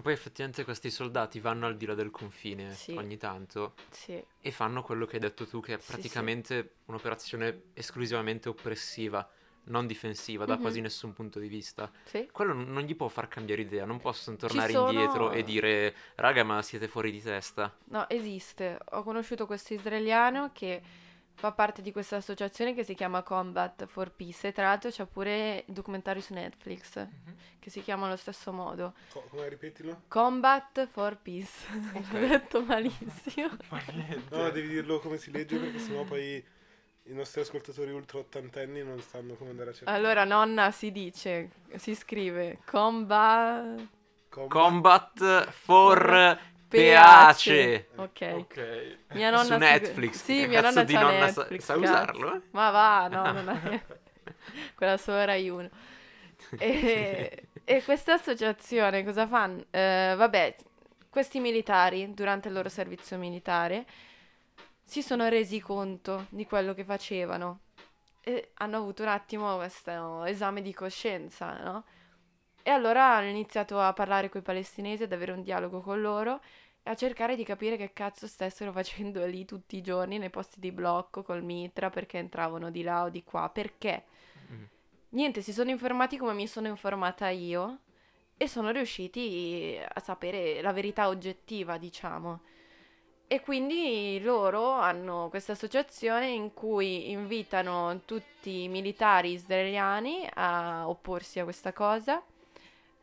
Poi 0.01 0.13
effettivamente 0.13 0.65
questi 0.65 0.91
soldati 0.91 1.41
vanno 1.41 1.67
al 1.67 1.77
di 1.77 1.87
là 1.87 1.95
del 1.95 2.11
confine 2.11 2.73
Sì. 2.73 2.93
ogni 2.95 3.17
tanto 3.17 3.75
Sì. 3.91 4.23
e 4.41 4.51
fanno 4.53 4.83
quello 4.83 5.07
che 5.07 5.15
hai 5.17 5.21
detto 5.21 5.47
tu, 5.47 5.61
che 5.61 5.75
è 5.75 5.79
Sì, 5.79 5.85
sì. 5.87 5.91
praticamente 5.93 6.75
un'operazione 6.87 7.63
esclusivamente 7.75 8.49
oppressiva, 8.49 9.29
non 9.65 9.87
difensiva 9.87 10.45
da 10.45 10.55
Mhm. 10.55 10.61
quasi 10.61 10.81
nessun 10.81 11.13
punto 11.15 11.39
di 11.41 11.49
vista. 11.49 11.91
Sì. 12.05 12.29
Quello 12.31 12.53
non 12.53 12.71
non 12.73 12.83
gli 12.85 12.95
può 12.95 13.09
far 13.09 13.29
cambiare 13.29 13.63
idea, 13.63 13.85
non 13.85 13.99
possono 13.99 14.37
tornare 14.37 14.73
sono- 14.73 14.89
indietro 14.91 15.33
e 15.33 15.43
dire 15.43 15.95
raga 16.15 16.45
ma 16.45 16.63
siete 16.63 16.87
fuori 16.87 17.11
di 17.11 17.21
testa. 17.21 17.77
No, 17.87 18.09
esiste. 18.09 18.79
Ho 18.93 19.03
conosciuto 19.03 19.47
questo 19.47 19.75
israeliano 19.75 20.51
che 20.53 20.81
fa 21.39 21.53
parte 21.53 21.83
di 21.83 21.93
questa 21.93 22.17
associazione 22.17 22.75
che 22.75 22.83
si 22.83 22.95
chiama 22.95 23.23
Combat 23.23 23.87
for 23.87 24.11
Peace 24.11 24.49
e 24.49 24.53
tra 24.53 24.65
l'altro 24.65 24.91
c'è 24.91 25.07
pure 25.07 25.63
il 25.69 25.73
documentario 25.73 26.21
su 26.21 26.35
Netflix 26.35 26.97
Mhm. 26.97 27.37
che 27.61 27.71
si 27.71 27.81
chiama 27.81 28.07
allo 28.07 28.17
stesso 28.17 28.53
modo. 28.53 28.95
Co- 29.13 29.25
come 29.31 29.49
ripetilo? 29.49 30.03
Combat 30.09 30.89
for 30.89 31.17
Peace. 31.23 31.65
Ok. 31.95 32.11
L'ho 32.13 32.27
detto 32.27 32.63
malissimo. 32.65 33.51
Ma. 33.71 33.81
No, 34.31 34.51
devi 34.51 34.67
dirlo 34.69 34.99
come 34.99 35.17
si 35.19 35.31
legge 35.31 35.57
perché 35.59 35.79
sennò 35.79 36.03
poi 36.03 36.45
i 37.05 37.13
nostri 37.13 37.41
ascoltatori 37.41 37.93
ultra 37.93 38.19
ottantenni 38.19 38.83
non 38.83 39.01
sanno 39.01 39.35
come 39.35 39.51
andare 39.51 39.71
a 39.71 39.73
cercare. 39.73 39.97
Allora, 39.97 40.25
nonna 40.25 40.73
si 40.73 40.91
dice, 40.91 41.51
si 41.77 41.95
scrive 41.95 42.59
Combat 42.67 43.87
Combat- 44.29 44.51
Combat 44.51 45.51
for 45.51 46.39
Pace. 46.69 47.89
Ok. 47.97 48.97
Mia 49.13 49.31
nonna 49.31 49.43
Su 49.45 49.57
Netflix. 49.57 50.23
Sì, 50.23 50.41
Che 50.41 50.47
mia 50.49 50.61
nonna 50.61 50.85
di 50.85 50.93
nonna 50.95 51.29
sa- 51.31 51.41
Netflix, 51.43 51.63
sa 51.65 51.73
cazzo. 51.75 51.85
usarlo? 51.85 52.43
Ma 52.51 52.71
va, 52.71 53.09
no, 53.09 53.33
non 53.33 53.49
è. 53.49 53.83
Quella 54.75 54.97
solo 54.97 55.25
Rai 55.25 55.49
1. 55.49 55.69
E, 56.59 57.49
e 57.65 57.83
questa 57.83 58.15
associazione 58.15 59.05
cosa 59.05 59.27
fanno? 59.27 59.65
Eh, 59.71 60.15
vabbè, 60.17 60.57
questi 61.11 61.41
militari, 61.41 62.13
durante 62.15 62.49
il 62.49 62.55
loro 62.55 62.69
servizio 62.69 63.19
militare, 63.19 63.85
si 64.85 65.03
sono 65.03 65.29
resi 65.29 65.61
conto 65.61 66.27
di 66.31 66.47
quello 66.47 66.75
che 66.75 66.85
facevano 66.85 67.61
e 68.21 68.51
hanno 68.55 68.77
avuto 68.77 69.03
un 69.03 69.09
attimo 69.09 69.57
questo 69.57 70.25
esame 70.25 70.63
di 70.63 70.73
coscienza, 70.73 71.57
no? 71.63 71.85
E 72.69 72.71
allora 72.71 73.17
hanno 73.17 73.31
iniziato 73.31 73.81
a 73.81 73.95
parlare 73.95 74.29
con 74.29 74.43
i 74.43 74.45
palestinesi, 74.45 75.05
ad 75.05 75.13
avere 75.13 75.33
un 75.33 75.41
dialogo 75.41 75.81
con 75.81 76.03
loro 76.03 76.43
e 76.83 76.91
a 76.91 76.95
cercare 76.95 77.35
di 77.35 77.43
capire 77.43 77.79
che 77.79 77.95
cazzo 77.95 78.27
stessero 78.27 78.73
facendo 78.77 79.25
lì 79.25 79.47
tutti 79.47 79.79
i 79.79 79.81
giorni 79.81 80.19
nei 80.19 80.29
posti 80.29 80.61
di 80.61 80.71
blocco 80.71 81.23
col 81.23 81.43
mitra 81.43 81.89
perché 81.89 82.19
entravano 82.19 82.69
di 82.69 82.83
là 82.83 83.05
o 83.05 83.09
di 83.09 83.25
qua. 83.25 83.49
Perché? 83.49 84.05
Mm. 84.53 84.65
Niente, 85.13 85.41
si 85.41 85.55
sono 85.55 85.71
informati 85.71 86.19
come 86.19 86.35
mi 86.35 86.47
sono 86.47 86.67
informata 86.67 87.31
io 87.31 87.79
e 88.37 88.47
sono 88.47 88.71
riusciti 88.71 89.81
a 89.83 90.01
sapere 90.01 90.61
la 90.61 90.75
verità 90.75 91.09
oggettiva, 91.09 91.79
diciamo. 91.79 92.43
E 93.29 93.41
quindi 93.41 94.21
loro 94.21 94.73
hanno 94.73 95.31
questa 95.31 95.53
associazione 95.53 96.29
in 96.29 96.53
cui 96.53 97.13
invitano 97.13 98.03
tutti 98.05 98.65
i 98.65 98.69
militari 98.69 99.33
israeliani 99.33 100.29
a 100.35 100.87
opporsi 100.87 101.41
a 101.41 101.45
questa 101.45 101.73
cosa, 101.73 102.23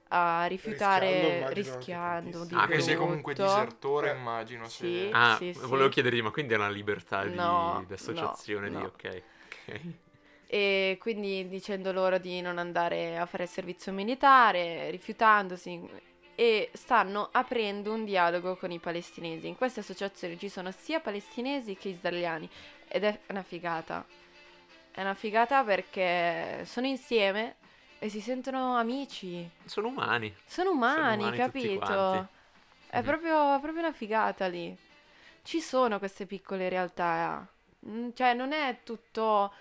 a 0.10 0.46
rifiutare 0.46 1.48
Rischiando, 1.54 2.44
rischiando. 2.44 2.48
Anche 2.58 2.80
se 2.82 2.96
comunque 2.96 3.34
disertore, 3.34 4.12
immagino. 4.12 4.68
Sì. 4.68 5.08
Se... 5.08 5.10
Ah, 5.12 5.36
Sì, 5.38 5.54
sì. 5.54 5.66
volevo 5.66 5.90
chiedergli, 5.90 6.22
ma 6.22 6.32
quindi 6.32 6.54
è 6.54 6.58
una 6.58 6.70
libertà 6.70 7.26
di, 7.26 7.36
No, 7.36 7.84
di 7.88 7.94
associazione 7.94 8.70
no, 8.70 8.78
di 8.78 8.84
no. 8.84 8.88
ok. 8.90 9.24
ok. 9.68 9.82
E 10.48 10.98
quindi 11.00 11.48
dicendo 11.50 11.92
loro 11.92 12.18
di 12.20 12.40
non 12.40 12.60
andare 12.60 13.18
a 13.18 13.26
fare 13.26 13.44
il 13.44 13.50
servizio 13.50 13.92
militare, 13.92 14.90
rifiutandosi, 14.92 15.90
e 16.36 16.70
stanno 16.74 17.30
aprendo 17.32 17.94
un 17.94 18.06
dialogo 18.06 18.56
con 18.56 18.72
i 18.72 18.80
palestinesi. 18.80 19.48
In 19.48 19.56
queste 19.56 19.80
associazioni 19.80 20.38
ci 20.38 20.50
sono 20.50 20.72
sia 20.72 21.00
palestinesi 21.00 21.76
che 21.76 21.90
israeliani 21.90 22.48
ed 22.88 23.06
è 23.06 23.20
una 23.30 23.42
figata. 23.42 24.06
È 24.92 25.02
una 25.02 25.14
figata 25.14 25.64
perché 25.64 26.64
sono 26.66 26.88
insieme 26.88 27.56
e 28.00 28.10
si 28.10 28.22
sentono 28.22 28.76
amici. 28.78 29.50
Sono 29.66 29.88
umani. 29.88 30.34
Sono 30.46 30.72
umani, 30.72 31.16
umani 31.18 31.38
capito? 31.38 32.30
È 32.88 33.00
Mhm. 33.00 33.06
proprio, 33.06 33.60
proprio 33.60 33.80
una 33.82 33.94
figata 33.94 34.48
lì. 34.48 34.76
Ci 35.44 35.62
sono 35.62 36.00
queste 36.00 36.26
piccole 36.26 36.70
realtà. 36.70 37.48
Mm, 37.88 38.10
Cioè, 38.14 38.34
non 38.34 38.52
è 38.52 38.80
tutto. 38.84 39.52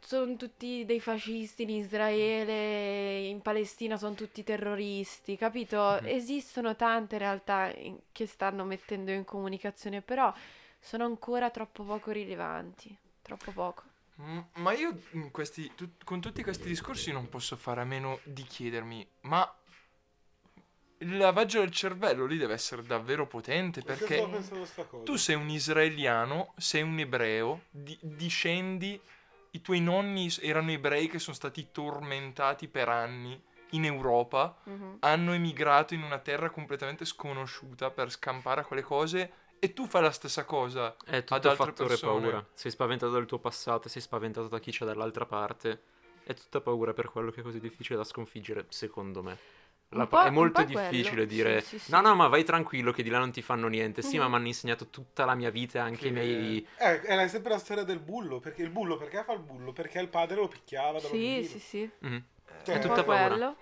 Sono 0.00 0.36
tutti 0.36 0.84
dei 0.84 1.00
fascisti 1.00 1.62
in 1.62 1.70
Israele, 1.70 3.20
in 3.26 3.40
Palestina 3.40 3.96
sono 3.96 4.14
tutti 4.14 4.42
terroristi, 4.44 5.36
capito? 5.36 5.98
Mhm. 6.00 6.06
Esistono 6.08 6.76
tante 6.76 7.16
realtà 7.16 7.72
in- 7.74 7.98
che 8.12 8.26
stanno 8.26 8.64
mettendo 8.64 9.10
in 9.12 9.24
comunicazione, 9.24 10.02
però 10.02 10.32
sono 10.78 11.04
ancora 11.06 11.48
troppo 11.50 11.84
poco 11.84 12.10
rilevanti. 12.10 12.94
Troppo 13.22 13.50
poco. 13.52 13.82
Ma 14.16 14.72
io 14.72 14.96
in 15.12 15.30
questi, 15.30 15.72
tut- 15.74 16.04
con 16.04 16.20
tutti 16.20 16.42
questi 16.42 16.68
discorsi 16.68 17.10
non 17.10 17.28
posso 17.28 17.56
fare 17.56 17.80
a 17.80 17.84
meno 17.84 18.20
di 18.24 18.44
chiedermi, 18.44 19.06
ma 19.22 19.52
il 20.98 21.16
lavaggio 21.16 21.58
del 21.58 21.70
cervello 21.72 22.24
lì 22.24 22.36
deve 22.36 22.54
essere 22.54 22.82
davvero 22.84 23.26
potente 23.26 23.82
Perché 23.82 24.04
perché 24.04 24.14
stavo 24.16 24.30
pensando 24.30 24.64
sta 24.64 24.84
cosa? 24.84 25.02
tu 25.04 25.16
sei 25.16 25.34
un 25.34 25.48
israeliano, 25.48 26.54
sei 26.56 26.82
un 26.82 26.98
ebreo, 26.98 27.62
di- 27.70 27.98
discendi, 28.02 28.98
i 29.50 29.60
tuoi 29.60 29.80
nonni 29.80 30.32
erano 30.40 30.70
ebrei 30.70 31.08
che 31.08 31.18
sono 31.18 31.34
stati 31.34 31.68
tormentati 31.72 32.68
per 32.68 32.88
anni 32.88 33.38
in 33.70 33.84
Europa, 33.84 34.56
Mhm. 34.64 34.96
hanno 35.00 35.32
emigrato 35.32 35.94
in 35.94 36.02
una 36.02 36.18
terra 36.18 36.48
completamente 36.50 37.04
sconosciuta 37.04 37.90
per 37.90 38.10
scampare 38.10 38.60
a 38.60 38.64
quelle 38.64 38.82
cose 38.82 39.32
e 39.64 39.72
tu 39.72 39.86
fai 39.86 40.02
la 40.02 40.10
stessa 40.10 40.44
cosa. 40.44 40.94
È 41.04 41.16
ad 41.16 41.24
tutto 41.24 41.34
altre 41.48 41.54
fattore 41.66 41.88
persone. 41.88 42.20
paura. 42.20 42.46
Sei 42.54 42.70
spaventato 42.70 43.12
dal 43.12 43.24
tuo 43.26 43.38
passato, 43.38 43.88
sei 43.88 44.02
spaventato 44.02 44.48
da 44.48 44.58
chi 44.58 44.70
c'è 44.70 44.84
dall'altra 44.84 45.24
parte. 45.26 45.80
È 46.22 46.34
tutta 46.34 46.60
paura 46.60 46.92
per 46.92 47.10
quello 47.10 47.30
che 47.30 47.40
è 47.40 47.42
così 47.42 47.60
difficile 47.60 47.96
da 47.98 48.04
sconfiggere, 48.04 48.66
secondo 48.68 49.22
me. 49.22 49.38
La 49.90 50.08
è 50.08 50.30
molto 50.30 50.62
po' 50.64 50.72
quello, 50.72 50.88
difficile 50.90 51.22
sì, 51.22 51.26
dire 51.28 51.60
sì, 51.60 51.78
sì. 51.78 51.90
no, 51.92 52.00
no, 52.00 52.14
ma 52.16 52.26
vai 52.26 52.42
tranquillo 52.42 52.90
che 52.90 53.02
di 53.04 53.10
là 53.10 53.18
non 53.18 53.30
ti 53.30 53.42
fanno 53.42 53.68
niente. 53.68 54.02
Sì, 54.02 54.16
ma 54.18 54.24
Mhm. 54.24 54.30
mi 54.30 54.36
hanno 54.36 54.46
insegnato 54.48 54.88
tutta 54.88 55.24
la 55.24 55.34
mia 55.34 55.50
vita, 55.50 55.82
anche 55.82 55.98
Che- 55.98 56.08
i 56.08 56.10
miei... 56.10 56.66
Eh, 56.78 57.00
è 57.02 57.28
sempre 57.28 57.52
la 57.52 57.58
storia 57.58 57.84
del 57.84 58.00
bullo. 58.00 58.40
Perché 58.40 58.62
il 58.62 58.70
bullo, 58.70 58.96
perché 58.96 59.22
fa 59.22 59.32
il 59.34 59.40
bullo? 59.40 59.72
Perché 59.72 60.00
il 60.00 60.08
padre 60.08 60.36
lo 60.36 60.48
picchiava 60.48 60.92
da 61.00 61.06
Sì, 61.06 61.10
bambino. 61.10 61.46
sì, 61.46 61.58
sì. 61.60 61.90
Mhm. 62.00 62.24
Cioè, 62.64 62.74
Un 62.74 62.80
tutta 62.80 63.04
paura. 63.04 63.28
quello. 63.28 63.56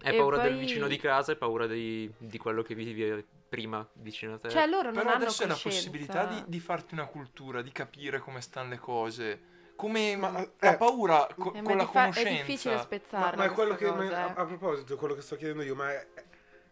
È 0.00 0.10
E 0.10 0.14
paura 0.16 0.38
del 0.38 0.52
poi- 0.52 0.60
vicino 0.60 0.86
di 0.86 0.96
casa 0.98 1.32
e 1.32 1.36
paura 1.36 1.66
di, 1.66 2.08
di 2.18 2.38
quello 2.38 2.62
che 2.62 2.74
vivi 2.76 3.24
prima 3.54 3.88
vicino 3.94 4.34
a 4.34 4.38
te. 4.38 4.48
Cioè, 4.50 4.66
loro 4.66 4.84
non 4.90 4.94
Però 4.94 5.10
hanno 5.10 5.22
adesso 5.24 5.42
è 5.44 5.46
la 5.46 5.58
possibilità 5.60 6.24
di, 6.26 6.42
di 6.46 6.60
farti 6.60 6.94
una 6.94 7.06
cultura, 7.06 7.62
di 7.62 7.70
capire 7.72 8.18
come 8.18 8.40
stanno 8.40 8.70
le 8.70 8.78
cose. 8.78 9.52
Come 9.76 10.16
Ma, 10.16 10.30
mm, 10.30 10.36
eh, 10.36 10.50
la 10.60 10.76
paura 10.76 11.26
co- 11.36 11.52
Eh, 11.52 11.60
ma 11.60 11.68
con 11.68 11.76
la 11.76 11.82
di 11.84 11.90
fa- 11.90 12.00
conoscenza. 12.02 12.28
È 12.30 12.32
difficile 12.32 12.74
Ma, 12.74 12.80
spezzarla 12.82 13.36
ma 13.36 13.44
è 13.50 13.54
quello 13.54 13.74
che. 13.74 13.90
ma- 13.90 14.02
a, 14.04 14.28
eh. 14.28 14.32
a 14.36 14.44
proposito, 14.44 14.96
quello 14.96 15.14
che 15.14 15.20
sto 15.20 15.36
chiedendo 15.36 15.62
io, 15.62 15.74
ma 15.74 15.90
è, 15.92 16.06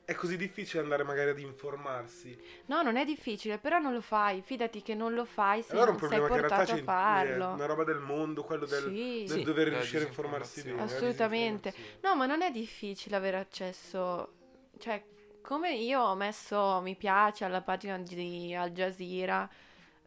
è 0.05 0.15
così 0.15 0.37
difficile 0.37 0.83
andare 0.83 1.03
magari 1.05 1.31
ad 1.31 1.39
informarsi. 1.39 2.37
No, 2.67 2.83
non 2.83 2.97
è 2.97 3.05
difficile, 3.05 3.59
però 3.59 3.79
non 3.79 3.93
lo 3.93 4.01
fai. 4.01 4.43
Fidati 4.43 4.83
che 4.83 4.95
non 4.95 5.15
lo 5.15 5.25
fai 5.25 5.63
se 5.63 5.73
allora 5.73 5.91
è 5.91 5.95
un 5.95 5.99
non 6.01 6.09
sei 6.09 6.19
problema 6.19 6.27
che 6.29 6.33
in 6.43 6.49
realtà 6.49 6.57
portato 6.57 6.73
a 6.73 6.81
è 6.81 6.85
farlo. 6.85 7.49
una 7.55 7.67
roba 7.67 7.85
del 7.85 7.99
mondo, 7.99 8.43
quello 8.45 8.67
del, 8.67 8.83
Sì. 8.85 9.25
del 9.27 9.39
Sì. 9.39 9.43
dover 9.43 9.69
La 9.69 9.75
riuscire 9.79 10.05
a 10.05 10.07
informarsi 10.09 10.63
bene. 10.63 10.77
la 10.77 10.83
Assolutamente. 10.85 11.75
No, 12.03 12.15
ma 12.15 12.27
non 12.27 12.43
è 12.43 12.51
difficile 12.51 13.17
avere 13.17 13.39
accesso. 13.39 14.33
Cioè, 14.79 15.03
come 15.43 15.75
io 15.75 16.01
ho 16.01 16.15
messo 16.15 16.81
mi 16.83 16.95
piace 16.97 17.45
alla 17.45 17.61
pagina 17.61 17.99
di 17.99 18.55
Al 18.55 18.71
Jazeera 18.71 19.49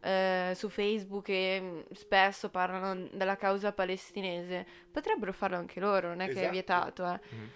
eh, 0.01 0.53
su 0.55 0.69
Facebook 0.69 1.29
e 1.29 1.59
mm, 1.61 1.79
spesso 1.93 2.49
parlano 2.49 3.07
della 3.11 3.35
causa 3.35 3.71
palestinese, 3.71 4.65
potrebbero 4.91 5.33
farlo 5.33 5.57
anche 5.57 5.79
loro, 5.79 6.07
non 6.09 6.21
è 6.21 6.25
che 6.25 6.33
è 6.33 6.35
Esatto. 6.37 6.51
vietato, 6.51 7.05
eh. 7.13 7.19
Mhm. 7.35 7.49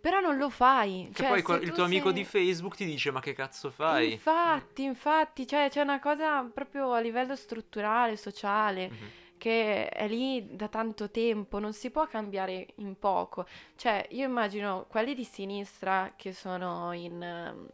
Però 0.00 0.20
non 0.20 0.36
lo 0.36 0.50
fai. 0.50 1.08
Che 1.14 1.22
Cioè, 1.22 1.42
poi 1.42 1.60
il 1.62 1.68
tu 1.68 1.74
tuo 1.76 1.84
amico 1.84 2.08
sei- 2.10 2.12
di 2.12 2.24
Facebook 2.24 2.76
ti 2.76 2.84
dice 2.84 3.10
ma 3.10 3.20
che 3.20 3.32
cazzo 3.32 3.70
fai? 3.70 4.12
Infatti, 4.12 4.82
infatti, 4.82 5.46
cioè 5.46 5.70
c'è 5.70 5.80
una 5.80 5.98
cosa 5.98 6.42
proprio 6.52 6.92
a 6.92 7.00
livello 7.00 7.34
strutturale, 7.34 8.18
sociale, 8.18 8.90
Mhm. 8.90 9.10
Che 9.44 9.90
è 9.90 10.08
lì 10.08 10.56
da 10.56 10.68
tanto 10.68 11.10
tempo, 11.10 11.58
non 11.58 11.74
si 11.74 11.90
può 11.90 12.06
cambiare 12.06 12.68
in 12.76 12.98
poco. 12.98 13.44
Cioè, 13.76 14.06
io 14.12 14.24
immagino 14.24 14.86
quelli 14.88 15.14
di 15.14 15.24
sinistra 15.24 16.14
che 16.16 16.32
sono 16.32 16.92
in, 16.92 17.22
ehm, 17.22 17.68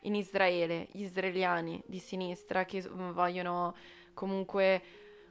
in 0.00 0.16
Israele, 0.16 0.88
gli 0.90 1.02
israeliani 1.02 1.80
di 1.86 2.00
sinistra 2.00 2.64
che 2.64 2.82
mm, 2.84 3.12
vogliono 3.12 3.76
comunque 4.14 4.82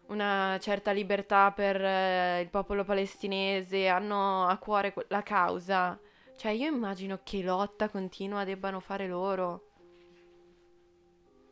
una 0.05 0.57
certa 0.61 0.91
libertà 0.93 1.51
per 1.51 1.83
eh, 1.83 2.39
il 2.39 2.49
popolo 2.49 2.85
palestinese, 2.85 3.89
hanno 3.89 4.47
a 4.47 4.55
cuore 4.57 4.93
la 5.09 5.23
causa. 5.23 5.99
Cioè, 6.37 6.51
io 6.53 6.71
immagino 6.73 7.19
che 7.21 7.41
lotta 7.43 7.89
continua 7.89 8.45
debbano 8.45 8.79
fare 8.79 9.07
loro. 9.09 9.64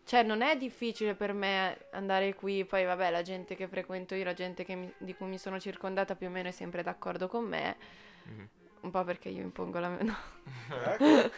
Cioè, 0.06 0.22
non 0.24 0.42
è 0.42 0.58
difficile 0.58 1.14
per 1.16 1.32
me 1.34 1.86
andare 1.92 2.36
qui, 2.36 2.66
poi 2.66 2.84
vabbè, 2.86 3.10
la 3.10 3.22
gente 3.22 3.56
che 3.56 3.68
frequento 3.68 4.16
io, 4.16 4.24
la 4.26 4.34
gente 4.34 4.64
che 4.66 4.76
mi- 4.76 4.94
di 4.98 5.16
cui 5.16 5.28
mi 5.28 5.38
sono 5.38 5.60
circondata 5.60 6.16
più 6.16 6.28
o 6.28 6.30
meno 6.30 6.50
è 6.50 6.52
sempre 6.52 6.84
d'accordo 6.84 7.28
con 7.28 7.46
me, 7.46 7.78
Mhm. 8.26 8.48
un 8.82 8.92
po' 8.92 9.04
perché 9.06 9.30
io 9.30 9.42
impongo 9.42 9.80
la... 9.80 9.88
No, 9.90 10.16
Ecco. 10.86 11.32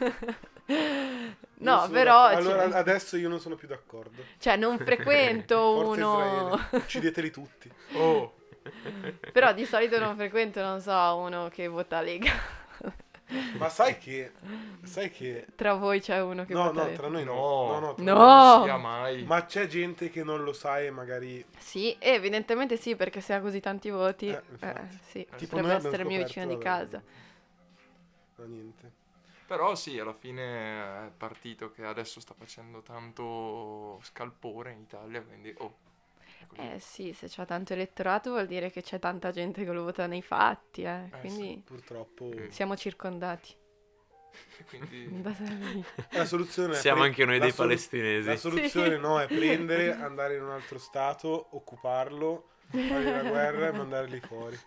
no 1.59 1.88
però... 1.89 2.30
d'accordo. 2.30 2.49
cioè- 2.49 2.59
Allora 2.63 2.78
adesso 2.78 3.18
io 3.18 3.30
non 3.30 3.39
sono 3.39 3.55
più 3.55 3.68
d'accordo. 3.68 4.24
Cioè, 4.39 4.55
non 4.57 4.78
frequento 4.80 5.78
uno... 5.88 5.93
Israele, 5.93 6.68
uccideteli 6.84 7.32
tutti. 7.32 7.72
Oh, 7.93 8.34
Però 9.32 9.53
di 9.53 9.66
solito 9.66 9.99
non 9.99 10.16
frequento, 10.16 10.59
non 10.61 10.82
so, 10.82 11.18
uno 11.18 11.49
che 11.49 11.68
vota 11.68 12.01
Lega. 12.01 12.32
Ma 13.57 13.69
sai 13.69 13.97
che 13.97 14.32
sai 14.84 15.09
che 15.09 15.47
Tra 15.55 15.73
voi 15.73 15.99
c'è 15.99 16.21
uno 16.21 16.45
che 16.45 16.53
No, 16.53 16.65
vota 16.71 16.86
no, 16.88 16.93
tra 16.93 17.07
noi 17.07 17.23
no. 17.23 17.34
No. 17.34 17.65
No, 17.65 17.80
no, 17.80 17.93
tra 17.95 18.03
No. 18.03 18.13
noi 18.13 18.28
non 18.28 18.63
sia 18.63 18.78
mai. 18.78 19.23
Ma 19.23 19.45
c'è 19.45 19.67
gente 19.67 20.09
che 20.09 20.23
non 20.23 20.43
lo 20.43 20.53
sa 20.53 20.80
e 20.80 20.91
magari 20.91 21.43
Sì, 21.57 21.95
evidentemente 21.99 22.78
sì, 22.78 22.95
perché 22.95 23.21
se 23.21 23.34
ha 23.34 23.41
così 23.41 23.59
tanti 23.59 23.89
voti, 23.89 24.28
Eh, 24.28 24.41
eh, 24.59 24.73
sì, 25.07 25.28
Tipo 25.38 25.57
potrebbe 25.57 25.73
essere 25.88 26.03
il 26.03 26.07
mio 26.07 26.17
vicino 26.23 26.45
di 26.45 26.57
casa. 26.57 27.01
no 28.36 28.45
niente. 28.45 28.91
Però 29.47 29.76
sì, 29.76 29.99
alla 29.99 30.13
fine 30.13 31.01
è 31.01 31.05
il 31.05 31.11
partito 31.15 31.71
che 31.71 31.84
adesso 31.86 32.19
sta 32.19 32.34
facendo 32.38 32.82
tanto 32.82 33.99
scalpore 34.03 34.71
in 34.71 34.80
Italia, 34.82 35.21
quindi 35.21 35.53
oh. 35.57 35.78
Eh 36.53 36.79
sì, 36.79 37.13
se 37.13 37.27
c'è 37.27 37.45
tanto 37.45 37.73
elettorato 37.73 38.31
vuol 38.31 38.47
dire 38.47 38.69
che 38.71 38.81
c'è 38.81 38.99
tanta 38.99 39.31
gente 39.31 39.63
che 39.65 39.71
lo 39.71 39.83
vota 39.83 40.07
nei 40.07 40.21
fatti, 40.21 40.83
eh, 40.83 41.09
Eh, 41.11 41.19
quindi 41.19 41.61
Purtroppo 41.65 42.25
Mm. 42.33 42.47
siamo 42.49 42.75
circondati. 42.75 43.53
Quindi 44.67 45.07
lì. 45.73 45.83
la 46.11 46.25
soluzione 46.25 46.73
è 46.73 46.75
Siamo 46.79 46.99
pre- 47.01 47.09
anche 47.09 47.25
noi 47.25 47.37
la 47.37 47.43
dei 47.45 47.53
solu- 47.53 47.67
palestinesi. 47.69 48.27
La 48.27 48.35
soluzione 48.37 48.95
Sì. 48.95 48.99
no 49.01 49.19
è 49.19 49.27
prendere, 49.27 49.95
andare 49.99 50.35
in 50.35 50.43
un 50.43 50.51
altro 50.51 50.77
stato, 50.77 51.47
occuparlo, 51.51 52.49
fare 52.69 53.03
la 53.11 53.23
guerra 53.23 53.67
e 53.67 53.71
mandarli 53.71 54.19
fuori. 54.19 54.57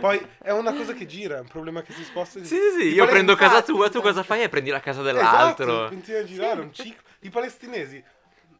Poi 0.00 0.26
è 0.40 0.52
una 0.52 0.72
cosa 0.72 0.92
che 0.94 1.04
gira, 1.06 1.36
è 1.36 1.40
un 1.40 1.48
problema 1.48 1.82
che 1.82 1.92
si 1.92 2.04
sposta. 2.04 2.38
Sì, 2.38 2.46
sì, 2.46 2.56
sì, 2.80 2.86
I 2.88 2.92
io 2.94 3.06
prendo 3.06 3.34
casa 3.34 3.62
tua, 3.62 3.90
tu 3.90 4.00
cosa 4.00 4.22
fai? 4.22 4.42
E 4.42 4.48
prendi 4.48 4.70
la 4.70 4.80
casa 4.80 5.00
Esatto, 5.00 5.12
dell'altro. 5.64 5.88
continua 5.88 6.20
a 6.20 6.24
girare 6.24 6.60
un 6.60 6.72
ciclo. 6.72 7.02
I 7.20 7.30
palestinesi 7.30 8.02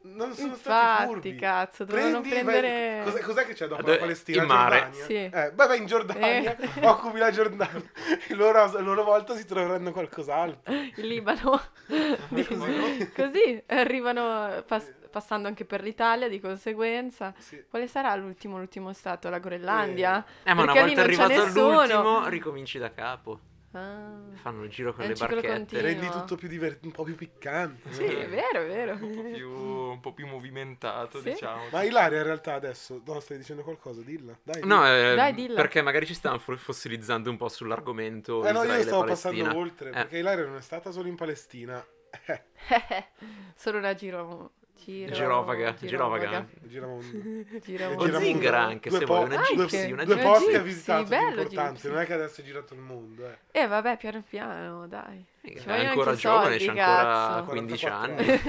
non 0.06 0.32
sono 0.34 0.54
stati 0.54 1.02
Infatti, 1.02 1.06
furbi. 1.06 1.36
cazzo, 1.36 1.84
dovevano 1.84 2.20
Prendi, 2.20 2.28
prendere... 2.44 3.00
vai- 3.02 3.12
cos'è, 3.12 3.20
cos'è 3.22 3.46
che 3.46 3.52
c'è 3.54 3.66
dopo 3.66 3.80
Dove- 3.82 3.94
la 3.94 3.98
Palestina? 3.98 4.42
in 4.42 4.48
mare. 4.48 4.76
Giordania? 4.92 5.04
Sì. 5.06 5.14
Eh, 5.14 5.50
beh, 5.52 5.66
vai 5.66 5.78
in 5.78 5.86
Giordania, 5.86 6.56
Eh. 6.56 6.68
occupi 6.86 7.18
la 7.18 7.30
Giordania 7.30 7.90
e 8.28 8.34
loro 8.36 8.62
a 8.62 8.80
loro 8.80 9.02
volta 9.04 9.34
si 9.34 9.44
troveranno 9.46 9.92
qualcos'altro. 9.92 10.72
Il 10.72 11.06
Libano. 11.06 11.60
Così. 12.28 13.10
Così 13.14 13.62
arrivano 13.66 14.62
pass- 14.66 14.92
passando 15.10 15.48
anche 15.48 15.64
per 15.64 15.82
l'Italia 15.82 16.28
di 16.28 16.40
conseguenza. 16.40 17.32
Sì. 17.38 17.64
Quale 17.68 17.86
sarà 17.86 18.14
l'ultimo, 18.16 18.58
l'ultimo 18.58 18.92
stato? 18.92 19.28
La 19.30 19.38
Groenlandia? 19.38 20.24
Eh, 20.42 20.52
ma 20.54 20.62
una 20.62 20.72
Perché 20.72 20.88
lì 20.88 20.94
volta 20.94 21.06
non 21.08 21.16
c'è 21.16 21.22
arrivato 21.34 21.44
nessuno. 21.46 21.78
all'ultimo, 21.80 22.28
ricominci 22.28 22.78
da 22.78 22.92
capo. 22.92 23.40
Ah, 23.76 24.20
Fanno 24.34 24.62
il 24.62 24.70
giro 24.70 24.92
con 24.92 25.04
È 25.04 25.08
le 25.08 25.14
barchette. 25.14 25.48
continuo. 25.48 25.82
Rendi 25.84 26.08
tutto 26.08 26.36
più 26.36 26.46
divert- 26.46 26.84
un 26.84 26.92
po' 26.92 27.02
più 27.02 27.16
piccante. 27.16 27.92
sì, 27.92 28.04
è 28.04 28.28
vero, 28.28 28.60
è 28.62 28.66
vero. 28.68 28.92
un 29.00 29.14
po' 29.14 29.30
più, 29.32 29.50
un 29.50 30.00
po' 30.00 30.12
più 30.12 30.26
movimentato, 30.28 31.18
Sì. 31.20 31.30
diciamo. 31.30 31.64
Ma 31.72 31.82
Ilaria 31.82 32.18
in 32.18 32.24
realtà 32.24 32.54
adesso, 32.54 33.02
no, 33.04 33.18
stai 33.18 33.36
dicendo 33.36 33.62
qualcosa, 33.64 34.00
dilla. 34.02 34.38
Dai, 34.44 34.62
No, 34.64 34.86
eh, 34.86 35.14
Dai, 35.16 35.34
dilla. 35.34 35.56
perché 35.56 35.82
magari 35.82 36.06
ci 36.06 36.14
stiamo 36.14 36.38
fo- 36.38 36.56
fossilizzando 36.56 37.30
un 37.30 37.36
po' 37.36 37.48
sull'argomento 37.48 38.46
Eh 38.46 38.52
no, 38.52 38.62
io 38.62 38.80
stavo 38.82 39.04
passando 39.04 39.56
oltre, 39.56 39.88
Eh. 39.88 39.92
perché 39.92 40.18
Ilaria 40.18 40.44
non 40.44 40.56
è 40.56 40.62
stata 40.62 40.92
solo 40.92 41.08
in 41.08 41.16
Palestina. 41.16 41.84
Eh, 42.26 42.42
Solo 43.56 43.78
una 43.78 43.94
giro... 43.94 44.52
giro 44.84 45.12
Girovaga, 45.14 45.74
girovaga. 45.80 46.46
giramondo. 46.62 47.44
Giramondo. 47.64 48.16
O 48.16 48.18
zingara 48.20 48.60
anche, 48.62 48.88
Due 48.90 48.98
se 48.98 49.04
po- 49.04 49.14
vuoi, 49.14 49.26
una 49.26 49.38
Anche. 49.38 49.54
gypsy, 49.54 49.92
una 49.92 50.04
Due 50.04 50.16
posti 50.18 50.54
ha 50.54 50.62
visitato 50.62 51.00
importanti, 51.14 51.54
gypsy. 51.74 51.88
non 51.88 51.98
è 51.98 52.06
che 52.06 52.12
adesso 52.12 52.40
hai 52.40 52.46
girato 52.46 52.74
il 52.74 52.80
mondo, 52.80 53.26
eh. 53.26 53.38
Eh 53.50 53.66
vabbè, 53.66 53.96
piano 53.96 54.22
piano, 54.28 54.86
dai. 54.86 55.24
È 55.40 55.48
Ci 55.58 55.66
vogliono 55.66 55.88
ancora 55.90 56.14
giovane, 56.14 56.58
soldi, 56.58 56.64
c'ha 56.80 56.96
ancora 56.96 57.34
cazzo. 57.34 57.44
15 57.50 57.86
44 57.86 57.96
anni. 58.14 58.40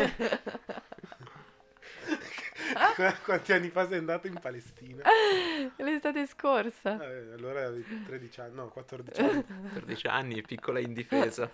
Quanti 3.23 3.53
anni 3.53 3.69
fa 3.69 3.88
sei 3.88 3.97
andato 3.99 4.27
in 4.27 4.38
Palestina? 4.39 5.03
L'estate 5.77 6.25
scorsa. 6.27 6.99
Eh, 7.01 7.33
allora 7.33 7.65
avevi 7.67 8.03
13 8.05 8.41
anni, 8.41 8.55
no, 8.55 8.67
14 8.69 9.21
anni. 9.21 9.45
13 9.73 10.07
anni, 10.07 10.41
piccola 10.41 10.79
indifesa. 10.79 11.49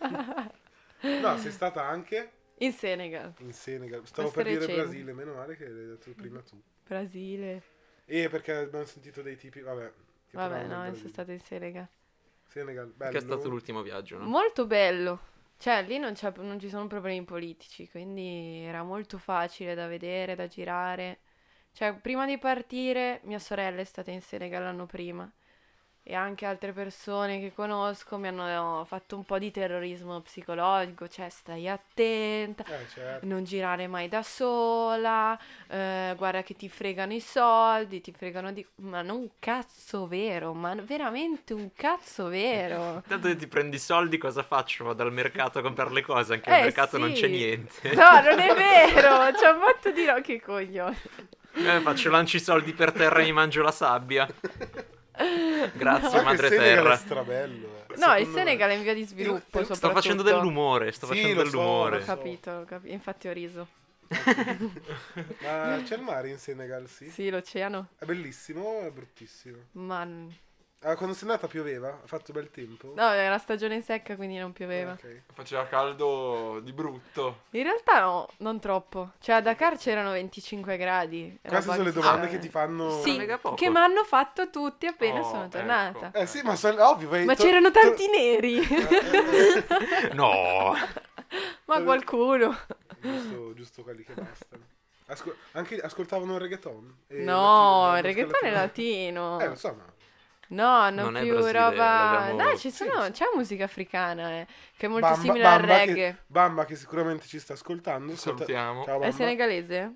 No, 1.02 1.38
sei 1.38 1.52
stata 1.52 1.84
anche 1.84 2.32
In 2.62 2.74
Senegal, 2.74 3.34
in 3.40 3.54
Senegal. 3.54 4.06
Stavo 4.06 4.30
Questo 4.32 4.50
per 4.50 4.66
dire. 4.68 4.82
Brasile, 4.84 5.14
meno 5.14 5.34
male 5.34 5.56
che 5.56 5.68
l'hai 5.68 5.88
detto 5.88 6.12
prima 6.16 6.42
tu. 6.42 6.62
Brasile. 6.86 7.62
E 8.06 8.30
perché 8.30 8.54
abbiamo 8.54 8.86
sentito 8.86 9.22
dei 9.22 9.36
tipi, 9.38 9.62
vabbè. 9.62 9.92
che 10.28 10.38
Vabbè, 10.38 10.66
no, 10.68 10.94
sono 10.94 11.10
stata 11.10 11.32
in 11.32 11.40
Senegal. 11.40 11.88
Senegal, 12.48 12.88
Che 12.88 12.94
bello. 12.98 13.18
è 13.18 13.22
stato 13.22 13.50
l'ultimo 13.50 13.82
viaggio, 13.82 14.18
no? 14.18 14.26
Molto 14.26 14.66
bello. 14.68 15.30
Cioè, 15.58 15.84
lì 15.84 15.98
non, 15.98 16.14
c'è- 16.14 16.34
non 16.38 16.60
ci 16.60 16.70
sono 16.70 16.88
problemi 16.88 17.24
politici, 17.24 17.88
quindi 17.90 18.64
era 18.66 18.84
molto 18.84 19.18
facile 19.18 19.74
da 19.76 19.88
vedere, 19.88 20.36
da 20.36 20.48
girare. 20.48 21.20
Cioè, 21.72 21.96
prima 21.96 22.26
di 22.26 22.38
partire, 22.38 23.22
mia 23.24 23.40
sorella 23.40 23.80
è 23.82 23.84
stata 23.86 24.12
in 24.12 24.22
Senegal 24.22 24.64
l'anno 24.64 24.86
prima. 24.86 25.32
E 26.04 26.16
anche 26.16 26.46
altre 26.48 26.74
persone 26.74 27.40
che 27.40 27.54
conosco 27.54 28.18
mi 28.18 28.28
hanno 28.28 28.84
fatto 28.86 29.16
un 29.16 29.24
po' 29.24 29.38
di 29.38 29.52
terrorismo 29.52 30.20
psicologico, 30.22 31.08
cioè 31.08 31.30
stai 31.30 31.70
attenta, 31.70 32.64
Eh, 32.66 32.88
certo. 32.88 33.26
non 33.28 33.44
girare 33.44 33.86
mai 33.88 34.08
da 34.08 34.24
sola, 34.24 35.38
eh, 35.68 36.16
guarda 36.18 36.42
che 36.42 36.56
ti 36.56 36.70
fregano 36.70 37.14
i 37.14 37.20
soldi, 37.20 38.02
ti 38.02 38.12
fregano 38.12 38.52
di... 38.52 38.66
Ma 38.78 39.04
non 39.04 39.18
un 39.18 39.30
cazzo 39.38 40.08
vero, 40.08 40.54
ma 40.54 40.74
veramente 40.76 41.54
un 41.54 41.72
cazzo 41.76 42.28
vero. 42.30 43.04
Tanto 43.08 43.28
che 43.28 43.36
ti 43.36 43.48
prendi 43.48 43.76
i 43.76 43.80
soldi, 43.80 44.18
cosa 44.18 44.42
faccio? 44.42 44.84
Vado 44.86 45.04
al 45.04 45.14
mercato 45.14 45.60
a 45.60 45.62
comprare 45.62 45.92
le 45.92 46.02
cose, 46.02 46.34
anche 46.34 46.50
Eh, 46.50 46.54
al 46.54 46.62
mercato 46.62 46.98
non 46.98 47.14
sì. 47.14 47.22
c'è 47.22 47.28
niente. 47.28 47.94
No, 47.94 48.22
non 48.22 48.40
è 48.40 48.54
vero, 48.56 49.38
ci 49.38 49.46
ha 49.46 49.56
fatto 49.58 49.92
di 49.92 50.06
no, 50.06 50.20
che 50.22 50.42
coglione. 50.42 50.98
Eh, 51.54 51.80
faccio 51.82 52.10
lanci 52.10 52.38
i 52.38 52.40
soldi 52.40 52.74
per 52.74 52.92
terra 52.92 53.20
e 53.20 53.24
mi 53.26 53.34
mangio 53.34 53.62
la 53.62 53.72
sabbia. 53.72 54.28
Grazie, 55.74 56.10
che 56.20 56.24
madre 56.24 56.48
il 56.48 56.54
Senegal 56.54 56.76
terra. 56.84 56.94
è 56.94 56.98
strabello. 56.98 57.68
eh. 57.90 57.98
No, 57.98 58.16
il 58.16 58.28
me. 58.28 58.34
Senegal 58.34 58.70
è 58.70 58.74
in 58.74 58.82
via 58.84 58.94
di 58.94 59.04
sviluppo, 59.04 59.60
Io- 59.60 59.74
sto 59.74 59.90
facendo 59.92 60.24
dell'umore, 60.24 60.92
sto 60.92 61.06
Sì, 61.08 61.14
facendo 61.16 61.44
lo 61.44 61.50
so, 61.50 61.58
dell'umore. 61.58 61.98
Ho 61.98 62.06
capito, 62.06 62.52
ho 62.52 62.64
capito, 62.66 62.94
infatti 62.94 63.28
ho 63.28 63.34
riso. 63.34 63.68
Ma 65.42 65.82
c'è 65.84 65.96
il 65.96 66.02
mare 66.02 66.30
in 66.30 66.38
Senegal, 66.38 66.88
sì? 66.88 67.10
Sì, 67.10 67.30
l'oceano, 67.30 67.90
È 67.98 68.06
bellissimo 68.06 68.62
o 68.64 68.82
è 68.88 68.92
bruttissimo? 68.92 69.58
ma... 69.74 70.08
Ah, 70.84 70.96
quando 70.96 71.14
sei 71.14 71.30
andata 71.30 71.46
pioveva? 71.48 71.90
Ha 71.90 72.08
fatto 72.08 72.34
bel 72.34 72.50
tempo? 72.50 72.94
No, 72.96 73.08
era 73.12 73.38
stagione 73.38 73.82
secca, 73.82 74.16
quindi 74.16 74.38
non 74.40 74.50
Ah, 74.50 74.54
pioveva. 74.54 74.92
ok. 74.94 75.22
Faceva 75.32 75.68
caldo 75.68 76.60
di 76.64 76.74
brutto. 76.74 77.42
In 77.52 77.62
realtà 77.64 78.00
no, 78.00 78.28
non 78.38 78.60
troppo. 78.60 79.12
Cioè, 79.20 79.36
a 79.36 79.42
Dakar 79.42 79.78
c'erano 79.78 80.10
25 80.14 80.78
gradi. 80.78 81.38
Queste 81.40 81.72
sono 81.72 81.84
le 81.84 81.92
domande 81.92 82.28
che 82.30 82.40
ti 82.40 82.50
fanno... 82.50 83.00
Sì, 83.04 83.16
che 83.56 83.70
mi 83.70 83.78
hanno 83.78 84.04
fatto 84.04 84.50
tutti 84.50 84.88
appena 84.88 85.20
Oh, 85.20 85.24
sono 85.24 85.42
ecco. 85.44 85.50
tornata. 85.58 86.12
Eh 86.16 86.26
sì, 86.26 86.42
ma 86.42 86.56
sono 86.56 86.90
ovvio. 86.90 87.10
vai- 87.10 87.26
Ma 87.26 87.36
to- 87.36 87.44
c'erano 87.44 87.70
to- 87.70 87.80
tanti 87.80 88.08
neri. 88.10 88.58
Eh, 88.58 89.68
eh, 90.10 90.14
No! 90.14 90.74
Ma 91.66 91.82
qualcuno. 91.84 92.58
giusto, 93.00 93.54
giusto 93.54 93.84
quelli 93.84 94.04
che 94.04 94.14
bastano. 94.14 94.64
Ascol- 95.06 95.36
anche 95.52 95.80
ascoltavano 95.80 96.34
il 96.34 96.40
reggaeton? 96.42 96.96
E 97.08 97.20
No, 97.24 97.94
il 97.98 98.02
reggaeton 98.04 98.40
è 98.48 98.52
latino. 98.52 99.38
latino. 99.38 99.40
Eh, 99.42 99.48
lo 99.50 99.56
so, 99.56 99.74
ma... 99.78 99.84
No, 100.52 100.68
hanno 100.68 101.04
Non 101.04 101.18
è 101.18 101.22
più 101.22 101.34
Brasile, 101.34 101.60
roba. 101.60 102.34
Dai, 102.36 102.58
ci 102.58 102.72
sono, 102.72 103.06
sì. 103.06 103.12
c'è 103.12 103.26
musica 103.36 103.64
africana, 103.64 104.32
eh, 104.40 104.48
che 104.76 104.86
è 104.86 104.90
molto 104.90 105.08
Bamba- 105.08 105.22
simile 105.22 105.46
al 105.46 105.60
Bamba 105.60 105.78
reggae. 105.78 105.94
Che, 106.12 106.16
Bamba 106.28 106.66
che 106.66 106.76
sicuramente 106.76 107.26
ci 107.26 107.40
sta 107.40 107.54
ascoltando. 107.54 108.12
Ascolta- 108.14 108.44
Salutiamo. 108.46 108.84
Ciao 108.84 109.02
È 109.02 109.12
senegalese? 109.12 109.94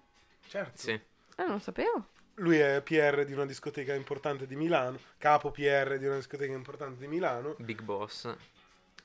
Certo. 0.47 0.77
Sì. 0.77 0.99
Ah, 1.35 1.43
non 1.43 1.53
lo 1.53 1.59
sapevo. 1.59 2.07
Lui 2.35 2.57
è 2.57 2.81
PR 2.81 3.25
di 3.25 3.33
una 3.33 3.45
discoteca 3.45 3.93
importante 3.93 4.47
di 4.47 4.55
Milano, 4.55 4.97
capo 5.17 5.51
PR 5.51 5.97
di 5.97 6.05
una 6.05 6.15
discoteca 6.15 6.53
importante 6.53 6.99
di 6.99 7.07
Milano. 7.07 7.55
Big 7.57 7.81
Boss. 7.81 8.33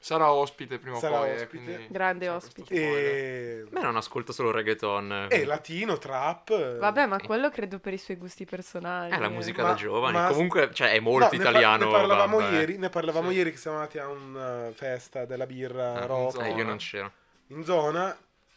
Sarà 0.03 0.33
ospite 0.33 0.79
prima 0.79 0.97
o 0.97 1.01
poi. 1.01 1.11
eh, 1.29 1.35
ospite. 1.35 1.47
quindi 1.49 1.87
Grande 1.91 2.29
ospite. 2.31 2.75
E... 2.75 3.65
Beh, 3.69 3.83
non 3.83 3.97
ascolto 3.97 4.33
solo 4.33 4.51
reggaeton. 4.51 5.27
e 5.29 5.45
latino, 5.45 5.99
trap. 5.99 6.79
Vabbè, 6.79 7.05
ma 7.05 7.19
quello 7.21 7.51
credo 7.51 7.79
per 7.81 7.93
i 7.93 7.99
suoi 7.99 8.17
gusti 8.17 8.47
personali. 8.47 9.13
È 9.13 9.19
la 9.19 9.27
eh. 9.27 9.29
musica 9.29 9.61
Ma- 9.63 9.69
da 9.69 9.75
giovani. 9.75 10.17
ma- 10.17 10.29
Comunque, 10.29 10.71
cioè, 10.73 10.93
è 10.93 10.97
No, 11.01 11.11
molto 11.11 11.29
ne 11.33 11.37
par- 11.37 11.41
italiano. 11.51 11.85
Ne 11.85 11.91
parlavamo 11.93 12.41
eh. 12.41 12.51
ieri, 12.53 12.79
ne 12.79 12.89
parlavamo 12.89 13.29
Sì. 13.29 13.37
ieri 13.37 13.51
che 13.51 13.59
siamo 13.59 13.77
andati 13.77 13.99
a 13.99 14.09
una 14.09 14.71
festa 14.73 15.27
della 15.27 15.45
birra 15.47 15.93
Ah, 15.93 16.07
rock. 16.07 16.41
Eh, 16.47 16.53
io 16.53 16.65
non 16.65 16.79
c'ero. 16.79 17.13
in 17.49 17.63
zona 17.65 18.17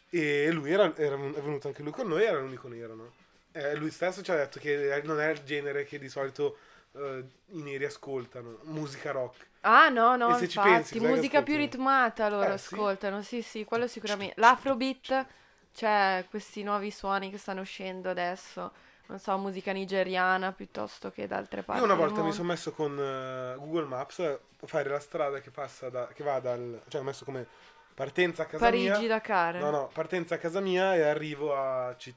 e 0.10 0.50
lui 0.50 0.72
era, 0.72 0.94
era- 0.96 1.16
è 1.16 1.42
venuto 1.42 1.68
anche 1.68 1.82
lui 1.84 1.92
con 1.92 2.08
noi, 2.08 2.24
era 2.24 2.40
l'unico 2.40 2.70
nero, 2.70 2.96
no? 2.96 3.12
Eh, 3.52 3.76
lui 3.76 3.92
stesso 3.92 4.22
ci 4.24 4.32
ha 4.32 4.36
detto 4.36 4.60
che 4.60 5.02
non 5.04 5.20
è 5.20 5.30
il 5.30 5.42
genere 5.44 5.84
che 5.84 6.00
di 6.00 6.08
solito 6.08 6.58
eh, 6.96 7.24
i 7.48 7.62
neri 7.62 7.86
ascoltano, 7.86 8.60
musica 8.64 9.12
rock. 9.12 9.48
Ah 9.62 9.88
no, 9.90 10.16
no, 10.18 10.38
se 10.38 10.48
ci 10.48 10.58
infatti, 10.58 11.00
pensi, 11.00 11.00
musica 11.00 11.42
più 11.42 11.56
ritmata 11.56 12.28
loro 12.30 12.52
Eh, 12.52 12.58
sì. 12.58 12.76
ascoltano, 12.76 13.22
sì 13.22 13.42
sì, 13.42 13.64
quello 13.64 13.88
sicuramente. 13.88 14.34
L'afrobeat, 14.38 15.26
c'è 15.74 16.26
questi 16.30 16.64
nuovi 16.64 16.92
suoni 16.92 17.30
che 17.30 17.38
stanno 17.38 17.62
uscendo 17.62 18.10
adesso, 18.10 18.72
non 19.08 19.20
so, 19.20 19.38
musica 19.38 19.72
nigeriana 19.72 20.52
piuttosto 20.52 21.12
che 21.12 21.28
da 21.28 21.38
altre 21.38 21.64
parti 21.64 21.80
Io 21.80 21.86
una 21.86 21.96
volta 21.96 22.22
mi 22.22 22.32
sono 22.34 22.48
messo 22.50 22.72
con 22.74 22.98
eh, 23.00 23.56
Google 23.58 23.86
Maps 23.86 24.20
a 24.20 24.38
fare 24.66 24.90
la 24.90 25.00
strada 25.00 25.40
che 25.40 25.50
passa 25.50 25.90
da, 25.90 26.08
che 26.08 26.24
va 26.24 26.40
dal, 26.40 26.82
cioè 26.90 27.00
ho 27.02 27.04
messo 27.04 27.24
come 27.24 27.48
partenza 27.96 28.44
a 28.44 28.46
casa 28.48 28.66
Parigi, 28.66 29.08
mia. 29.08 29.08
Dakar. 29.08 29.56
No, 29.56 29.70
no, 29.72 29.90
partenza 29.94 30.36
a 30.36 30.38
casa 30.38 30.60
mia 30.60 30.94
e 30.96 31.02
arrivo 31.04 31.56
a 31.56 31.96
Ci- 31.98 32.14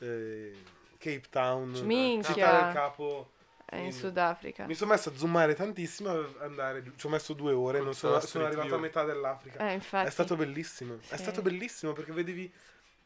eh, 0.00 0.52
Cape 0.98 1.24
Town, 1.30 1.70
Minchia. 1.84 2.34
Città 2.34 2.62
del 2.64 2.72
Capo. 2.72 3.28
È 3.74 3.78
in 3.78 3.84
in- 3.86 3.92
Sudafrica. 3.92 4.66
Mi 4.66 4.74
sono 4.74 4.92
messo 4.92 5.08
a 5.10 5.16
zoomare 5.16 5.54
tantissimo, 5.54 6.10
a 6.10 6.28
andare, 6.40 6.82
giù. 6.82 6.92
ci 6.96 7.06
ho 7.06 7.08
messo 7.08 7.32
due 7.32 7.52
ore, 7.52 7.80
non 7.80 7.94
sono, 7.94 8.18
sono 8.20 8.44
arrivato 8.44 8.66
a 8.68 8.70
View. 8.70 8.80
metà 8.80 9.04
dell'Africa. 9.04 9.68
Eh, 9.70 9.74
infatti. 9.74 10.06
È 10.06 10.10
stato 10.10 10.36
bellissimo, 10.36 10.94
è 11.08 11.16
Sì. 11.16 11.22
stato 11.22 11.42
bellissimo 11.42 11.92
perché 11.92 12.12
vedevi 12.12 12.52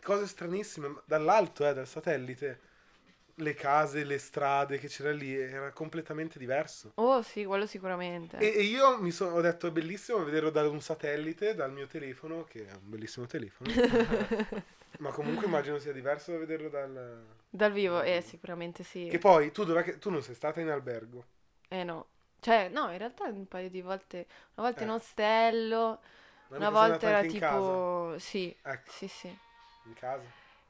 cose 0.03 0.27
stranissime 0.27 0.95
dall'alto, 1.05 1.67
eh, 1.69 1.75
dal 1.75 1.87
satellite. 1.87 2.61
Le 3.41 3.55
case, 3.55 4.03
le 4.03 4.19
strade 4.19 4.79
che 4.79 4.89
c'era 4.89 5.13
lì, 5.13 5.33
era 5.33 5.71
completamente 5.71 6.41
diverso. 6.41 6.91
Oh 6.97 7.23
sì, 7.23 7.45
quello 7.45 7.67
sicuramente. 7.67 8.37
E, 8.39 8.47
e 8.59 8.63
io 8.63 9.01
mi 9.01 9.13
sono, 9.13 9.37
ho 9.37 9.41
detto 9.41 9.69
è 9.69 9.71
bellissimo 9.71 10.25
vederlo 10.25 10.51
da 10.51 10.69
un 10.69 10.81
satellite, 10.81 11.55
dal 11.55 11.71
mio 11.71 11.87
telefono, 11.87 12.43
che 12.43 12.67
è 12.67 12.73
un 12.73 12.81
bellissimo 12.91 13.27
telefono. 13.27 13.71
ma 14.99 15.11
comunque 15.11 15.47
immagino 15.47 15.79
sia 15.79 15.93
diverso 15.93 16.33
da 16.33 16.39
vederlo 16.39 16.69
dal... 16.69 17.25
Dal 17.51 17.73
vivo, 17.73 18.03
eh, 18.03 18.21
sicuramente 18.21 18.83
sì. 18.85 19.07
Che 19.09 19.19
poi, 19.19 19.51
tu, 19.53 19.65
che- 19.83 19.99
tu 19.99 20.11
non 20.11 20.23
sei 20.23 20.35
stata 20.35 20.61
in 20.61 20.69
albergo. 20.69 21.25
Eh 21.69 21.85
no. 21.85 22.07
Cioè, 22.41 22.69
no, 22.69 22.91
in 22.91 22.99
realtà 22.99 23.25
un 23.25 23.47
paio 23.47 23.69
di 23.69 23.81
volte, 23.81 24.27
una 24.55 24.69
volta 24.69 24.85
in 24.85 24.91
Eh. 24.91 24.95
ostello, 24.95 26.01
Ma 26.49 26.57
una 26.57 26.71
volta 26.71 27.09
era 27.09 27.21
in 27.21 27.29
tipo... 27.31 28.15
Sì, 28.19 28.55
Ecco, 28.63 28.91
sì, 28.91 29.09
sì. 29.09 29.39
in 29.87 29.95
casa. 29.95 30.25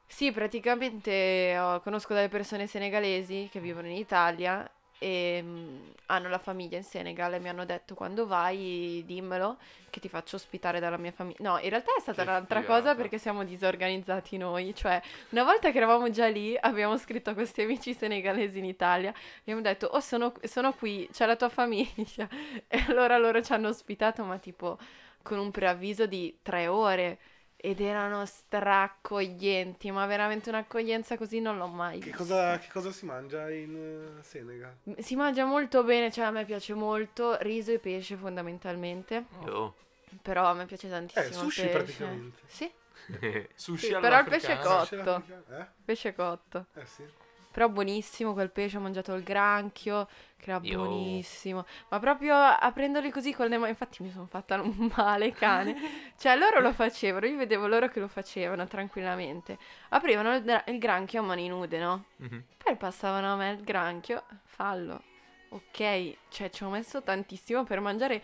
Sì, 0.07 0.31
praticamente 0.31 1.55
oh, 1.59 1.79
conosco 1.81 2.13
delle 2.13 2.29
persone 2.29 2.65
senegalesi 2.67 3.47
che 3.51 3.59
vivono 3.59 3.87
in 3.87 3.95
Italia 3.95 4.69
e 4.99 5.39
mm, 5.41 5.77
hanno 6.07 6.29
la 6.29 6.37
famiglia 6.37 6.77
in 6.77 6.83
Senegal 6.83 7.33
e 7.33 7.39
mi 7.39 7.49
hanno 7.49 7.65
detto 7.65 7.95
quando 7.95 8.27
vai 8.27 9.03
dimmelo 9.05 9.57
che 9.89 9.99
ti 9.99 10.09
faccio 10.09 10.35
ospitare 10.35 10.79
dalla 10.79 10.97
mia 10.97 11.11
famiglia. 11.11 11.37
No, 11.49 11.57
in 11.59 11.69
realtà 11.69 11.95
è 11.97 11.99
stata 12.01 12.23
Che 12.23 12.29
un'altra 12.29 12.59
figata. 12.61 12.79
cosa 12.79 12.95
perché 12.95 13.17
siamo 13.17 13.43
disorganizzati 13.43 14.37
noi, 14.37 14.75
cioè 14.75 15.01
una 15.29 15.43
volta 15.43 15.71
che 15.71 15.77
eravamo 15.77 16.09
già 16.11 16.27
lì 16.27 16.55
abbiamo 16.59 16.97
scritto 16.97 17.29
a 17.31 17.33
questi 17.33 17.61
amici 17.61 17.93
senegalesi 17.93 18.59
in 18.59 18.65
Italia 18.65 19.13
abbiamo 19.39 19.61
detto 19.61 19.87
oh 19.87 19.99
sono, 19.99 20.33
sono 20.43 20.73
qui, 20.73 21.07
c'è 21.11 21.25
la 21.25 21.35
tua 21.35 21.49
famiglia 21.49 22.27
e 22.67 22.85
allora 22.87 23.17
loro 23.17 23.41
ci 23.41 23.53
hanno 23.53 23.69
ospitato 23.69 24.23
ma 24.23 24.37
tipo 24.37 24.77
con 25.21 25.37
un 25.39 25.51
preavviso 25.51 26.05
di 26.05 26.39
tre 26.41 26.67
ore 26.67 27.19
ed 27.61 27.81
erano 27.81 28.25
straccoglienti, 28.25 29.91
ma 29.91 30.05
veramente 30.05 30.49
un'accoglienza 30.49 31.17
così 31.17 31.41
non 31.41 31.57
l'ho 31.57 31.67
mai 31.67 31.99
Che 31.99 32.11
cosa, 32.11 32.57
che 32.57 32.69
cosa 32.71 32.91
si 32.91 33.05
mangia 33.05 33.49
in 33.51 34.17
eh, 34.19 34.23
Senegal? 34.23 34.73
Si 34.99 35.15
mangia 35.15 35.43
molto 35.43 35.83
bene, 35.83 36.09
cioè 36.09 36.25
a 36.25 36.31
me 36.31 36.45
piace 36.45 36.73
molto 36.73 37.35
riso 37.41 37.71
e 37.71 37.79
pesce 37.79 38.15
fondamentalmente, 38.15 39.25
Io. 39.43 39.75
però 40.21 40.45
a 40.45 40.53
me 40.53 40.65
piace 40.65 40.89
tantissimo 40.89 41.27
Eh, 41.27 41.33
sushi 41.33 41.61
pesce. 41.63 41.77
praticamente. 41.77 42.39
Sì, 42.47 42.71
Sushi 43.55 43.87
Sì, 43.87 43.91
però 43.99 44.19
il 44.19 44.25
pesce 44.27 44.57
cotto. 44.59 45.23
Eh? 45.49 45.65
pesce 45.83 46.13
cotto. 46.15 46.65
Eh 46.75 46.85
sì. 46.85 47.03
Però 47.51 47.67
buonissimo 47.67 48.33
quel 48.33 48.51
pesce, 48.51 48.77
ho 48.77 48.79
mangiato 48.79 49.13
il 49.15 49.23
granchio, 49.23 50.07
che 50.37 50.51
era 50.51 50.59
Io. 50.63 50.77
buonissimo. 50.77 51.65
Ma 51.89 51.99
proprio 51.99 52.35
aprendoli 52.35 53.09
così 53.09 53.33
con 53.33 53.47
le 53.47 53.57
mani, 53.57 53.71
infatti 53.71 54.03
mi 54.03 54.11
sono 54.11 54.27
fatta 54.27 54.61
un 54.61 54.91
male 54.95 55.31
cane. 55.33 55.75
Cioè 56.17 56.35
loro 56.37 56.59
lo 56.61 56.71
facevano, 56.73 57.25
io 57.25 57.37
vedevo 57.37 57.67
loro 57.67 57.87
che 57.89 57.99
lo 57.99 58.07
facevano 58.07 58.67
tranquillamente. 58.67 59.57
Aprivano 59.89 60.35
il, 60.35 60.63
il 60.67 60.77
granchio 60.77 61.21
a 61.21 61.23
mani 61.23 61.47
nude, 61.47 61.79
no? 61.79 62.05
Mhm. 62.17 62.43
Poi 62.63 62.75
passavano 62.75 63.33
a 63.33 63.35
me 63.35 63.51
il 63.51 63.63
granchio, 63.63 64.23
fallo. 64.45 65.01
Ok, 65.49 66.15
cioè 66.29 66.49
ci 66.51 66.63
ho 66.63 66.69
messo 66.69 67.01
tantissimo 67.01 67.63
per 67.63 67.79
mangiare 67.79 68.21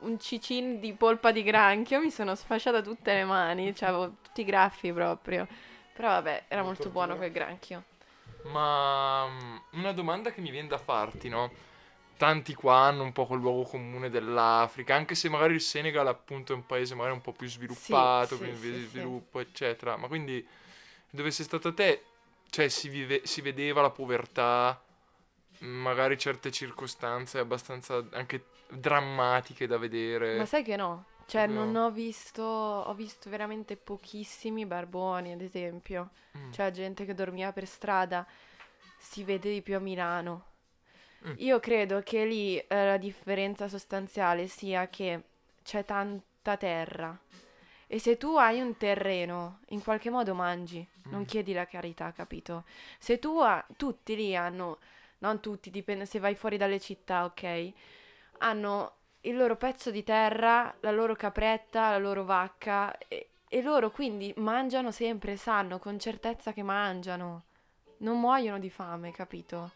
un 0.00 0.18
cicin 0.20 0.78
di 0.78 0.92
polpa 0.92 1.32
di 1.32 1.42
granchio, 1.42 2.00
mi 2.00 2.10
sono 2.10 2.34
sfasciata 2.34 2.82
tutte 2.82 3.14
le 3.14 3.24
mani, 3.24 3.74
cioè 3.74 3.88
avevo 3.88 4.16
tutti 4.20 4.42
i 4.42 4.44
graffi 4.44 4.92
proprio. 4.92 5.46
Però 5.94 6.08
vabbè, 6.08 6.44
era 6.48 6.62
molto 6.62 6.90
tortura. 6.90 7.06
buono 7.06 7.16
quel 7.16 7.32
granchio. 7.32 7.84
Ma 8.50 9.26
mm, 9.26 9.56
una 9.72 9.92
domanda 9.92 10.32
che 10.32 10.40
mi 10.40 10.50
viene 10.50 10.68
da 10.68 10.78
farti, 10.78 11.28
no? 11.28 11.52
Tanti 12.16 12.54
qua 12.54 12.76
hanno 12.76 13.02
un 13.02 13.12
po' 13.12 13.26
quel 13.26 13.40
luogo 13.40 13.62
comune 13.64 14.08
dell'Africa, 14.08 14.94
anche 14.94 15.14
se 15.14 15.28
magari 15.28 15.54
il 15.54 15.60
Senegal 15.60 16.06
appunto 16.06 16.52
è 16.52 16.56
un 16.56 16.64
paese 16.64 16.94
magari 16.94 17.14
un 17.14 17.20
po' 17.20 17.32
più 17.32 17.46
sviluppato, 17.46 18.36
sì, 18.36 18.44
sì, 18.44 18.50
vedi 18.52 18.80
sì. 18.80 18.88
sviluppo, 18.88 19.40
eccetera. 19.40 19.96
Ma 19.96 20.06
quindi 20.08 20.46
dove 21.10 21.30
sei 21.30 21.44
stata 21.44 21.72
te, 21.72 22.04
cioè 22.48 22.68
si, 22.68 22.88
vive- 22.88 23.26
si 23.26 23.42
vedeva 23.42 23.82
la 23.82 23.90
povertà, 23.90 24.80
magari 25.58 26.18
certe 26.18 26.50
circostanze 26.50 27.38
abbastanza 27.38 28.02
anche 28.12 28.44
drammatiche 28.68 29.66
da 29.66 29.76
vedere. 29.76 30.38
Ma 30.38 30.46
sai 30.46 30.62
che 30.62 30.76
no? 30.76 31.04
Cioè, 31.26 31.46
No. 31.46 31.64
non 31.64 31.76
ho 31.76 31.90
visto, 31.90 32.42
ho 32.42 32.94
visto 32.94 33.28
veramente 33.28 33.76
pochissimi 33.76 34.64
barboni, 34.64 35.32
ad 35.32 35.40
esempio. 35.40 36.10
Mm. 36.38 36.52
Cioè, 36.52 36.70
gente 36.70 37.04
che 37.04 37.14
dormiva 37.14 37.52
per 37.52 37.66
strada, 37.66 38.24
si 38.98 39.24
vede 39.24 39.52
di 39.52 39.60
più 39.62 39.76
a 39.76 39.80
Milano. 39.80 40.44
Mm. 41.26 41.32
Io 41.38 41.58
credo 41.60 42.00
che 42.02 42.24
lì 42.24 42.56
eh, 42.58 42.66
la 42.86 42.96
differenza 42.96 43.68
sostanziale 43.68 44.46
sia 44.46 44.88
che 44.88 45.22
c'è 45.64 45.84
tanta 45.84 46.56
terra. 46.56 47.18
E 47.88 47.98
se 47.98 48.16
tu 48.16 48.36
hai 48.36 48.60
un 48.60 48.76
terreno, 48.76 49.60
in 49.68 49.82
qualche 49.82 50.10
modo 50.10 50.34
mangi, 50.34 50.86
non 51.04 51.20
Mm. 51.22 51.24
chiedi 51.24 51.52
la 51.52 51.66
carità, 51.66 52.12
capito? 52.12 52.64
Se 52.98 53.18
tu 53.18 53.38
ha, 53.38 53.64
tutti 53.76 54.14
lì 54.16 54.34
hanno, 54.36 54.78
non 55.18 55.40
tutti, 55.40 55.70
dipende 55.70 56.04
se 56.06 56.18
vai 56.18 56.34
fuori 56.34 56.56
dalle 56.56 56.78
città, 56.80 57.24
ok? 57.24 57.72
Hanno 58.38 58.92
il 59.28 59.36
loro 59.36 59.56
pezzo 59.56 59.90
di 59.90 60.02
terra, 60.04 60.74
la 60.80 60.90
loro 60.90 61.14
capretta, 61.14 61.90
la 61.90 61.98
loro 61.98 62.24
vacca 62.24 62.96
e, 63.08 63.28
e 63.48 63.62
loro 63.62 63.90
quindi 63.90 64.32
mangiano 64.38 64.90
sempre, 64.90 65.36
sanno 65.36 65.78
con 65.78 65.98
certezza 65.98 66.52
che 66.52 66.62
mangiano. 66.62 67.42
Non 67.98 68.20
muoiono 68.20 68.58
di 68.58 68.70
fame, 68.70 69.10
capito? 69.12 69.70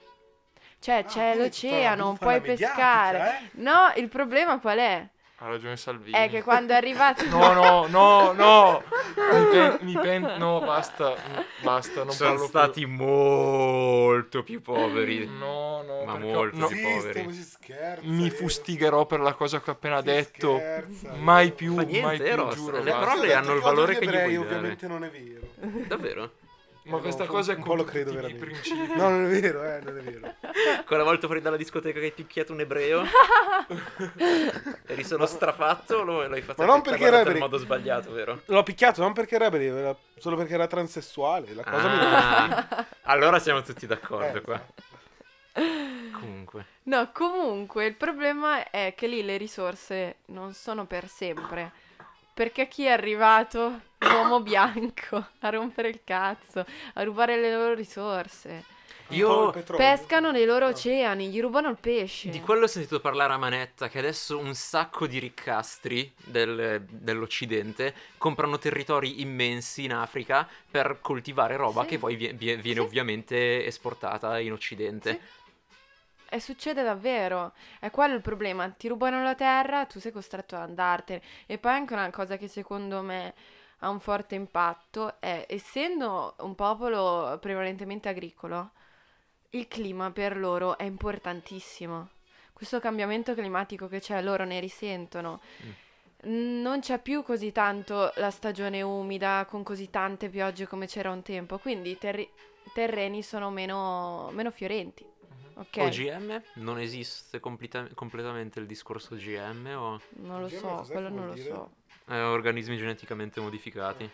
Cè, 0.78 1.05
c'è 1.05 1.30
Ah, 1.30 1.34
quindi 1.34 1.38
l'oceano, 1.38 2.16
puoi 2.18 2.40
pescare. 2.40 3.18
eh? 3.18 3.51
No, 3.61 3.92
il 3.96 4.09
problema 4.09 4.59
qual 4.61 4.78
è? 4.78 5.07
Ha 5.43 5.49
ragione 5.49 5.76
Salvini. 5.78 6.14
È 6.16 6.28
che 6.28 6.43
quando 6.43 6.74
è 6.74 6.76
arrivato... 6.76 7.24
No, 7.26 7.53
no, 7.55 7.86
no, 7.86 8.32
no. 8.32 8.82
Mi, 9.32 9.47
pen- 9.51 9.78
mi 9.80 9.93
pen- 9.99 10.34
no, 10.38 10.61
basta, 10.61 11.14
basta, 11.62 12.05
non 12.05 12.12
Sono 12.12 12.30
parlo 12.30 12.41
più. 12.49 12.49
stati 12.49 12.84
molto 12.86 14.43
più 14.43 14.61
poveri. 14.61 15.26
No, 15.26 15.82
no, 15.86 16.05
Ma 16.05 16.18
molto 16.18 16.57
no, 16.59 16.66
più 16.66 16.80
poveri. 16.82 17.11
stiamo- 17.11 17.30
si 17.32 17.43
scherza. 17.43 18.03
mi 18.07 18.24
vero? 18.28 18.34
fustigherò 18.34 19.07
per 19.07 19.20
la 19.20 19.32
cosa 19.34 19.61
che 19.61 19.70
ho 19.70 19.72
appena 19.72 19.99
Si 19.99 20.05
detto. 20.05 20.57
scherza, 20.57 21.12
Mai 21.14 21.45
vero? 21.47 21.57
più, 21.57 21.74
niente, 21.76 22.01
mai 22.03 22.18
più, 22.18 22.49
giuro. 22.51 22.82
le 22.82 22.91
parole 22.91 23.34
hanno 23.34 23.55
il 23.55 23.61
valore 23.61 23.99
che 23.99 24.05
gli 24.07 24.11
vuoi 24.11 24.20
dare. 24.34 24.36
ovviamente 24.38 24.86
non 24.86 25.05
è 25.05 25.11
vero. 25.11 25.86
Davvero? 25.86 26.30
Ma 26.91 26.99
Eh, 26.99 27.01
questa 27.01 27.24
no, 27.24 27.30
cosa 27.30 27.53
è 27.53 27.57
un 27.57 27.62
po' 27.62 27.74
lo 27.74 27.84
credo 27.84 28.12
veramente. 28.12 28.45
principi. 28.45 28.95
No, 28.97 29.09
non 29.09 29.24
è 29.26 29.41
vero, 29.41 29.62
eh, 29.64 29.80
non 29.82 29.99
è 29.99 30.01
vero. 30.03 30.34
Quella 30.84 31.05
volta 31.05 31.26
fuori 31.26 31.41
dalla 31.41 31.57
discoteca 31.57 31.99
che 31.99 32.07
hai 32.07 32.12
picchiato 32.12 32.53
un 32.53 32.61
ebreo? 32.61 33.03
Eri 34.86 35.05
solo 35.05 35.26
strafatto 35.26 35.97
o 35.99 36.03
lo- 36.03 36.26
l'hai 36.26 36.43
fatto 36.43 36.62
Ma 36.62 36.66
non 36.68 36.82
perché 36.82 37.05
era 37.05 37.30
in 37.30 37.38
modo 37.38 37.59
sbagliato, 37.59 38.12
vero? 38.12 38.43
L'ho 38.47 38.62
picchiato 38.62 39.01
non 39.03 39.12
perché 39.12 39.36
era 39.36 39.47
ebreo, 39.47 39.76
era 39.76 39.97
solo 40.18 40.36
perché 40.36 40.55
era 40.55 40.66
transessuale. 40.66 41.55
La 41.55 41.62
cosa 41.64 41.88
mi 41.88 41.99
Ah, 42.01 42.86
allora 43.03 43.38
siamo 43.38 43.62
tutti 43.62 43.86
d'accordo 43.86 44.38
Eh, 44.38 44.41
qua. 44.43 44.61
Comunque. 46.12 46.64
No, 46.84 47.11
comunque 47.12 47.86
il 47.86 47.95
problema 47.95 48.70
è 48.70 48.95
che 48.97 49.07
lì 49.07 49.22
le 49.24 49.36
risorse 49.36 50.16
non 50.26 50.53
sono 50.55 50.84
per 50.86 51.09
sempre. 51.09 51.72
Perché 52.41 52.68
chi 52.68 52.84
è 52.84 52.88
arrivato, 52.88 53.80
l'uomo 53.99 54.41
bianco, 54.41 55.26
a 55.41 55.51
rompere 55.51 55.91
il 55.91 56.01
cazzo, 56.05 56.64
a 56.95 57.03
rubare 57.03 57.38
le 57.38 57.53
loro 57.55 57.74
risorse. 57.74 58.64
Io. 59.09 59.51
Pescano 59.76 60.30
nei 60.30 60.47
loro 60.47 60.68
oceani, 60.68 61.28
gli 61.28 61.38
rubano 61.41 61.68
il 61.68 61.76
pesce. 61.78 62.30
di 62.30 62.41
quello 62.41 62.64
ho 62.64 62.66
sentito 62.68 62.99
parlare 63.01 63.32
a 63.34 63.36
manetta 63.38 63.88
che 63.88 63.99
adesso 63.99 64.38
un 64.38 64.55
sacco 64.55 65.07
di 65.07 65.18
riccastri 65.18 66.11
del- 66.24 66.82
dell'Occidente 66.88 67.93
comprano 68.16 68.57
territori 68.59 69.20
immensi 69.20 69.84
in 69.84 69.93
Africa 69.93 70.49
per 70.70 70.99
coltivare 71.03 71.57
roba 71.57 71.82
Sì. 71.82 71.88
che 71.88 71.99
poi 71.99 72.14
vie- 72.14 72.32
viene 72.32 72.62
Sì. 72.62 72.78
ovviamente 72.78 73.66
esportata 73.66 74.38
in 74.38 74.53
Occidente. 74.53 75.11
Sì. 75.11 75.20
E 76.33 76.39
succede 76.41 76.83
davvero. 76.85 77.53
È 77.81 77.91
quello 77.91 78.14
il 78.14 78.22
problema. 78.22 78.68
Ti 78.70 78.89
rubano 78.89 79.22
la 79.22 79.35
terra, 79.35 79.85
tu 79.85 79.99
sei 79.99 80.12
costretto 80.12 80.55
ad 80.55 80.62
andartene. 80.62 81.20
E 81.47 81.59
poi 81.59 81.72
anche 81.72 81.93
una 81.93 82.11
cosa 82.11 82.37
che 82.37 82.47
secondo 82.47 83.03
me 83.03 83.35
ha 83.81 83.89
un 83.91 84.01
forte 84.01 84.37
impatto 84.37 85.20
è, 85.20 85.45
essendo 85.49 86.37
un 86.41 86.55
popolo 86.55 87.37
prevalentemente 87.41 88.09
agricolo, 88.09 88.70
il 89.51 89.66
clima 89.66 90.11
per 90.12 90.37
loro 90.37 90.78
è 90.78 90.85
importantissimo. 90.85 92.11
Questo 92.53 92.78
cambiamento 92.78 93.35
climatico 93.35 93.89
che 93.89 94.01
c'è, 94.01 94.22
loro 94.22 94.45
ne 94.45 94.61
risentono. 94.61 95.41
Non 96.22 96.81
c'è 96.81 97.01
più 97.01 97.22
così 97.22 97.51
tanto 97.51 98.12
la 98.16 98.31
stagione 98.31 98.83
umida 98.83 99.47
con 99.49 99.62
così 99.62 99.89
tante 99.89 100.28
piogge 100.28 100.66
come 100.66 100.87
c'era 100.87 101.11
un 101.11 101.22
tempo, 101.22 101.59
quindi 101.59 101.91
i 101.93 101.99
terri- 101.99 102.31
terreni 102.74 103.22
sono 103.22 103.51
meno, 103.51 104.28
meno 104.33 104.51
fiorenti. 104.51 105.05
Ok? 105.55 105.76
OGM? 105.78 106.42
Non 106.55 106.78
esiste 106.78 107.40
completa- 107.40 107.88
completamente 107.94 108.61
il 108.61 108.66
discorso 108.66 109.14
OGM 109.14 109.66
o 109.76 110.01
Non 110.22 110.40
lo 110.40 110.46
OGM 110.46 110.59
so, 110.59 110.84
quello 110.90 111.09
non 111.09 111.26
lo 111.26 111.32
dire? 111.34 111.48
so. 111.48 111.70
eh, 112.09 112.20
organismi 112.20 112.76
geneticamente 112.76 113.40
modificati? 113.40 114.09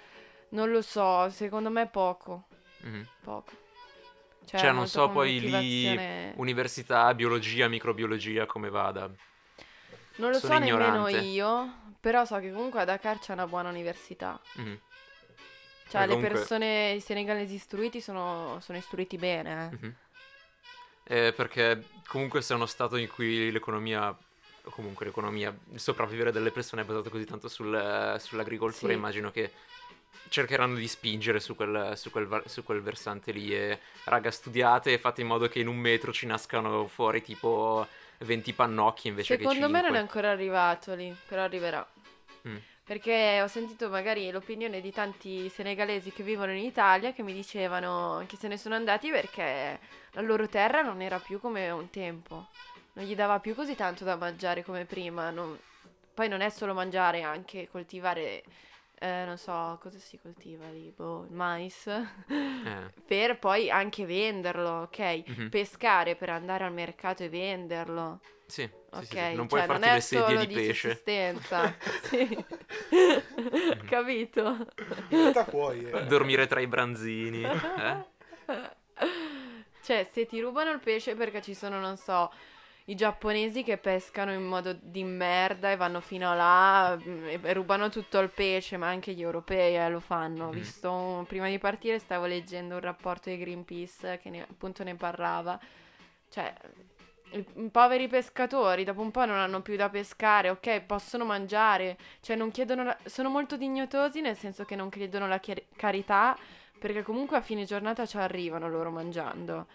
Non 0.50 0.70
lo 0.70 0.82
so, 0.82 1.28
secondo 1.30 1.70
me 1.70 1.86
poco, 1.88 2.44
Mhm. 2.82 3.06
poco. 3.22 3.52
Cioè, 4.44 4.60
Cioè, 4.60 4.72
non 4.72 4.86
so 4.86 5.08
poi 5.10 5.40
lì 5.40 5.50
coltivazione- 5.50 6.32
università, 6.36 7.14
biologia, 7.14 7.66
microbiologia 7.68 8.46
come 8.46 8.70
vada. 8.70 9.10
Non 10.16 10.30
lo 10.30 10.38
sono 10.38 10.52
so 10.54 10.58
nemmeno 10.60 11.08
ignorante. 11.08 11.18
io, 11.18 11.74
però 12.00 12.24
so 12.24 12.38
che 12.38 12.52
comunque 12.52 12.80
a 12.80 12.84
Dakar 12.84 13.18
c'è 13.18 13.32
una 13.32 13.46
buona 13.46 13.68
università. 13.70 14.40
Mhm. 14.54 14.78
Cioè, 15.88 16.00
Beh, 16.00 16.06
le 16.06 16.12
comunque- 16.14 16.28
persone 16.38 16.92
i 16.92 17.00
senegalesi 17.00 17.54
istruiti 17.54 18.00
sono, 18.00 18.58
sono 18.60 18.78
istruiti 18.78 19.16
bene, 19.16 19.66
eh. 19.72 19.76
Mhm. 19.76 19.94
Eh, 21.08 21.32
perché 21.32 21.84
comunque 22.08 22.42
se 22.42 22.52
è 22.52 22.56
uno 22.56 22.66
stato 22.66 22.96
in 22.96 23.08
cui 23.08 23.50
l'economia, 23.52 24.08
o 24.08 24.70
comunque 24.70 25.06
l'economia, 25.06 25.56
il 25.72 25.80
sopravvivere 25.80 26.32
delle 26.32 26.50
persone 26.50 26.82
è 26.82 26.84
basato 26.84 27.10
così 27.10 27.24
tanto 27.24 27.48
sul- 27.48 28.16
sull'agricoltura, 28.18 28.92
Sì. 28.92 28.98
immagino 28.98 29.30
che 29.30 29.52
cercheranno 30.28 30.74
di 30.74 30.88
spingere 30.88 31.38
su 31.38 31.54
quel, 31.54 31.92
su 31.96 32.10
quel 32.10 32.42
su 32.46 32.64
quel 32.64 32.80
versante 32.82 33.30
lì 33.30 33.54
e 33.54 33.78
raga 34.04 34.32
studiate 34.32 34.92
e 34.94 34.98
fate 34.98 35.20
in 35.20 35.28
modo 35.28 35.46
che 35.46 35.60
in 35.60 35.68
un 35.68 35.76
metro 35.76 36.12
ci 36.12 36.26
nascano 36.26 36.88
fuori 36.88 37.22
tipo 37.22 37.86
20 38.18 38.52
pannocchi 38.52 39.06
invece 39.06 39.36
Secondo 39.36 39.66
che 39.66 39.72
me 39.72 39.80
non 39.82 39.94
è 39.94 39.98
5. 39.98 39.98
ancora 39.98 40.30
arrivato 40.32 40.94
lì, 40.94 41.14
però 41.28 41.42
arriverà. 41.42 41.86
Mm. 42.48 42.56
Perché 42.86 43.40
ho 43.42 43.48
sentito 43.48 43.88
magari 43.88 44.30
l'opinione 44.30 44.80
di 44.80 44.92
tanti 44.92 45.48
senegalesi 45.48 46.12
che 46.12 46.22
vivono 46.22 46.52
in 46.52 46.64
Italia 46.64 47.12
che 47.12 47.24
mi 47.24 47.32
dicevano 47.32 48.22
che 48.28 48.36
se 48.36 48.46
ne 48.46 48.56
sono 48.56 48.76
andati 48.76 49.10
perché 49.10 49.80
la 50.12 50.20
loro 50.20 50.46
terra 50.48 50.82
non 50.82 51.02
era 51.02 51.18
più 51.18 51.40
come 51.40 51.68
un 51.70 51.90
tempo. 51.90 52.46
Non 52.92 53.04
gli 53.04 53.16
dava 53.16 53.40
più 53.40 53.56
così 53.56 53.74
tanto 53.74 54.04
da 54.04 54.14
mangiare 54.16 54.62
come 54.62 54.84
prima. 54.84 55.30
non- 55.30 55.58
Poi 56.14 56.28
non 56.28 56.40
è 56.40 56.48
solo 56.48 56.74
mangiare, 56.74 57.22
anche 57.22 57.68
coltivare, 57.68 58.42
eh, 59.00 59.24
non 59.26 59.36
so, 59.36 59.78
cosa 59.82 59.98
si 59.98 60.18
coltiva 60.18 60.66
lì? 60.70 60.90
Boh, 60.96 61.24
il 61.28 61.32
mais. 61.34 61.86
Eh, 61.88 62.06
per 63.04 63.38
poi 63.38 63.68
anche 63.70 64.06
venderlo, 64.06 64.82
ok? 64.82 65.22
mhm. 65.26 65.48
Pescare 65.50 66.14
per 66.16 66.30
andare 66.30 66.64
al 66.64 66.72
mercato 66.72 67.22
e 67.24 67.28
venderlo. 67.28 68.20
Sì, 68.46 68.62
sì, 68.62 68.68
Ok, 68.90 69.06
sì, 69.06 69.16
sì. 69.16 69.34
non 69.34 69.46
cioè 69.46 69.48
puoi 69.48 69.60
non 69.66 69.66
farti 69.68 69.88
è 69.88 69.94
le 69.94 70.00
sedie 70.00 70.36
solo 70.36 70.38
di 70.38 70.46
di 70.46 70.54
pesce. 70.54 70.88
sussistenza. 70.90 71.74
sì. 72.02 72.44
Capito? 73.84 74.66
In 75.08 75.18
realtà 75.18 75.44
puoi, 75.44 75.84
eh. 75.84 76.06
Dormire 76.06 76.46
tra 76.46 76.60
i 76.60 76.66
branzini. 76.66 77.42
eh? 77.42 78.04
Cioè, 79.80 80.08
se 80.10 80.26
ti 80.26 80.40
rubano 80.40 80.70
il 80.72 80.80
pesce 80.80 81.14
perché 81.14 81.40
ci 81.42 81.54
sono, 81.54 81.78
non 81.78 81.96
so, 81.96 82.30
i 82.86 82.94
giapponesi 82.94 83.62
che 83.62 83.78
pescano 83.78 84.32
in 84.32 84.42
modo 84.44 84.72
di 84.80 85.04
merda 85.04 85.70
e 85.70 85.76
vanno 85.76 86.00
fino 86.00 86.34
là 86.34 86.96
mm, 87.00 87.26
e 87.42 87.52
rubano 87.52 87.88
tutto 87.88 88.18
il 88.18 88.30
pesce, 88.30 88.76
ma 88.76 88.88
anche 88.88 89.12
gli 89.14 89.22
europei 89.22 89.76
eh, 89.76 89.88
lo 89.88 90.00
fanno. 90.00 90.50
Mhm. 90.50 90.52
visto, 90.52 90.90
un- 90.92 91.26
prima 91.26 91.48
di 91.48 91.58
partire 91.58 91.98
stavo 91.98 92.26
leggendo 92.26 92.74
un 92.74 92.80
rapporto 92.80 93.30
di 93.30 93.38
Greenpeace 93.38 94.18
che 94.18 94.30
ne- 94.30 94.42
appunto 94.42 94.82
ne 94.82 94.94
parlava. 94.96 95.58
Cioè, 96.28 96.52
poveri 97.70 98.08
pescatori 98.08 98.84
dopo 98.84 99.00
un 99.00 99.10
po' 99.10 99.24
non 99.24 99.36
hanno 99.36 99.60
più 99.60 99.76
da 99.76 99.88
pescare, 99.88 100.50
ok, 100.50 100.82
possono 100.82 101.24
mangiare, 101.24 101.96
cioè 102.20 102.36
non 102.36 102.50
chiedono, 102.50 102.84
la- 102.84 102.96
sono 103.04 103.28
molto 103.28 103.56
dignitosi 103.56 104.20
nel 104.20 104.36
senso 104.36 104.64
che 104.64 104.76
non 104.76 104.88
chiedono 104.88 105.26
la 105.26 105.38
chiar- 105.38 105.64
carità 105.76 106.36
perché 106.78 107.02
comunque 107.02 107.36
a 107.36 107.40
fine 107.40 107.64
giornata 107.64 108.06
ci 108.06 108.16
arrivano 108.16 108.68
loro 108.68 108.90
mangiando. 108.90 109.66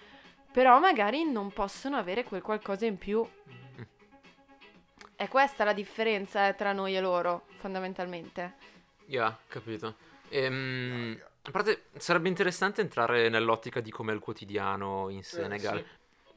Però 0.51 0.79
magari 0.79 1.29
non 1.29 1.51
possono 1.51 1.97
avere 1.97 2.23
quel 2.23 2.41
qualcosa 2.41 2.85
in 2.85 2.97
più. 2.97 3.25
È 5.15 5.27
questa 5.27 5.63
la 5.63 5.73
differenza 5.73 6.47
eh, 6.47 6.55
tra 6.55 6.73
noi 6.73 6.95
e 6.95 6.99
loro, 7.01 7.45
fondamentalmente. 7.57 8.55
Yeah, 9.05 9.37
capito. 9.47 9.95
Ehm, 10.29 11.19
a 11.43 11.51
parte, 11.51 11.85
sarebbe 11.97 12.27
interessante 12.27 12.81
entrare 12.81 13.29
nell'ottica 13.29 13.81
di 13.81 13.91
com'è 13.91 14.13
il 14.13 14.19
quotidiano 14.19 15.09
in 15.09 15.23
Senegal. 15.23 15.77
sì. 15.77 15.85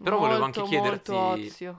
Però 0.03 0.18
volevo 0.18 0.45
anche 0.45 0.61
Molto, 0.61 0.74
chiederti- 0.74 1.11
Molto 1.12 1.42
ozio. 1.42 1.78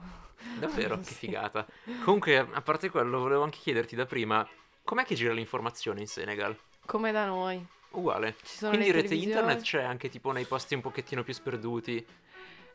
Davvero, 0.59 0.97
che 0.99 1.03
Sì. 1.05 1.13
figata. 1.16 1.66
Comunque, 2.03 2.38
a 2.38 2.61
parte 2.61 2.89
quello, 2.89 3.20
volevo 3.20 3.43
anche 3.43 3.57
chiederti 3.59 3.95
da 3.95 4.05
prima, 4.05 4.47
com'è 4.84 5.03
che 5.03 5.16
gira 5.16 5.34
l'informazione 5.34 5.99
in 6.01 6.07
Senegal? 6.07 6.55
Come 6.86 7.11
da 7.11 7.26
noi. 7.26 7.63
Uguale. 7.91 8.36
Quindi 8.59 8.91
rete 8.91 9.16
internet 9.16 9.61
c'è 9.61 9.82
anche 9.84 10.09
tipo 10.09 10.32
nei 10.32 10.45
posti 10.45 10.76
un 10.76 10.82
pochettino 10.82 11.24
più 11.24 11.34
sperduti. 11.34 12.05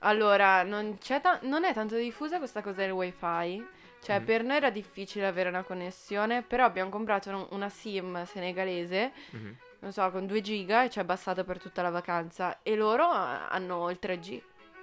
Allora, 0.00 0.62
non, 0.62 0.96
c'è 0.98 1.20
ta- 1.20 1.38
non 1.42 1.64
è 1.64 1.74
tanto 1.74 1.96
diffusa 1.96 2.38
questa 2.38 2.62
cosa 2.62 2.80
del 2.80 2.90
wifi. 2.92 3.66
Cioè, 4.02 4.20
Mm. 4.20 4.24
per 4.24 4.42
noi 4.44 4.56
era 4.56 4.70
difficile 4.70 5.26
avere 5.26 5.50
una 5.50 5.62
connessione, 5.62 6.40
però 6.40 6.64
abbiamo 6.64 6.88
comprato 6.88 7.28
un- 7.28 7.46
una 7.50 7.68
SIM 7.68 8.24
senegalese, 8.24 9.12
Mhm. 9.32 9.56
non 9.80 9.92
so, 9.92 10.10
con 10.10 10.26
2 10.26 10.40
giga 10.40 10.84
e 10.84 10.90
ci 10.90 11.00
è 11.00 11.04
bastata 11.04 11.44
per 11.44 11.60
tutta 11.60 11.82
la 11.82 11.90
vacanza. 11.90 12.60
E 12.62 12.76
loro 12.76 13.04
ah, 13.04 13.48
hanno 13.48 13.90
il 13.90 13.98
3G. 14.00 14.42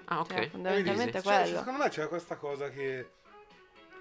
Ah, 0.10 0.20
ok. 0.22 0.34
Cioè, 0.34 0.50
fondamentalmente 0.50 1.18
è 1.18 1.22
Cioè, 1.22 1.42
quello. 1.42 1.58
secondo 1.60 1.84
me 1.84 1.90
c'è 1.90 2.08
questa 2.08 2.36
cosa 2.36 2.70
che 2.70 3.10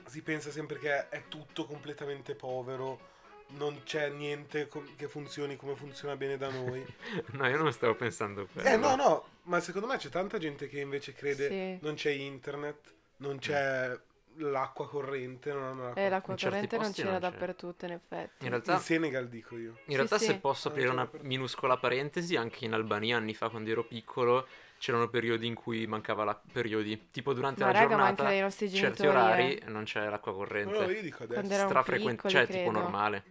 si 0.07 0.23
pensa 0.23 0.51
sempre 0.51 0.79
che 0.79 1.09
è 1.09 1.25
tutto 1.29 1.65
completamente 1.67 2.35
povero, 2.35 3.15
non 3.49 3.83
c'è 3.85 4.09
niente 4.11 4.69
com- 4.69 4.95
che 4.97 5.09
funzioni 5.09 5.57
come 5.57 5.75
funziona 5.75 6.17
bene 6.17 6.37
da 6.37 6.49
noi. 6.51 6.85
No, 7.33 7.47
io 7.49 7.57
non 7.61 7.73
stavo 7.73 7.95
pensando 7.95 8.43
a 8.43 8.47
quello. 8.47 8.69
eh 8.69 8.77
no, 8.77 8.95
no, 8.97 9.25
ma 9.43 9.61
secondo 9.61 9.87
me 9.89 9.97
c'è 9.97 10.09
tanta 10.09 10.39
gente 10.39 10.69
che 10.69 10.81
invece 10.81 11.13
crede 11.13 11.49
Sì. 11.49 11.79
non 11.85 11.95
c'è 11.95 12.11
internet, 12.11 12.95
non 13.19 13.39
c'è 13.39 13.99
l'acqua 14.39 14.87
corrente, 14.89 15.53
non 15.53 15.63
hanno 15.65 15.83
l'acqua 15.85 16.03
E 16.03 16.09
l'acqua 16.09 16.35
corrente 16.37 16.77
non 16.79 16.93
c'era 16.93 17.11
non 17.13 17.21
dappertutto, 17.21 17.85
in 17.87 17.93
effetti. 17.93 18.45
In 18.45 18.51
realtà, 18.51 18.75
In 18.75 18.81
Senegal 18.81 19.29
dico 19.29 19.57
io. 19.57 19.79
in 19.87 19.97
realtà 19.97 20.19
Sì, 20.19 20.27
se 20.27 20.33
sì. 20.35 20.39
posso 20.39 20.69
Non 20.69 20.77
aprire 20.79 20.93
una 20.93 21.11
minuscola 21.23 21.77
parentesi, 21.79 22.37
anche 22.37 22.65
in 22.65 22.75
Albania 22.75 23.17
anni 23.17 23.35
fa 23.35 23.49
quando 23.49 23.71
ero 23.71 23.85
piccolo 23.85 24.47
c'erano 24.79 25.09
periodi 25.09 25.47
in 25.47 25.55
cui 25.55 25.87
mancava 25.87 26.24
la... 26.24 26.35
periodi, 26.53 27.09
tipo 27.11 27.33
durante 27.33 27.61
Ma 27.64 27.66
la 27.66 27.72
raga, 27.72 27.97
ma 27.97 28.03
giornata, 28.03 28.22
anche 28.22 28.35
dai 28.35 28.41
nostri 28.41 28.70
certi 28.70 29.03
genitori. 29.03 29.09
orari 29.09 29.55
eh. 29.57 29.68
non 29.68 29.85
c'è 29.85 30.09
l'acqua 30.09 30.33
corrente. 30.35 30.79
No, 30.79 30.91
io 30.91 31.03
dico 31.03 31.22
adesso. 31.22 31.33
Quando 31.35 31.55
eravamo 31.55 31.70
Strafrequente, 31.70 32.14
piccoli, 32.16 32.35
cioè 32.35 32.47
tipo 32.47 32.70
credo. 32.70 32.79
normale. 32.81 33.24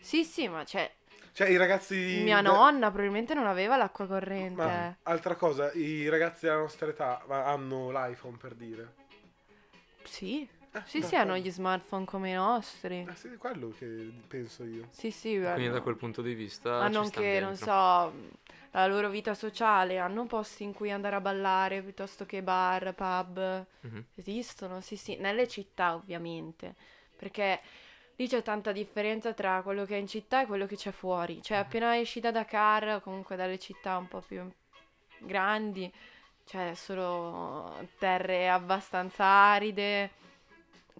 Sì, 0.00 0.24
sì, 0.24 0.48
ma 0.48 0.64
cioè, 0.64 0.90
Cioè 1.32 1.48
i 1.48 1.56
ragazzi... 1.56 2.20
mia 2.22 2.36
beh, 2.36 2.42
nonna 2.42 2.88
probabilmente 2.90 3.34
non 3.34 3.46
aveva 3.46 3.76
l'acqua 3.76 4.06
corrente. 4.06 4.62
Ma 4.62 4.96
altra 5.02 5.34
cosa, 5.36 5.72
i 5.72 6.08
ragazzi 6.08 6.46
della 6.46 6.58
nostra 6.58 6.88
età 6.88 7.22
ma 7.26 7.44
hanno 7.44 7.90
l'iPhone 7.90 8.36
per 8.36 8.54
dire. 8.54 8.94
Sì, 10.04 10.46
Eh, 10.72 10.82
sì, 10.84 11.02
sì, 11.02 11.16
hanno 11.16 11.36
gli 11.36 11.50
smartphone 11.50 12.04
come 12.04 12.30
i 12.30 12.34
nostri. 12.34 13.04
Eh, 13.08 13.14
sì, 13.16 13.28
è 13.28 13.36
quello 13.36 13.72
che 13.76 13.86
penso 14.28 14.64
io. 14.64 14.88
Sì, 14.90 15.10
sì, 15.10 15.30
Quindi 15.34 15.46
hanno- 15.46 15.72
da 15.72 15.80
quel 15.80 15.96
punto 15.96 16.22
di 16.22 16.34
vista 16.34 16.78
hanno 16.78 17.00
anche, 17.00 17.40
non 17.40 17.56
so, 17.56 18.12
la 18.72 18.86
loro 18.86 19.08
vita 19.08 19.34
sociale, 19.34 19.98
hanno 19.98 20.26
posti 20.26 20.62
in 20.64 20.72
cui 20.72 20.90
andare 20.90 21.16
a 21.16 21.20
ballare 21.20 21.82
piuttosto 21.82 22.24
che 22.26 22.42
bar, 22.42 22.94
pub. 22.94 23.66
Mhm. 23.80 24.04
Esistono, 24.14 24.80
sì, 24.80 24.96
sì, 24.96 25.16
nelle 25.16 25.48
città 25.48 25.94
ovviamente, 25.94 26.74
perché 27.16 27.60
lì 28.16 28.28
c'è 28.28 28.42
tanta 28.42 28.70
differenza 28.70 29.32
tra 29.32 29.62
quello 29.62 29.84
che 29.86 29.96
è 29.96 29.98
in 29.98 30.06
città 30.06 30.42
e 30.42 30.46
quello 30.46 30.66
che 30.66 30.76
c'è 30.76 30.90
fuori. 30.90 31.42
Cioè, 31.42 31.56
appena 31.56 31.98
esci 31.98 32.20
da 32.20 32.30
Dakar, 32.30 32.96
o 32.96 33.00
comunque 33.00 33.36
dalle 33.36 33.58
città 33.58 33.96
un 33.96 34.08
po' 34.08 34.20
più 34.20 34.48
grandi, 35.18 35.90
c'è 36.44 36.74
solo 36.74 37.88
terre 37.98 38.50
abbastanza 38.50 39.24
aride, 39.24 40.10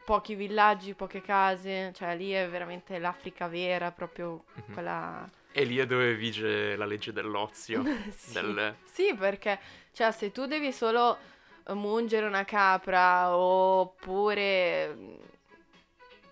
pochi 0.05 0.35
villaggi, 0.35 0.95
poche 0.95 1.21
case, 1.21 1.93
cioè 1.93 2.17
lì 2.17 2.31
è 2.31 2.49
veramente 2.49 2.99
l'Africa 2.99 3.49
vera, 3.49 3.91
proprio 3.91 4.45
Mhm. 4.55 4.73
quella... 4.73 5.31
E 5.53 5.65
lì 5.65 5.79
è 5.79 5.87
dove 5.87 6.15
vige 6.15 6.77
la 6.77 6.85
legge 6.87 7.13
dell'ozio. 7.13 7.85
Sì. 8.17 8.33
del... 8.33 8.75
Sì, 8.85 9.15
perché, 9.15 9.59
cioè, 9.93 10.13
se 10.13 10.31
tu 10.31 10.47
devi 10.47 10.73
solo 10.73 11.19
eh, 11.67 11.75
mungere 11.75 12.27
una 12.27 12.45
capra 12.45 13.35
oppure, 13.35 14.95
mm, 14.95 15.15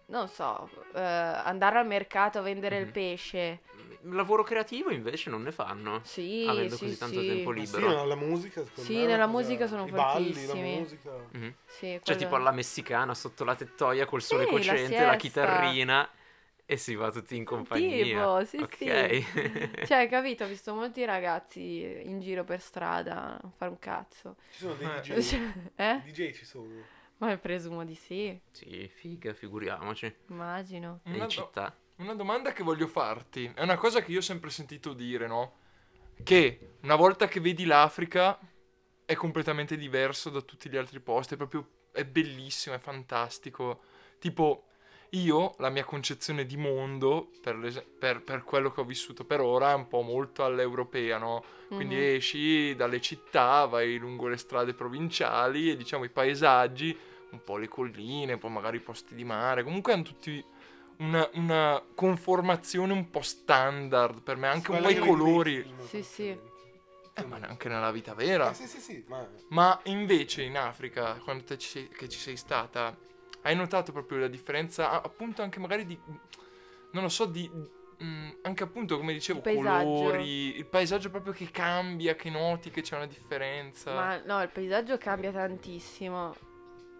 non 0.06 0.28
so, 0.28 0.70
eh, 0.94 1.00
andare 1.00 1.78
al 1.78 1.86
mercato 1.86 2.38
a 2.38 2.42
vendere 2.42 2.78
il 2.78 2.86
Mhm. 2.86 2.92
pesce. 2.92 3.60
Lavoro 4.02 4.44
creativo 4.44 4.90
invece 4.90 5.28
non 5.28 5.42
ne 5.42 5.50
fanno. 5.50 6.00
Sì, 6.04 6.44
Avendo 6.46 6.76
sì, 6.76 6.84
così 6.84 6.98
tanto 6.98 7.20
sì. 7.20 7.26
tempo 7.26 7.50
Ma 7.50 7.64
sì, 7.64 7.72
libero. 7.76 7.92
no, 7.92 8.04
la 8.04 8.14
musica, 8.14 8.64
secondo 8.64 8.82
Sì, 8.90 8.96
me, 8.98 9.06
nella 9.06 9.26
musica 9.26 9.66
sono 9.66 9.86
I 9.86 9.90
balli, 9.90 10.32
fortissimi. 10.32 10.72
la 10.74 10.78
musica. 10.78 11.10
Mhm. 11.32 11.54
Sì, 11.66 12.00
Cioè 12.02 12.16
tipo 12.16 12.36
alla 12.36 12.52
messicana 12.52 13.14
sotto 13.14 13.44
la 13.44 13.56
tettoia 13.56 14.06
col 14.06 14.22
sole 14.22 14.44
Sì, 14.44 14.50
la 14.50 14.56
cocente, 14.56 15.04
la, 15.04 15.10
siesta. 15.10 15.16
chitarrina 15.16 16.08
E 16.70 16.76
si 16.76 16.94
va 16.96 17.10
tutti 17.10 17.34
in 17.34 17.46
compagnia. 17.46 18.04
Tipo, 18.04 18.44
sì, 18.44 18.58
Ok. 18.58 19.86
Cioè, 19.86 20.06
capito? 20.06 20.44
Ho 20.44 20.46
visto 20.48 20.74
molti 20.74 21.02
ragazzi 21.06 22.02
in 22.04 22.20
giro 22.20 22.44
per 22.44 22.60
strada 22.60 23.40
a 23.40 23.50
fare 23.56 23.70
un 23.70 23.78
cazzo. 23.78 24.36
Ci 24.52 24.58
sono 24.58 24.74
dei. 24.74 24.86
DJ. 25.00 25.16
Cioè, 25.24 25.40
eh? 25.76 26.02
DJ 26.04 26.34
ci 26.34 26.44
sono. 26.44 26.68
Ma 27.16 27.34
presumo 27.38 27.86
di 27.86 27.94
sì, 27.94 28.38
sì, 28.50 28.86
figa, 28.86 29.32
figuriamoci. 29.32 30.14
immagino. 30.28 31.00
Una, 31.04 31.14
in 31.14 31.22
do- 31.22 31.28
città. 31.28 31.74
una 31.96 32.14
domanda 32.14 32.52
che 32.52 32.62
voglio 32.62 32.86
farti, 32.86 33.50
è 33.54 33.62
una 33.62 33.76
cosa 33.76 34.02
che 34.02 34.12
io 34.12 34.18
ho 34.18 34.22
sempre 34.22 34.50
sentito 34.50 34.92
dire, 34.92 35.26
no? 35.26 35.54
Che 36.22 36.76
una 36.82 36.96
volta 36.96 37.28
che 37.28 37.40
vedi 37.40 37.64
l'Africa 37.64 38.38
è 39.06 39.14
completamente 39.14 39.78
diverso 39.78 40.28
da 40.28 40.42
tutti 40.42 40.68
gli 40.68 40.76
altri 40.76 41.00
posti, 41.00 41.32
è 41.32 41.36
proprio, 41.38 41.66
è 41.92 42.04
bellissimo, 42.04 42.74
è 42.74 42.78
fantastico. 42.78 43.80
Tipo, 44.18 44.67
io, 45.10 45.54
la 45.58 45.70
mia 45.70 45.84
concezione 45.84 46.44
di 46.46 46.56
mondo, 46.56 47.30
per, 47.40 47.84
per- 47.98 48.22
per 48.22 48.44
quello 48.44 48.70
che 48.70 48.80
ho 48.80 48.84
vissuto 48.84 49.24
per 49.24 49.40
ora, 49.40 49.70
è 49.70 49.74
un 49.74 49.88
po' 49.88 50.02
molto 50.02 50.44
all'europea, 50.44 51.18
no? 51.18 51.42
Quindi 51.68 51.96
Mhm. 51.96 52.02
esci 52.16 52.74
dalle 52.76 53.00
città, 53.00 53.66
vai 53.66 53.96
lungo 53.98 54.28
le 54.28 54.36
strade 54.36 54.74
provinciali 54.74 55.70
e 55.70 55.76
diciamo 55.76 56.04
i 56.04 56.10
paesaggi, 56.10 56.96
un 57.30 57.42
po' 57.44 57.56
le 57.58 57.68
colline, 57.68 58.38
poi 58.38 58.50
magari 58.50 58.78
i 58.78 58.80
posti 58.80 59.14
di 59.14 59.24
mare, 59.24 59.62
comunque 59.62 59.92
hanno 59.92 60.02
tutti 60.02 60.42
una, 60.98 61.28
una 61.34 61.82
conformazione 61.94 62.92
un 62.92 63.10
po' 63.10 63.22
standard 63.22 64.22
per 64.22 64.36
me, 64.36 64.48
anche 64.48 64.70
un 64.70 64.80
po' 64.80 64.88
i 64.90 64.98
colori. 64.98 65.74
Sì, 65.88 66.02
sì. 66.02 66.28
Eh, 66.28 67.24
ma 67.24 67.38
anche 67.42 67.68
nella 67.68 67.90
vita 67.90 68.14
vera. 68.14 68.50
Eh, 68.50 68.54
sì, 68.54 68.66
sì, 68.66 68.80
sì, 68.80 69.04
ma 69.08 69.26
Ma 69.48 69.78
invece 69.84 70.42
in 70.42 70.56
Africa, 70.56 71.14
quando 71.24 71.44
te 71.44 71.58
ci 71.58 71.68
sei- 71.68 71.88
che 71.88 72.08
ci 72.08 72.18
sei 72.18 72.36
stata, 72.36 72.96
hai 73.48 73.56
notato 73.56 73.92
proprio 73.92 74.18
la 74.18 74.28
differenza, 74.28 75.02
appunto 75.02 75.40
anche 75.40 75.58
magari 75.58 75.86
di, 75.86 75.98
non 76.92 77.02
lo 77.02 77.08
so, 77.08 77.24
di, 77.24 77.50
mm, 78.02 78.30
anche 78.42 78.62
appunto 78.62 78.98
come 78.98 79.14
dicevo, 79.14 79.40
Il 79.48 79.56
colori, 79.56 80.56
il 80.56 80.66
paesaggio 80.66 81.08
proprio 81.08 81.32
che 81.32 81.50
cambia, 81.50 82.14
che 82.14 82.28
noti 82.28 82.70
che 82.70 82.82
c'è 82.82 82.96
una 82.96 83.06
differenza. 83.06 83.94
Ma 83.94 84.20
no, 84.22 84.42
il 84.42 84.50
paesaggio 84.50 84.98
cambia 84.98 85.32
tantissimo. 85.32 86.36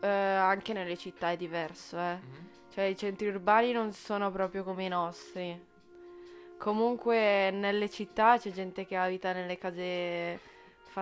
Eh, 0.00 0.08
anche 0.08 0.72
nelle 0.72 0.96
città 0.96 1.32
è 1.32 1.36
diverso, 1.36 1.98
eh. 1.98 2.14
Mhm. 2.14 2.48
Cioè, 2.72 2.84
i 2.84 2.96
centri 2.96 3.28
urbani 3.28 3.72
non 3.72 3.92
sono 3.92 4.30
proprio 4.30 4.64
come 4.64 4.84
i 4.84 4.88
nostri. 4.88 5.66
Comunque, 6.56 7.50
nelle 7.50 7.90
città 7.90 8.38
c'è 8.38 8.50
gente 8.52 8.86
che 8.86 8.96
abita 8.96 9.32
nelle 9.32 9.58
case 9.58 10.40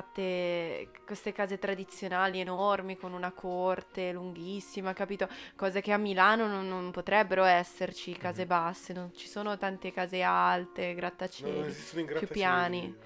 fatte, 0.00 0.90
queste 1.06 1.32
case 1.32 1.58
tradizionali 1.58 2.40
enormi 2.40 2.96
con 2.96 3.12
una 3.12 3.32
corte 3.32 4.12
lunghissima, 4.12 4.92
capito? 4.92 5.26
Cose 5.56 5.80
che 5.80 5.92
a 5.92 5.96
Milano 5.96 6.46
non, 6.46 6.68
non 6.68 6.90
potrebbero 6.90 7.44
esserci, 7.44 8.12
case 8.16 8.42
Mhm. 8.42 8.48
basse, 8.48 8.92
non 8.92 9.14
ci 9.14 9.26
sono 9.26 9.56
tante 9.56 9.92
case 9.92 10.22
alte, 10.22 10.94
grattacieli. 10.94 11.68
esistono 11.68 12.00
in 12.00 12.06
più 12.06 12.16
grattacieli. 12.16 12.32
piani. 12.32 12.96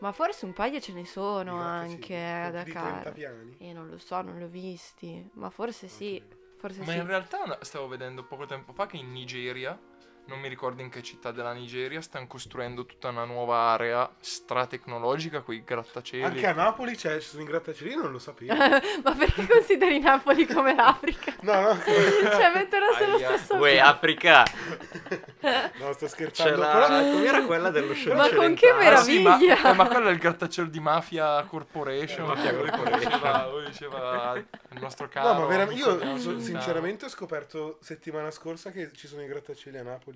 Ma 0.00 0.12
forse 0.12 0.44
un 0.44 0.52
paio 0.52 0.80
ce 0.80 0.92
ne 0.92 1.06
sono 1.06 1.56
grattacieli, 1.56 1.92
anche 1.92 2.06
30 2.06 2.50
Dakar. 2.90 3.12
piani. 3.12 3.56
E 3.60 3.72
non 3.72 3.88
lo 3.88 3.98
so, 3.98 4.20
non 4.20 4.36
li 4.36 4.42
ho 4.44 4.48
visti. 4.48 5.30
Ma 5.34 5.48
forse 5.48 5.86
sì, 5.88 6.22
forse 6.58 6.80
Ma 6.80 6.92
sì. 6.92 6.98
in 6.98 7.06
realtà 7.06 7.58
stavo 7.62 7.86
vedendo 7.88 8.24
poco 8.24 8.44
tempo 8.46 8.72
fa 8.72 8.86
che 8.86 8.96
in 8.98 9.10
Nigeria, 9.12 9.78
non 10.26 10.40
mi 10.40 10.48
ricordo 10.48 10.82
in 10.82 10.88
che 10.90 11.02
città 11.02 11.30
della 11.30 11.52
Nigeria, 11.52 12.00
stanno 12.00 12.26
costruendo 12.26 12.84
tutta 12.84 13.08
una 13.08 13.24
nuova 13.24 13.56
area 13.58 14.10
stratecnologica 14.18 15.40
con 15.42 15.54
i 15.54 15.62
grattacieli. 15.64 16.24
Anche 16.24 16.46
a 16.46 16.52
Napoli 16.52 16.96
c'è, 16.96 17.20
ci 17.20 17.28
sono 17.28 17.42
i 17.42 17.46
grattacieli, 17.46 17.94
non 17.94 18.10
lo 18.10 18.18
sapevo. 18.18 18.54
Ma 19.04 19.12
perché 19.16 19.46
consideri 19.46 20.00
Napoli 20.00 20.46
come 20.46 20.74
l'Africa? 20.74 21.34
No, 21.42 21.60
no, 21.60 21.78
cioè, 21.82 22.52
mettono 22.54 22.86
sullo 22.98 23.18
stesso 23.18 23.54
Uè. 23.56 23.78
Africa! 23.78 24.42
no, 25.78 25.92
sto 25.92 26.08
scherzando. 26.08 26.56
la... 26.58 26.70
Però 26.72 26.86
Com'era 27.12 27.42
quella 27.44 27.70
dello 27.70 27.94
show 27.94 28.14
Ma 28.14 28.28
con 28.34 28.54
che 28.54 28.68
Ah, 28.68 28.96
sì, 28.96 29.20
ma, 29.22 29.36
meraviglia! 29.36 29.70
eh, 29.70 29.72
ma 29.74 29.86
quello 29.88 30.08
è 30.08 30.12
il 30.12 30.18
grattacielo 30.18 30.68
di 30.68 30.80
Mafia 30.80 31.42
Corporation. 31.44 32.26
Mafia 32.26 32.50
Quello 32.52 32.64
che 32.64 32.70
Corporation. 32.70 33.12
diceva, 33.12 33.46
lui 33.48 33.64
diceva 33.66 34.34
il 34.36 34.80
nostro 34.80 35.08
caro. 35.08 35.32
No, 35.34 35.40
ma 35.40 35.46
vera- 35.46 35.62
amico 35.62 36.02
io 36.02 36.18
so- 36.18 36.40
sinceramente 36.40 37.04
ho 37.04 37.08
scoperto 37.08 37.78
settimana 37.80 38.30
scorsa 38.30 38.70
che 38.70 38.90
ci 38.92 39.06
sono 39.06 39.22
i 39.22 39.26
grattacieli 39.26 39.78
a 39.78 39.82
Napoli. 39.82 40.15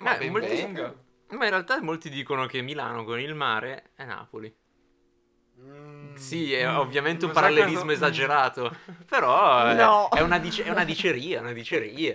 Ma 0.00 0.16
Eh, 0.18 0.30
molti-. 0.30 0.66
Ma 1.30 1.44
in 1.44 1.50
realtà 1.50 1.80
molti 1.82 2.10
dicono 2.10 2.46
che 2.46 2.60
Milano 2.60 3.04
con 3.04 3.20
il 3.20 3.34
mare 3.34 3.90
è 3.94 4.04
Napoli. 4.04 4.52
Mm. 5.60 6.14
Sì, 6.16 6.52
è 6.54 6.66
Mm, 6.70 6.76
ovviamente 6.76 7.24
un 7.26 7.32
parallelismo 7.32 7.80
cosa- 7.82 7.92
esagerato. 7.92 8.74
Però 9.08 9.66
è- 9.66 9.74
No. 9.74 10.08
è, 10.08 10.20
una 10.20 10.38
dice- 10.38 10.64
è 10.64 10.70
una 10.70 10.84
diceria, 10.84 11.40
una 11.40 11.52
diceria. 11.52 12.14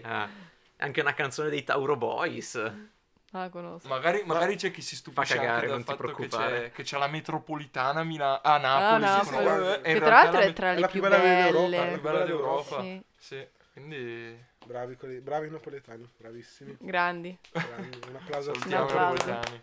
È 0.76 0.84
Anche 0.84 1.00
una 1.02 1.14
canzone 1.14 1.50
dei 1.50 1.64
Tauro 1.64 1.96
Boys. 1.96 2.56
Ah, 2.56 3.40
la 3.44 3.50
conosco. 3.50 3.88
Magari, 3.88 4.24
magari 4.26 4.56
c'è 4.56 4.72
chi 4.72 4.82
si 4.82 4.96
stupisce 4.96 5.36
Fa 5.36 5.40
cagare, 5.40 5.56
anche 5.56 5.68
dal 5.68 5.76
non 5.76 5.86
ti 5.86 5.92
fatto 5.92 6.08
che 6.08 6.14
preoccupare. 6.14 6.62
c'è, 6.64 6.72
che 6.72 6.84
c'è 6.84 6.98
la 6.98 7.08
metropolitana 7.08 8.00
a, 8.02 8.04
Mila- 8.04 8.42
a 8.42 8.58
Napoli. 8.58 9.04
Ah, 9.06 9.16
Napoli. 9.24 9.66
eh, 9.68 9.74
e 9.84 9.92
in 9.92 9.94
Che 9.94 10.00
tra 10.00 10.10
l'altro 10.10 10.40
la 10.40 10.46
è 10.46 10.54
tra 10.54 10.74
le 10.74 10.80
la 10.80 10.88
più 10.88 11.02
d'Europa, 11.02 11.22
belle. 11.22 11.78
la 11.78 11.84
più 11.84 11.92
più 11.94 12.02
bella 12.02 12.14
bella 12.18 12.26
d'Europa. 12.26 12.82
Sì, 12.82 13.02
Sì, 13.18 13.48
quindi 13.74 14.46
Bravi, 14.66 14.96
quelli- 14.96 15.20
bravi 15.20 15.50
napoletani, 15.50 16.10
bravissimi. 16.18 16.76
grandi. 16.80 17.38
Bravi, 17.52 17.90
Un 18.10 18.16
applauso 18.16 18.52
a 18.52 18.54
tutti. 18.54 18.70
salutiamo 18.70 19.14
i 19.14 19.16
napoletani. 19.18 19.62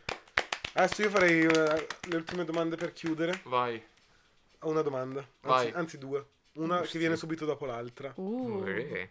Adesso 0.75 1.03
io 1.03 1.11
farei 1.11 1.41
eh, 1.45 1.87
le 2.09 2.17
ultime 2.17 2.45
domande 2.45 2.77
per 2.77 2.93
chiudere. 2.93 3.41
Vai. 3.45 3.83
Ho 4.61 4.71
una 4.71 4.83
domanda, 4.83 5.19
anzi, 5.21 5.31
Vai. 5.41 5.71
anzi 5.73 5.99
due. 5.99 6.25
Una 6.55 6.77
che 6.77 6.83
Giusto. 6.83 6.99
viene 6.99 7.17
subito 7.17 7.45
dopo 7.45 7.67
l'altra. 7.67 8.13
Uh, 8.17 8.65
Eh. 8.67 9.11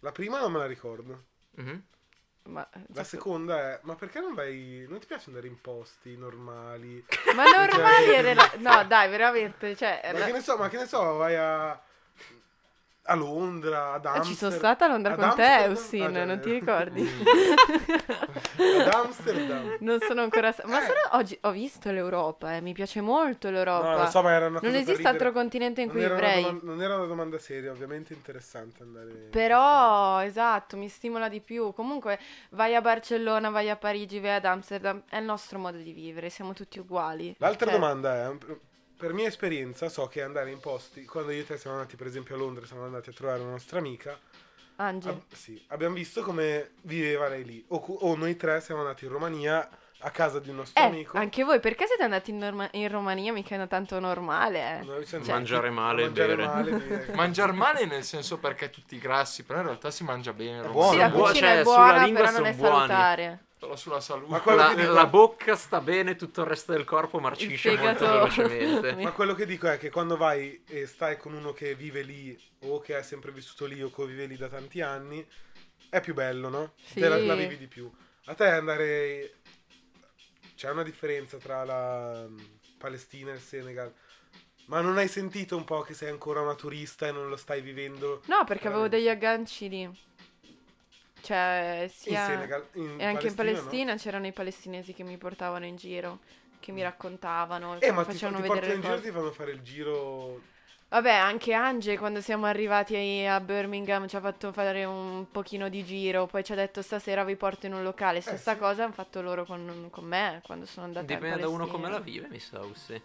La 0.00 0.12
prima 0.12 0.40
non 0.40 0.52
me 0.52 0.58
la 0.58 0.66
ricordo. 0.66 1.24
Mhm. 1.56 1.82
ma, 2.44 2.68
La 2.92 3.02
seconda 3.04 3.72
è, 3.72 3.80
ma 3.82 3.94
perché 3.96 4.20
non 4.20 4.32
vai, 4.34 4.86
non 4.88 5.00
ti 5.00 5.06
piace 5.06 5.24
andare 5.30 5.48
in 5.48 5.60
posti 5.60 6.16
normali? 6.16 7.04
ma 7.34 7.44
normali 7.44 8.14
e 8.14 8.20
rela- 8.22 8.52
No, 8.58 8.84
dai, 8.84 9.08
veramente. 9.10 9.74
Cioè, 9.74 10.00
Ma 10.12 10.18
la- 10.18 10.26
che 10.26 10.32
ne 10.32 10.40
so, 10.40 10.56
ma 10.56 10.68
che 10.68 10.76
ne 10.76 10.86
so, 10.86 11.14
vai 11.16 11.34
a, 11.34 11.70
a 13.06 13.14
Londra, 13.14 13.92
ad 13.92 14.04
Eh, 14.04 14.08
Amsterdam. 14.08 14.22
ci 14.24 14.34
sono 14.34 14.50
stata 14.50 14.84
a 14.84 14.88
Londra 14.88 15.12
ad 15.14 15.18
con 15.18 15.34
te, 15.34 15.42
Amsterdam? 15.42 15.70
Austin, 15.70 16.02
Ah, 16.02 16.12
già, 16.12 16.24
non 16.24 16.40
ti 16.40 16.48
eh. 16.48 16.52
ricordi? 16.52 17.10
Ad 18.58 18.88
Amsterdam. 18.92 19.76
Non 19.80 19.98
sono 20.00 20.22
ancora 20.22 20.52
sta- 20.52 20.66
Ma 20.66 20.78
Eh. 20.82 20.86
sono- 20.86 20.98
oggi 21.20 21.38
ho 21.42 21.50
visto 21.50 21.90
l'Europa, 21.90 22.54
eh, 22.56 22.60
mi 22.60 22.72
piace 22.72 23.00
molto 23.00 23.50
l'Europa. 23.50 23.90
No, 23.90 23.98
lo 24.02 24.06
so, 24.10 24.22
ma 24.22 24.30
era 24.32 24.46
una 24.46 24.60
non 24.60 24.60
cosa 24.60 24.72
per 24.72 24.80
esiste 24.82 25.08
altro 25.08 25.32
continente 25.32 25.80
in 25.82 25.86
Non 25.88 25.96
cui 25.96 26.06
vivrei. 26.06 26.42
doman- 26.42 26.60
non 26.62 26.82
era 26.82 26.96
una 26.96 27.06
domanda 27.06 27.38
seria, 27.38 27.70
ovviamente 27.70 28.12
interessante 28.12 28.82
andare. 28.82 29.10
Però, 29.30 30.20
esatto, 30.22 30.76
mi 30.76 30.88
stimola 30.88 31.28
di 31.28 31.40
più. 31.40 31.72
Comunque, 31.72 32.18
vai 32.50 32.74
a 32.74 32.80
Barcellona, 32.80 33.50
vai 33.50 33.70
a 33.70 33.76
Parigi, 33.76 34.20
vai 34.20 34.34
ad 34.34 34.44
Amsterdam, 34.44 35.02
è 35.08 35.18
il 35.18 35.24
nostro 35.24 35.58
modo 35.58 35.78
di 35.78 35.92
vivere, 35.92 36.28
siamo 36.30 36.52
tutti 36.52 36.78
uguali. 36.78 37.34
L'altra 37.38 37.70
Cioè, 37.70 37.78
domanda 37.78 38.14
è, 38.14 38.36
per 38.96 39.12
mia 39.12 39.28
esperienza, 39.28 39.88
so 39.88 40.06
che 40.06 40.22
andare 40.22 40.50
in 40.50 40.58
posti, 40.60 41.04
quando 41.04 41.32
io 41.32 41.40
e 41.42 41.46
te 41.46 41.58
siamo 41.58 41.76
andati 41.76 41.96
per 41.96 42.06
esempio 42.06 42.34
a 42.34 42.38
Londra, 42.38 42.64
siamo 42.66 42.84
andati 42.84 43.10
a 43.10 43.12
trovare 43.12 43.40
una 43.40 43.50
nostra 43.50 43.78
amica, 43.78 44.18
Ange, 44.76 45.08
ab- 45.08 45.32
sì, 45.32 45.62
abbiamo 45.68 45.94
visto 45.94 46.22
come 46.22 46.72
viveva 46.82 47.28
lei 47.28 47.44
lì. 47.44 47.64
O, 47.68 47.80
cu- 47.80 47.98
o 48.00 48.14
noi 48.16 48.36
tre 48.36 48.60
siamo 48.60 48.80
andati 48.82 49.04
in 49.06 49.10
Romania 49.10 49.68
a 50.00 50.10
casa 50.10 50.38
di 50.38 50.50
un 50.50 50.56
nostro 50.56 50.82
eh, 50.82 50.86
amico. 50.86 51.16
anche 51.16 51.42
voi, 51.44 51.58
perché 51.60 51.86
siete 51.86 52.02
andati 52.02 52.30
in, 52.30 52.36
Norma- 52.38 52.68
in 52.72 52.86
Romania? 52.88 53.32
Mica 53.32 53.60
è 53.60 53.66
tanto 53.68 53.98
normale, 53.98 54.58
eh. 54.80 54.84
Noi 54.84 55.06
siamo 55.06 55.24
Cioè- 55.24 55.34
andati 55.34 55.52
Mangiare 55.52 55.70
male 55.70 56.02
e 56.02 56.04
mangiare 56.06 56.36
bere. 56.36 56.46
male, 56.46 56.70
bere. 56.76 57.14
Mangiare 57.14 57.52
male 57.52 57.86
nel 57.86 58.04
senso 58.04 58.38
perché 58.38 58.68
tutti 58.68 58.98
grassi, 58.98 59.44
però 59.44 59.60
in 59.60 59.64
realtà 59.66 59.90
si 59.90 60.04
mangia 60.04 60.34
bene. 60.34 60.68
Buono, 60.68 60.90
sì, 60.92 60.96
la 60.98 61.10
cucina 61.10 61.32
cioè, 61.48 61.58
è 61.60 61.62
sulla 61.64 61.76
buona, 61.76 62.04
lingua 62.04 62.20
però 62.24 62.36
non 62.38 62.46
è 62.46 62.54
buoni. 62.54 62.74
salutare. 62.76 63.38
Solo 63.66 63.76
sulla 63.76 64.00
salute. 64.00 64.30
Ma 64.30 64.40
quello 64.40 64.58
La, 64.58 64.68
che 64.74 64.80
dico- 64.82 64.92
la 64.92 65.06
bocca 65.06 65.56
sta 65.56 65.80
bene, 65.80 66.14
tutto 66.14 66.42
il 66.42 66.46
resto 66.46 66.70
del 66.72 66.84
corpo 66.84 67.18
marcisce 67.18 67.76
molto 67.76 68.06
velocemente. 68.06 68.94
Ma 68.94 69.10
quello 69.10 69.34
che 69.34 69.44
dico 69.44 69.68
è 69.68 69.76
che 69.76 69.90
quando 69.90 70.16
vai 70.16 70.62
e 70.68 70.86
stai 70.86 71.16
con 71.16 71.34
uno 71.34 71.52
che 71.52 71.74
vive 71.74 72.02
lì 72.02 72.38
o 72.60 72.78
che 72.78 72.94
ha 72.94 73.02
sempre 73.02 73.32
vissuto 73.32 73.66
lì 73.66 73.82
o 73.82 73.90
che 73.90 74.06
vive 74.06 74.26
lì 74.26 74.36
da 74.36 74.48
tanti 74.48 74.80
anni, 74.80 75.26
è 75.88 76.00
più 76.00 76.14
bello, 76.14 76.48
no? 76.48 76.72
Sì. 76.80 77.00
Te 77.00 77.08
la, 77.08 77.16
la 77.18 77.34
vivi 77.34 77.56
di 77.58 77.66
più. 77.66 77.90
A 78.26 78.34
te 78.34 78.46
andare... 78.46 79.34
C'è 80.54 80.70
una 80.70 80.84
differenza 80.84 81.36
tra 81.36 81.64
la 81.64 82.24
mm, 82.28 82.38
Palestina 82.78 83.32
e 83.32 83.34
il 83.34 83.40
Senegal. 83.40 83.92
Ma 84.66 84.80
non 84.80 84.96
hai 84.96 85.08
sentito 85.08 85.56
un 85.56 85.64
po' 85.64 85.80
che 85.82 85.92
sei 85.94 86.08
ancora 86.10 86.40
una 86.40 86.54
turista 86.54 87.06
e 87.06 87.12
non 87.12 87.28
lo 87.28 87.36
stai 87.36 87.60
vivendo 87.60 88.22
No, 88.26 88.44
perché 88.44 88.68
avevo 88.68 88.82
Veramente. 88.82 88.96
degli 88.96 89.08
agganci 89.08 89.68
lì. 89.68 89.90
Cioè, 91.26 91.86
sia... 91.92 92.20
in 92.20 92.26
Senegal? 92.26 92.68
In 92.74 92.90
E 92.98 93.04
anche 93.04 93.26
in 93.26 93.34
Palestina, 93.34 93.52
Palestina 93.52 93.94
c'erano 93.96 94.26
i 94.26 94.32
palestinesi 94.32 94.92
che 94.94 95.02
mi 95.02 95.18
portavano 95.18 95.66
in 95.66 95.76
giro, 95.76 96.20
che 96.60 96.72
mi 96.72 96.82
raccontavano, 96.82 97.74
no? 97.74 97.78
che 97.80 97.86
Eh, 97.86 97.90
mi 97.90 97.96
ma 97.96 98.04
ti, 98.04 98.10
fa- 98.10 98.14
facevano 98.14 98.36
ti 98.36 98.42
vedere 98.42 98.74
in 98.74 98.80
giro 98.82 99.00
ti 99.00 99.10
fanno 99.10 99.32
fare 99.32 99.50
il 99.52 99.62
giro... 99.62 100.40
Vabbè, 100.88 101.10
anche 101.12 101.52
Ange 101.52 101.98
quando 101.98 102.20
siamo 102.20 102.46
arrivati 102.46 103.24
a 103.26 103.40
Birmingham 103.40 104.06
ci 104.08 104.16
ha 104.16 104.20
fatto 104.20 104.52
fare 104.52 104.84
un 104.84 105.26
pochino 105.30 105.68
di 105.68 105.84
giro, 105.84 106.26
poi 106.26 106.44
ci 106.44 106.52
ha 106.52 106.54
detto 106.54 106.80
stasera 106.80 107.24
vi 107.24 107.36
porto 107.36 107.66
in 107.66 107.74
un 107.74 107.82
locale. 107.82 108.20
Stessa 108.20 108.52
Eh, 108.52 108.56
sì. 108.56 108.58
cosa 108.58 108.84
hanno 108.84 108.92
fatto 108.92 109.20
loro 109.20 109.44
con, 109.44 109.88
con 109.90 110.04
me 110.04 110.40
quando 110.44 110.64
sono 110.64 110.86
andata 110.86 111.12
in 111.12 111.18
Dipende 111.18 111.40
da 111.40 111.48
uno 111.48 111.66
come 111.66 111.88
la 111.90 112.00
vive, 112.00 112.28
mi 112.28 112.38
sa, 112.40 112.60
sì. 112.74 113.00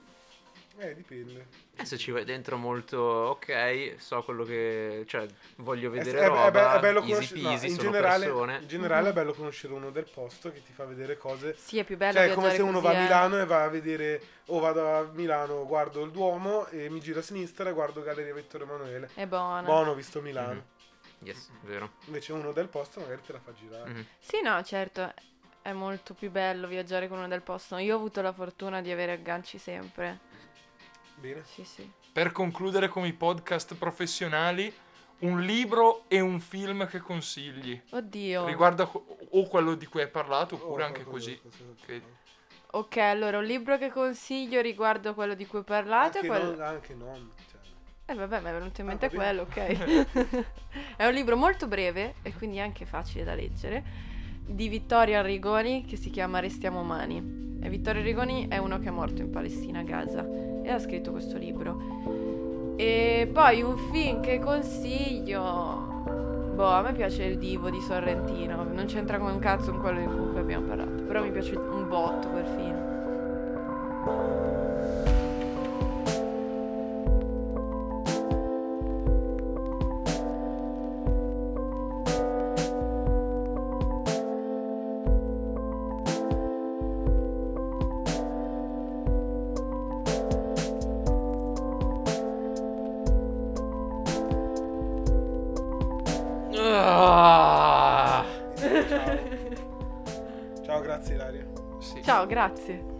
Eh, 0.83 0.95
dipende. 0.95 1.45
Eh, 1.75 1.85
se 1.85 1.95
ci 1.95 2.09
vai 2.09 2.25
dentro 2.25 2.57
molto, 2.57 2.97
ok, 2.97 3.93
so 3.99 4.23
quello 4.23 4.43
che... 4.43 5.03
cioè, 5.05 5.27
voglio 5.57 5.89
È- 5.89 5.91
vedere 5.91 6.21
è, 6.21 6.27
roba, 6.27 6.47
è 6.47 6.51
be- 6.51 6.77
è 6.77 6.79
bello 6.79 6.99
easy 7.01 7.11
conoscere, 7.11 7.41
no, 7.41 7.49
peasy, 7.49 7.67
in, 7.67 7.75
sono 7.75 7.91
generale, 7.91 8.25
in 8.25 8.67
generale 8.67 9.05
è 9.05 9.09
Mhm. 9.09 9.15
bello 9.15 9.33
conoscere 9.33 9.73
uno 9.73 9.91
del 9.91 10.09
posto 10.11 10.51
che 10.51 10.63
ti 10.63 10.73
fa 10.73 10.85
vedere 10.85 11.17
cose. 11.19 11.55
Sì, 11.55 11.77
è 11.77 11.83
più 11.83 11.97
bello 11.97 12.13
Cioè, 12.13 12.31
è 12.31 12.33
come 12.33 12.49
se 12.55 12.63
uno 12.63 12.79
così, 12.81 12.83
va 12.85 12.89
a 12.89 12.99
eh. 12.99 13.03
Milano 13.03 13.39
e 13.39 13.45
va 13.45 13.63
a 13.63 13.67
vedere, 13.69 14.21
o 14.47 14.59
vado 14.59 14.87
a 14.97 15.03
Milano, 15.13 15.67
guardo 15.67 16.03
il 16.03 16.09
Duomo 16.09 16.65
e 16.69 16.89
mi 16.89 16.99
giro 16.99 17.19
a 17.19 17.21
sinistra 17.23 17.69
e 17.69 17.73
guardo 17.73 18.01
Galleria 18.01 18.33
Vittorio 18.33 18.65
Emanuele. 18.65 19.09
È 19.13 19.27
buono. 19.27 19.61
Buono, 19.61 19.91
ho 19.91 19.95
visto 19.95 20.19
Milano. 20.19 20.53
Mhm. 20.53 21.27
Yes, 21.27 21.49
vero. 21.61 21.91
Invece 22.05 22.33
uno 22.33 22.51
del 22.53 22.69
posto 22.69 23.01
magari 23.01 23.21
te 23.23 23.33
la 23.33 23.39
fa 23.39 23.53
girare. 23.53 23.87
Mhm. 23.87 24.05
Sì, 24.17 24.41
no, 24.41 24.63
certo, 24.63 25.13
è 25.61 25.71
molto 25.73 26.15
più 26.15 26.31
bello 26.31 26.65
viaggiare 26.65 27.07
con 27.07 27.19
uno 27.19 27.27
del 27.27 27.43
posto. 27.43 27.77
Io 27.77 27.93
ho 27.93 27.97
avuto 27.97 28.23
la 28.23 28.33
fortuna 28.33 28.81
di 28.81 28.91
avere 28.91 29.11
agganci 29.11 29.59
sempre. 29.59 30.29
Bene. 31.21 31.43
Sì, 31.45 31.63
sì. 31.63 31.89
Per 32.11 32.31
concludere 32.31 32.87
con 32.87 33.05
i 33.05 33.13
podcast 33.13 33.75
professionali, 33.75 34.73
un 35.19 35.39
libro 35.41 36.03
e 36.07 36.19
un 36.19 36.39
film 36.39 36.87
che 36.87 36.99
consigli. 36.99 37.79
Oddio. 37.91 38.45
Riguarda 38.45 38.89
o 38.91 39.47
quello 39.47 39.75
di 39.75 39.85
cui 39.85 40.01
hai 40.01 40.09
parlato 40.09 40.55
oppure 40.55 40.83
Oh, 40.83 40.85
anche 40.87 41.03
così. 41.03 41.39
che- 41.85 42.19
Ok, 42.73 42.97
allora 42.97 43.37
un 43.37 43.43
libro 43.43 43.77
che 43.77 43.89
consiglio 43.91 44.61
riguardo 44.61 45.13
quello 45.13 45.35
di 45.35 45.45
cui 45.45 45.61
parlate. 45.63 46.17
Anche, 46.19 46.29
quello... 46.29 46.51
non, 46.55 46.61
anche 46.61 46.93
non. 46.95 47.31
cioè. 47.51 47.59
Eh 48.05 48.13
vabbè, 48.15 48.39
mi 48.41 48.49
è 48.49 48.53
venuto 48.53 48.81
in 48.81 48.87
Ah, 48.87 48.89
mente 48.89 49.09
bene. 49.09 49.23
quello, 49.23 49.41
ok. 49.43 50.45
è 50.97 51.05
un 51.05 51.13
libro 51.13 51.37
molto 51.37 51.67
breve 51.67 52.15
e 52.23 52.33
quindi 52.33 52.59
anche 52.59 52.85
facile 52.85 53.23
da 53.23 53.35
leggere, 53.35 53.83
di 54.45 54.67
Vittorio 54.69 55.19
Arrigoni 55.19 55.85
che 55.85 55.97
si 55.97 56.09
chiama 56.09 56.39
Restiamo 56.39 56.79
umani. 56.81 57.59
E 57.61 57.69
Vittorio 57.69 58.01
Arrigoni 58.01 58.47
è 58.47 58.57
uno 58.57 58.79
che 58.79 58.87
è 58.87 58.91
morto 58.91 59.21
in 59.21 59.29
Palestina, 59.29 59.79
a 59.79 59.83
Gaza, 59.83 60.25
e 60.63 60.71
ha 60.71 60.79
scritto 60.79 61.11
questo 61.11 61.37
libro. 61.37 61.77
E 62.75 63.29
poi 63.31 63.61
un 63.61 63.77
film 63.91 64.21
che 64.21 64.39
consiglio... 64.39 65.89
Boh, 66.53 66.67
a 66.67 66.81
me 66.81 66.91
piace 66.93 67.23
il 67.23 67.37
Divo 67.37 67.69
di 67.69 67.79
Sorrentino, 67.79 68.63
non 68.63 68.85
c'entra 68.85 69.17
con 69.17 69.31
un 69.31 69.39
cazzo 69.39 69.71
con 69.71 69.79
quello 69.79 69.99
di 69.99 70.05
cui 70.05 70.37
abbiamo 70.37 70.67
parlato, 70.67 71.03
però 71.03 71.21
mi 71.23 71.31
piace 71.31 71.55
un 71.55 71.87
botto 71.87 72.27
quel 72.27 72.45
film. 72.45 72.89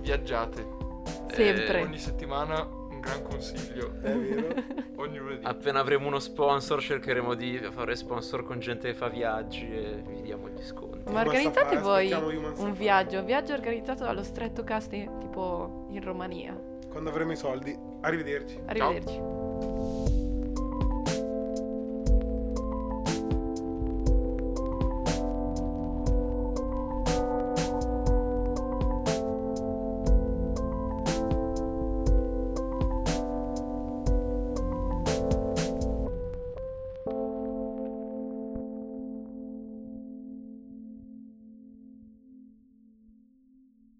Viaggiate. 0.02 0.80
Sempre. 1.32 1.82
Ogni 1.82 1.98
settimana 1.98 2.62
un 2.64 3.00
gran 3.00 3.22
consiglio. 3.24 3.94
È 4.02 4.14
vero. 4.14 4.64
Ogni 4.98 5.18
lunedì. 5.18 5.46
Appena 5.46 5.80
avremo 5.80 6.08
uno 6.08 6.20
sponsor 6.20 6.82
cercheremo 6.82 7.34
di 7.34 7.60
fare 7.72 7.96
sponsor 7.96 8.44
con 8.44 8.60
gente 8.60 8.90
che 8.90 8.94
fa 8.94 9.08
viaggi 9.08 9.72
e 9.72 10.04
vi 10.06 10.22
diamo 10.22 10.50
gli 10.50 10.62
sconti. 10.62 11.12
Ma 11.12 11.22
organizzate 11.22 11.78
voi 11.78 12.12
un 12.12 12.74
viaggio, 12.74 13.20
un 13.20 13.26
viaggio 13.26 13.54
organizzato 13.54 14.04
dallo 14.04 14.24
Stretto 14.24 14.64
Cast 14.64 14.90
tipo 14.90 15.88
in 15.90 16.04
Romania. 16.04 16.60
Quando 16.90 17.10
avremo 17.10 17.32
i 17.32 17.38
soldi. 17.38 17.78
Arrivederci. 18.02 18.60
Arrivederci. 18.66 20.11